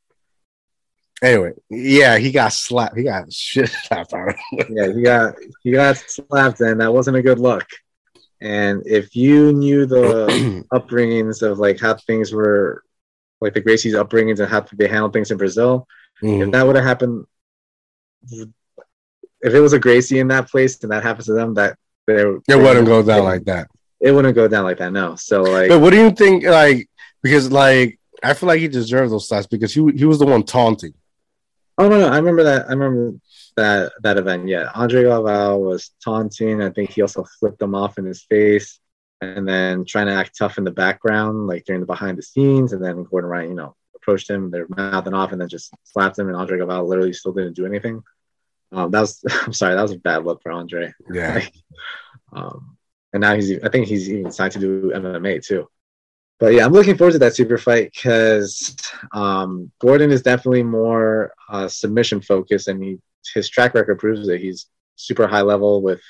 Anyway, 1.23 1.53
yeah, 1.71 2.19
he 2.19 2.33
got 2.33 2.53
slapped. 2.53 2.97
He 2.97 3.05
got 3.05 3.33
shit 3.33 3.71
slapped 3.71 4.13
of 4.13 4.35
him. 4.51 4.67
yeah, 4.71 4.93
he 4.93 5.03
got 5.03 5.35
he 5.63 5.71
got 5.71 5.97
slapped, 5.97 6.61
and 6.61 6.81
that 6.81 6.93
wasn't 6.93 7.17
a 7.17 7.23
good 7.23 7.39
look. 7.39 7.65
And 8.41 8.83
if 8.87 9.15
you 9.17 9.53
knew 9.53 9.87
the 9.87 10.65
upbringings 10.73 11.43
of 11.43 11.59
like 11.59 11.81
how 11.81 11.95
things 11.95 12.33
were, 12.33 12.83
like 13.41 13.55
the 13.55 13.61
Gracie's 13.63 13.95
upbringings 13.95 14.41
and 14.41 14.49
how 14.51 14.61
they 14.73 14.89
handle 14.89 15.11
things 15.11 15.31
in 15.31 15.39
Brazil, 15.39 15.87
if 16.21 16.29
Mhm. 16.29 16.53
that 16.53 16.67
would 16.67 16.77
have 16.77 16.85
happened, 16.85 17.25
if 18.31 19.55
it 19.55 19.61
was 19.61 19.73
a 19.73 19.79
Gracie 19.79 20.19
in 20.19 20.29
that 20.29 20.51
place 20.51 20.83
and 20.83 20.91
that 20.93 21.03
happens 21.03 21.27
to 21.27 21.33
them, 21.35 21.55
that 21.55 21.79
they, 22.07 22.15
It 22.23 22.57
wouldn't 22.57 22.87
go 22.87 23.03
down 23.03 23.25
like 23.25 23.45
that. 23.45 23.69
It 24.01 24.13
wouldn't 24.13 24.35
go 24.35 24.49
down 24.49 24.65
like 24.65 24.79
that. 24.79 24.93
No, 24.93 25.17
so 25.17 25.43
like 25.43 25.69
But 25.69 25.81
what 25.81 25.91
do 25.91 25.99
you 25.99 26.11
think? 26.11 26.45
Like, 26.45 26.89
because 27.23 27.51
like 27.51 27.99
I 28.23 28.35
feel 28.35 28.47
like 28.49 28.61
he 28.61 28.69
deserved 28.69 29.13
those 29.13 29.29
slaps 29.29 29.47
because 29.47 29.73
he 29.73 29.81
he 29.95 30.05
was 30.05 30.19
the 30.19 30.27
one 30.27 30.43
taunting. 30.43 30.95
oh 31.79 31.89
no 31.89 31.99
no, 32.01 32.09
I 32.09 32.17
remember 32.17 32.43
that. 32.45 32.67
I 32.67 32.73
remember 32.73 33.19
that 33.57 33.93
that 34.03 34.17
event. 34.19 34.49
Yeah, 34.49 34.71
Andre 34.75 35.05
Galvao 35.05 35.59
was 35.59 35.91
taunting. 36.05 36.63
I 36.63 36.71
think 36.71 36.91
he 36.91 37.03
also 37.03 37.25
flipped 37.41 37.61
him 37.63 37.75
off 37.75 37.99
in 37.99 38.05
his 38.05 38.23
face, 38.25 38.81
and 39.21 39.49
then 39.49 39.85
trying 39.85 40.07
to 40.07 40.13
act 40.15 40.37
tough 40.39 40.59
in 40.59 40.65
the 40.65 40.71
background, 40.71 41.47
like 41.47 41.65
during 41.65 41.81
the 41.81 41.87
behind 41.87 42.19
the 42.19 42.23
scenes. 42.23 42.73
And 42.73 42.85
then 42.85 43.05
Gordon 43.05 43.31
Ryan, 43.31 43.49
you 43.51 43.55
know, 43.57 43.75
approached 43.97 44.29
him. 44.29 44.51
They're 44.51 44.67
mouthing 44.69 45.15
off, 45.15 45.33
and 45.33 45.41
then 45.41 45.49
just 45.49 45.73
slapped 45.85 46.19
him. 46.19 46.29
And 46.29 46.37
Andre 46.37 46.59
Galvao 46.59 46.87
literally 46.87 47.13
still 47.15 47.33
didn't 47.33 47.57
do 47.57 47.67
anything. 47.67 48.03
Um, 48.73 48.91
that 48.91 49.01
was 49.01 49.23
I'm 49.47 49.53
sorry, 49.53 49.75
that 49.75 49.83
was 49.83 49.93
a 49.93 49.99
bad 49.99 50.25
look 50.25 50.43
for 50.43 50.53
Andre. 50.53 50.93
Yeah, 51.11 51.45
Um, 52.33 52.76
and 53.13 53.21
now 53.21 53.35
he's, 53.35 53.63
I 53.63 53.69
think 53.69 53.87
he's 53.87 54.11
even 54.11 54.31
signed 54.31 54.53
to 54.53 54.59
do 54.59 54.93
MMA 54.95 55.45
too. 55.45 55.69
But 56.39 56.53
yeah, 56.53 56.67
I'm 56.67 56.73
looking 56.73 56.97
forward 56.99 57.13
to 57.13 57.19
that 57.21 57.35
super 57.35 57.57
fight 57.57 57.93
because 57.95 58.77
um, 59.13 59.71
Gordon 59.81 60.11
is 60.11 60.23
definitely 60.23 60.63
more 60.63 61.33
uh, 61.49 61.67
submission 61.69 62.21
focused, 62.21 62.69
and 62.69 62.83
he, 62.83 62.99
his 63.35 63.49
track 63.49 63.75
record 63.75 63.99
proves 63.99 64.27
that 64.27 64.41
he's 64.41 64.67
super 64.97 65.27
high 65.27 65.41
level 65.41 65.81
with 65.81 66.03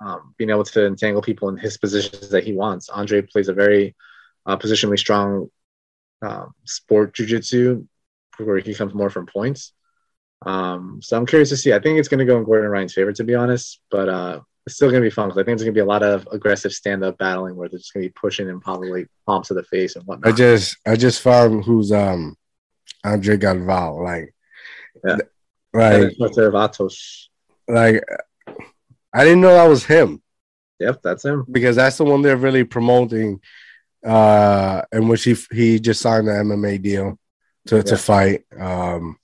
um, 0.00 0.34
being 0.38 0.50
able 0.50 0.64
to 0.64 0.86
entangle 0.86 1.22
people 1.22 1.48
in 1.48 1.56
his 1.56 1.76
positions 1.76 2.28
that 2.28 2.44
he 2.44 2.52
wants. 2.52 2.88
Andre 2.88 3.22
plays 3.22 3.48
a 3.48 3.54
very 3.54 3.96
uh, 4.46 4.56
positionally 4.56 4.98
strong 4.98 5.48
um, 6.22 6.52
sport 6.64 7.14
jujitsu 7.14 7.86
where 8.38 8.58
he 8.58 8.74
comes 8.74 8.94
more 8.94 9.10
from 9.10 9.26
points. 9.26 9.72
Um, 10.44 11.00
so 11.02 11.16
I'm 11.16 11.26
curious 11.26 11.48
to 11.50 11.56
see. 11.56 11.72
I 11.72 11.80
think 11.80 11.98
it's 11.98 12.08
going 12.08 12.18
to 12.18 12.24
go 12.24 12.36
in 12.36 12.44
Gordon 12.44 12.70
Ryan's 12.70 12.94
favor, 12.94 13.12
to 13.12 13.24
be 13.24 13.34
honest. 13.34 13.80
But 13.90 14.08
uh, 14.08 14.40
it's 14.66 14.76
still 14.76 14.90
going 14.90 15.02
to 15.02 15.06
be 15.06 15.10
fun 15.10 15.28
because 15.28 15.38
I 15.38 15.44
think 15.44 15.58
there's 15.58 15.64
going 15.64 15.74
to 15.74 15.78
be 15.78 15.82
a 15.82 15.84
lot 15.84 16.02
of 16.02 16.26
aggressive 16.32 16.72
stand-up 16.72 17.18
battling 17.18 17.54
where 17.56 17.68
they're 17.68 17.78
just 17.78 17.92
going 17.92 18.02
to 18.04 18.08
be 18.08 18.12
pushing 18.18 18.48
and 18.48 18.62
probably 18.62 19.06
palms 19.26 19.48
to 19.48 19.54
the 19.54 19.62
face 19.64 19.96
and 19.96 20.06
whatnot. 20.06 20.32
I 20.32 20.36
just 20.36 20.76
I 20.86 20.96
just 20.96 21.20
found 21.20 21.64
who's 21.64 21.92
um 21.92 22.36
Andre 23.04 23.36
Galvao 23.36 24.02
like 24.02 24.34
Yeah. 25.04 25.16
like 25.74 26.02
And 26.02 26.12
Vatos. 26.16 27.26
like 27.68 28.02
I 29.12 29.24
didn't 29.24 29.42
know 29.42 29.52
that 29.54 29.68
was 29.68 29.84
him. 29.84 30.22
Yep, 30.80 31.02
that's 31.02 31.24
him. 31.24 31.44
because 31.50 31.76
that's 31.76 31.98
the 31.98 32.04
one 32.04 32.22
they're 32.22 32.36
really 32.36 32.64
promoting 32.64 33.40
uh 34.04 34.82
in 34.92 35.08
which 35.08 35.24
he 35.24 35.34
he 35.52 35.78
just 35.80 36.00
signed 36.00 36.26
the 36.28 36.32
MMA 36.32 36.80
deal 36.82 37.18
to, 37.66 37.82
to 37.82 37.96
fight 37.96 38.44
um 38.58 39.16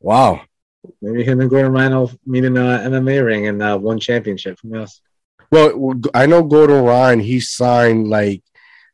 wow 0.00 0.42
Maybe 1.00 1.24
him 1.24 1.40
and 1.40 1.50
Gordon 1.50 1.72
Ryan 1.72 1.94
will 1.96 2.12
meet 2.26 2.44
in 2.44 2.56
an 2.56 2.92
MMA 2.92 3.24
ring 3.24 3.46
and 3.48 3.62
uh, 3.62 3.78
one 3.78 3.98
championship. 3.98 4.58
Who 4.62 4.68
knows? 4.70 5.00
well 5.50 5.94
I 6.14 6.26
know 6.26 6.42
Gordon 6.42 6.84
Ryan 6.84 7.20
he 7.20 7.38
signed 7.40 8.08
like 8.08 8.42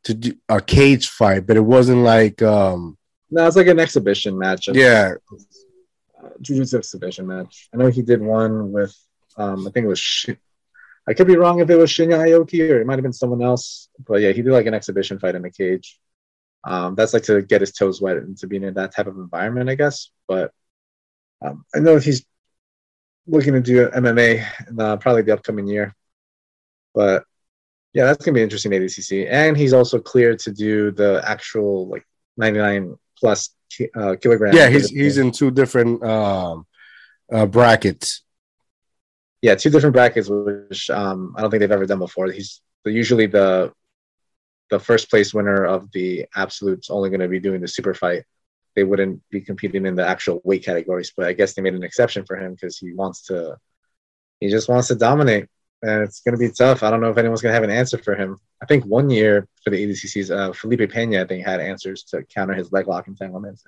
to 0.05 0.14
do 0.14 0.32
a 0.49 0.61
cage 0.61 1.09
fight 1.09 1.47
but 1.47 1.57
it 1.57 1.61
wasn't 1.61 2.03
like 2.03 2.43
um 2.43 2.99
No, 3.30 3.47
it's 3.47 3.57
like 3.57 3.68
an 3.68 3.78
exhibition 3.78 4.36
match. 4.38 4.68
yeah 4.72 5.12
uh, 6.22 6.28
jiu-jitsu 6.43 6.76
exhibition 6.76 7.26
match. 7.26 7.68
I 7.72 7.76
know 7.78 7.86
he 7.88 8.03
did 8.03 8.20
one 8.20 8.72
with, 8.72 8.95
um, 9.36 9.66
I 9.66 9.70
think 9.70 9.84
it 9.84 9.88
was. 9.88 9.99
Shi- 9.99 10.36
I 11.09 11.14
could 11.14 11.26
be 11.26 11.36
wrong 11.36 11.61
if 11.61 11.70
it 11.70 11.76
was 11.76 11.91
Shinya 11.91 12.18
Aoki 12.18 12.68
or 12.70 12.80
it 12.80 12.86
might 12.86 12.99
have 12.99 13.03
been 13.03 13.12
someone 13.22 13.43
else. 13.43 13.88
But 14.07 14.20
yeah, 14.20 14.32
he 14.32 14.43
did 14.43 14.53
like 14.53 14.66
an 14.66 14.74
exhibition 14.74 15.18
fight 15.18 15.34
in 15.34 15.43
the 15.43 15.51
cage. 15.51 15.99
Um, 16.62 16.95
that's 16.95 17.14
like 17.14 17.22
to 17.24 17.41
get 17.41 17.62
his 17.62 17.72
toes 17.72 18.03
wet 18.03 18.18
and 18.18 18.36
to 18.38 18.47
be 18.47 18.57
in 18.57 18.74
that 18.74 18.95
type 18.95 19.07
of 19.07 19.16
environment, 19.16 19.70
I 19.70 19.76
guess. 19.76 20.11
But 20.28 20.53
um, 21.43 21.64
I 21.74 21.78
know 21.78 21.99
he's 21.99 22.24
looking 23.26 23.55
to 23.55 23.61
do 23.61 23.88
MMA 23.88 24.45
in 24.68 24.80
uh, 24.80 24.97
probably 24.97 25.22
the 25.22 25.34
upcoming 25.34 25.66
year. 25.66 25.95
But 26.95 27.24
yeah, 27.93 28.07
that's 28.07 28.24
gonna 28.24 28.34
be 28.34 28.43
interesting 28.43 28.72
ADCC, 28.72 29.28
and 29.30 29.57
he's 29.57 29.72
also 29.72 29.99
cleared 29.99 30.38
to 30.41 30.53
do 30.53 30.91
the 30.91 31.22
actual 31.24 31.88
like 31.88 32.07
99 32.36 32.97
plus 33.18 33.51
uh, 33.95 34.16
kilogram. 34.20 34.53
yeah 34.53 34.68
he's 34.68 34.88
he's 34.88 35.18
in 35.18 35.30
two 35.30 35.51
different 35.51 36.03
um 36.03 36.66
uh 37.32 37.47
brackets 37.47 38.22
yeah, 39.43 39.55
two 39.55 39.70
different 39.70 39.95
brackets, 39.95 40.28
which 40.28 40.91
um, 40.91 41.34
I 41.36 41.41
don't 41.41 41.51
think 41.51 41.61
they've 41.61 41.70
ever 41.70 41.86
done 41.86 41.99
before. 41.99 42.30
He's 42.30 42.61
usually 42.84 43.26
the 43.26 43.72
the 44.70 44.78
first 44.78 45.11
place 45.11 45.34
winner 45.34 45.64
of 45.64 45.91
the 45.93 46.26
absolutes 46.36 46.91
only 46.91 47.11
going 47.11 47.20
to 47.20 47.28
be 47.28 47.41
doing 47.41 47.61
the 47.61 47.66
super 47.66 47.95
fight. 47.95 48.24
They 48.77 48.85
wouldn't 48.85 49.21
be 49.31 49.41
competing 49.41 49.85
in 49.87 49.97
the 49.97 50.07
actual 50.07 50.41
weight 50.45 50.64
categories, 50.64 51.12
but 51.16 51.27
I 51.27 51.33
guess 51.33 51.55
they 51.55 51.62
made 51.62 51.75
an 51.75 51.83
exception 51.83 52.25
for 52.25 52.37
him 52.37 52.53
because 52.55 52.79
he 52.79 52.93
wants 52.93 53.23
to. 53.27 53.57
He 54.41 54.49
just 54.49 54.68
wants 54.68 54.89
to 54.89 54.95
dominate, 54.95 55.49
and 55.83 56.03
it's 56.03 56.21
going 56.21 56.35
to 56.35 56.39
be 56.39 56.51
tough. 56.51 56.83
I 56.83 56.91
don't 56.91 57.01
know 57.03 57.11
if 57.11 57.18
anyone's 57.18 57.43
going 57.43 57.51
to 57.51 57.55
have 57.55 57.62
an 57.64 57.71
answer 57.71 57.99
for 57.99 58.14
him. 58.14 58.39
I 58.62 58.66
think 58.66 58.85
one 58.87 59.11
year 59.11 59.47
for 59.64 59.71
the 59.71 59.85
ADCCs, 59.87 60.31
uh, 60.31 60.53
Felipe 60.55 60.91
Pena, 60.91 61.23
I 61.23 61.27
think, 61.27 61.45
had 61.45 61.61
answers 61.61 62.05
to 62.05 62.23
counter 62.23 62.55
his 62.55 62.73
leg 62.73 62.87
lock 62.89 63.07
entanglements. 63.09 63.64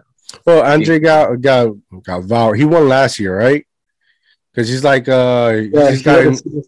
well 0.46 0.62
Andre 0.64 0.98
got 0.98 1.40
got 1.42 1.66
got 2.02 2.22
Galvao 2.22 2.56
he 2.56 2.64
won 2.64 2.88
last 2.88 3.18
year 3.18 3.36
right 3.36 3.66
because 4.52 4.66
he's 4.68 4.82
like 4.84 5.06
uh 5.08 5.52
Yeah, 5.72 5.90
he's 5.90 5.98
he 5.98 6.04
got 6.04 6.24
in- 6.24 6.36
super- 6.36 6.62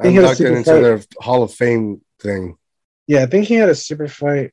I 0.00 0.02
think 0.04 0.10
he 0.12 0.16
had 0.16 0.24
a 0.32 0.34
super 0.36 0.56
into 0.56 0.70
fight. 0.70 0.80
their 0.80 1.00
Hall 1.20 1.42
of 1.42 1.52
Fame 1.52 2.00
thing 2.20 2.56
Yeah, 3.06 3.22
I 3.24 3.26
think 3.26 3.46
he 3.48 3.54
had 3.54 3.68
a 3.68 3.74
super 3.74 4.08
fight. 4.08 4.52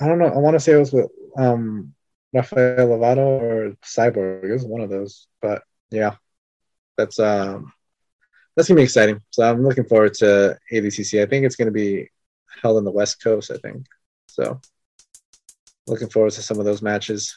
I 0.00 0.06
don't 0.06 0.18
know. 0.20 0.26
I 0.26 0.38
want 0.38 0.54
to 0.54 0.60
say 0.60 0.72
it 0.74 0.78
was 0.78 0.92
with 0.92 1.10
um 1.36 1.94
Rafael 2.36 2.88
Lovato 2.88 3.26
or 3.40 3.76
Cyborg. 3.84 4.44
It 4.44 4.52
was 4.52 4.64
one 4.64 4.80
of 4.80 4.90
those. 4.90 5.26
But 5.40 5.62
yeah, 5.90 6.14
that's 6.96 7.18
um 7.18 7.72
that's 8.54 8.68
gonna 8.68 8.78
be 8.78 8.84
exciting. 8.84 9.20
So 9.30 9.42
I'm 9.48 9.62
looking 9.62 9.84
forward 9.84 10.14
to 10.14 10.58
ADCC. 10.72 11.22
I 11.22 11.26
think 11.26 11.44
it's 11.44 11.56
gonna 11.56 11.70
be 11.70 12.08
held 12.62 12.76
on 12.76 12.84
the 12.84 12.90
West 12.90 13.22
Coast. 13.22 13.50
I 13.50 13.56
think 13.58 13.86
so. 14.26 14.60
Looking 15.86 16.08
forward 16.08 16.32
to 16.32 16.42
some 16.42 16.58
of 16.58 16.64
those 16.64 16.82
matches. 16.82 17.36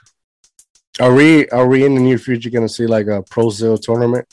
Are 0.99 1.13
we 1.13 1.47
are 1.49 1.67
we 1.67 1.85
in 1.85 1.95
the 1.95 2.01
near 2.01 2.17
future 2.17 2.49
going 2.49 2.67
to 2.67 2.73
see 2.73 2.85
like 2.85 3.07
a 3.07 3.23
Proso 3.23 3.81
tournament? 3.81 4.27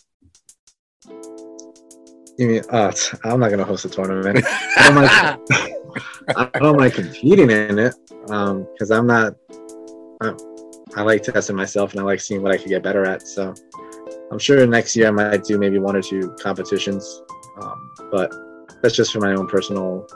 You 2.39 2.49
mean? 2.49 2.63
Uh, 2.69 2.93
I'm 3.25 3.39
not 3.39 3.51
gonna 3.51 3.65
host 3.65 3.85
a 3.85 3.89
tournament. 3.89 4.45
I 4.77 4.89
don't 4.89 4.95
like- 4.97 5.73
I 6.29 6.59
don't 6.59 6.91
competing 6.93 7.51
in 7.51 7.79
it 7.79 7.95
because 8.09 8.91
um, 8.91 8.99
I'm 8.99 9.07
not. 9.07 9.35
I'm, 10.21 10.37
I 10.97 11.03
like 11.03 11.23
testing 11.23 11.57
myself 11.57 11.93
and 11.93 12.01
I 12.01 12.05
like 12.05 12.21
seeing 12.21 12.43
what 12.43 12.53
I 12.53 12.57
could 12.57 12.69
get 12.69 12.83
better 12.83 13.05
at. 13.05 13.27
So 13.27 13.55
I'm 14.31 14.39
sure 14.39 14.67
next 14.67 14.97
year 14.97 15.09
I 15.09 15.11
might 15.11 15.45
do 15.45 15.59
maybe 15.59 15.79
one 15.79 15.97
or 15.97 16.03
two 16.03 16.35
competitions, 16.41 17.23
um, 17.61 17.91
but 18.11 18.33
that's 18.83 18.95
just 18.95 19.13
for 19.13 19.21
my 19.21 19.33
own 19.35 19.47
personal 19.47 20.07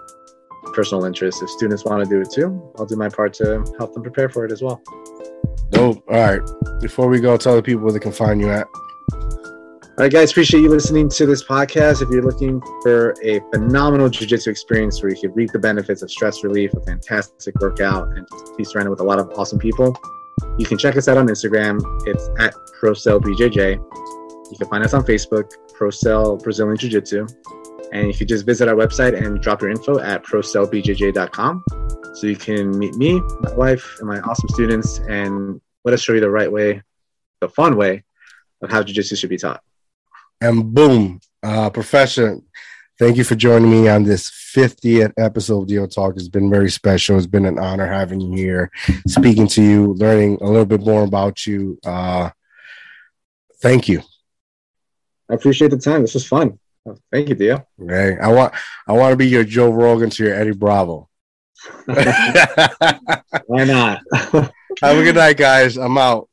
personal 0.72 1.04
interest. 1.04 1.42
If 1.42 1.50
students 1.50 1.84
want 1.84 2.04
to 2.04 2.08
do 2.08 2.20
it 2.20 2.30
too, 2.30 2.72
I'll 2.78 2.86
do 2.86 2.96
my 2.96 3.08
part 3.08 3.32
to 3.34 3.64
help 3.78 3.94
them 3.94 4.02
prepare 4.02 4.28
for 4.28 4.44
it 4.44 4.52
as 4.52 4.62
well. 4.62 4.82
Dope. 5.70 6.04
All 6.08 6.16
right. 6.16 6.40
Before 6.80 7.08
we 7.08 7.20
go, 7.20 7.36
tell 7.36 7.56
the 7.56 7.62
people 7.62 7.82
where 7.82 7.92
they 7.92 7.98
can 7.98 8.12
find 8.12 8.40
you 8.40 8.50
at. 8.50 8.66
All 10.00 10.04
right, 10.04 10.12
guys, 10.12 10.30
appreciate 10.30 10.62
you 10.62 10.70
listening 10.70 11.10
to 11.10 11.26
this 11.26 11.44
podcast. 11.44 12.00
If 12.00 12.08
you're 12.08 12.22
looking 12.22 12.62
for 12.80 13.14
a 13.22 13.38
phenomenal 13.52 14.08
jiu-jitsu 14.08 14.48
experience 14.48 15.02
where 15.02 15.12
you 15.12 15.20
can 15.20 15.30
reap 15.34 15.52
the 15.52 15.58
benefits 15.58 16.00
of 16.00 16.10
stress 16.10 16.42
relief, 16.42 16.72
a 16.72 16.80
fantastic 16.80 17.54
workout, 17.60 18.08
and 18.16 18.26
be 18.56 18.64
surrounded 18.64 18.88
with 18.88 19.00
a 19.00 19.04
lot 19.04 19.18
of 19.18 19.30
awesome 19.36 19.58
people, 19.58 19.94
you 20.56 20.64
can 20.64 20.78
check 20.78 20.96
us 20.96 21.06
out 21.06 21.18
on 21.18 21.28
Instagram. 21.28 21.82
It's 22.06 22.30
at 22.38 22.54
ProsoBJJ. 22.80 23.74
You 23.74 24.56
can 24.56 24.68
find 24.70 24.82
us 24.82 24.94
on 24.94 25.02
Facebook, 25.02 25.52
ProCell 25.78 26.42
Brazilian 26.42 26.78
Jiu-Jitsu. 26.78 27.26
And 27.92 28.08
if 28.08 28.14
you 28.14 28.20
can 28.20 28.28
just 28.28 28.46
visit 28.46 28.68
our 28.68 28.76
website 28.76 29.22
and 29.22 29.38
drop 29.42 29.60
your 29.60 29.68
info 29.68 29.98
at 29.98 30.24
ProsoBJJ.com. 30.24 31.64
So 32.14 32.26
you 32.26 32.36
can 32.36 32.70
meet 32.78 32.94
me, 32.94 33.20
my 33.40 33.52
wife, 33.52 33.96
and 33.98 34.08
my 34.08 34.20
awesome 34.20 34.48
students, 34.48 35.00
and 35.10 35.60
let 35.84 35.92
us 35.92 36.00
show 36.00 36.14
you 36.14 36.20
the 36.20 36.30
right 36.30 36.50
way, 36.50 36.80
the 37.42 37.50
fun 37.50 37.76
way 37.76 38.02
of 38.62 38.70
how 38.70 38.82
jiu-jitsu 38.82 39.14
should 39.14 39.28
be 39.28 39.36
taught. 39.36 39.62
And 40.40 40.72
boom, 40.72 41.20
uh, 41.42 41.68
Professor, 41.68 42.38
thank 42.98 43.18
you 43.18 43.24
for 43.24 43.34
joining 43.34 43.70
me 43.70 43.88
on 43.88 44.04
this 44.04 44.30
50th 44.30 45.12
episode 45.18 45.62
of 45.62 45.68
Deal 45.68 45.86
Talk. 45.86 46.14
It's 46.16 46.28
been 46.28 46.50
very 46.50 46.70
special. 46.70 47.18
It's 47.18 47.26
been 47.26 47.44
an 47.44 47.58
honor 47.58 47.86
having 47.86 48.22
you 48.22 48.34
here, 48.34 48.70
speaking 49.06 49.46
to 49.48 49.62
you, 49.62 49.92
learning 49.94 50.38
a 50.40 50.46
little 50.46 50.64
bit 50.64 50.80
more 50.80 51.04
about 51.04 51.46
you. 51.46 51.78
Uh, 51.84 52.30
thank 53.60 53.86
you. 53.86 54.00
I 55.30 55.34
appreciate 55.34 55.72
the 55.72 55.78
time. 55.78 56.00
This 56.00 56.14
was 56.14 56.26
fun. 56.26 56.58
Thank 57.12 57.28
you, 57.28 57.34
Dio. 57.34 57.66
Okay, 57.82 58.16
I 58.20 58.28
want 58.28 58.54
I 58.88 58.92
want 58.92 59.12
to 59.12 59.16
be 59.16 59.28
your 59.28 59.44
Joe 59.44 59.70
Rogan 59.70 60.08
to 60.10 60.24
your 60.24 60.34
Eddie 60.34 60.52
Bravo. 60.52 61.08
Why 61.84 63.64
not? 63.64 64.00
Have 64.12 64.96
a 64.96 65.04
good 65.04 65.14
night, 65.14 65.36
guys. 65.36 65.76
I'm 65.76 65.98
out. 65.98 66.30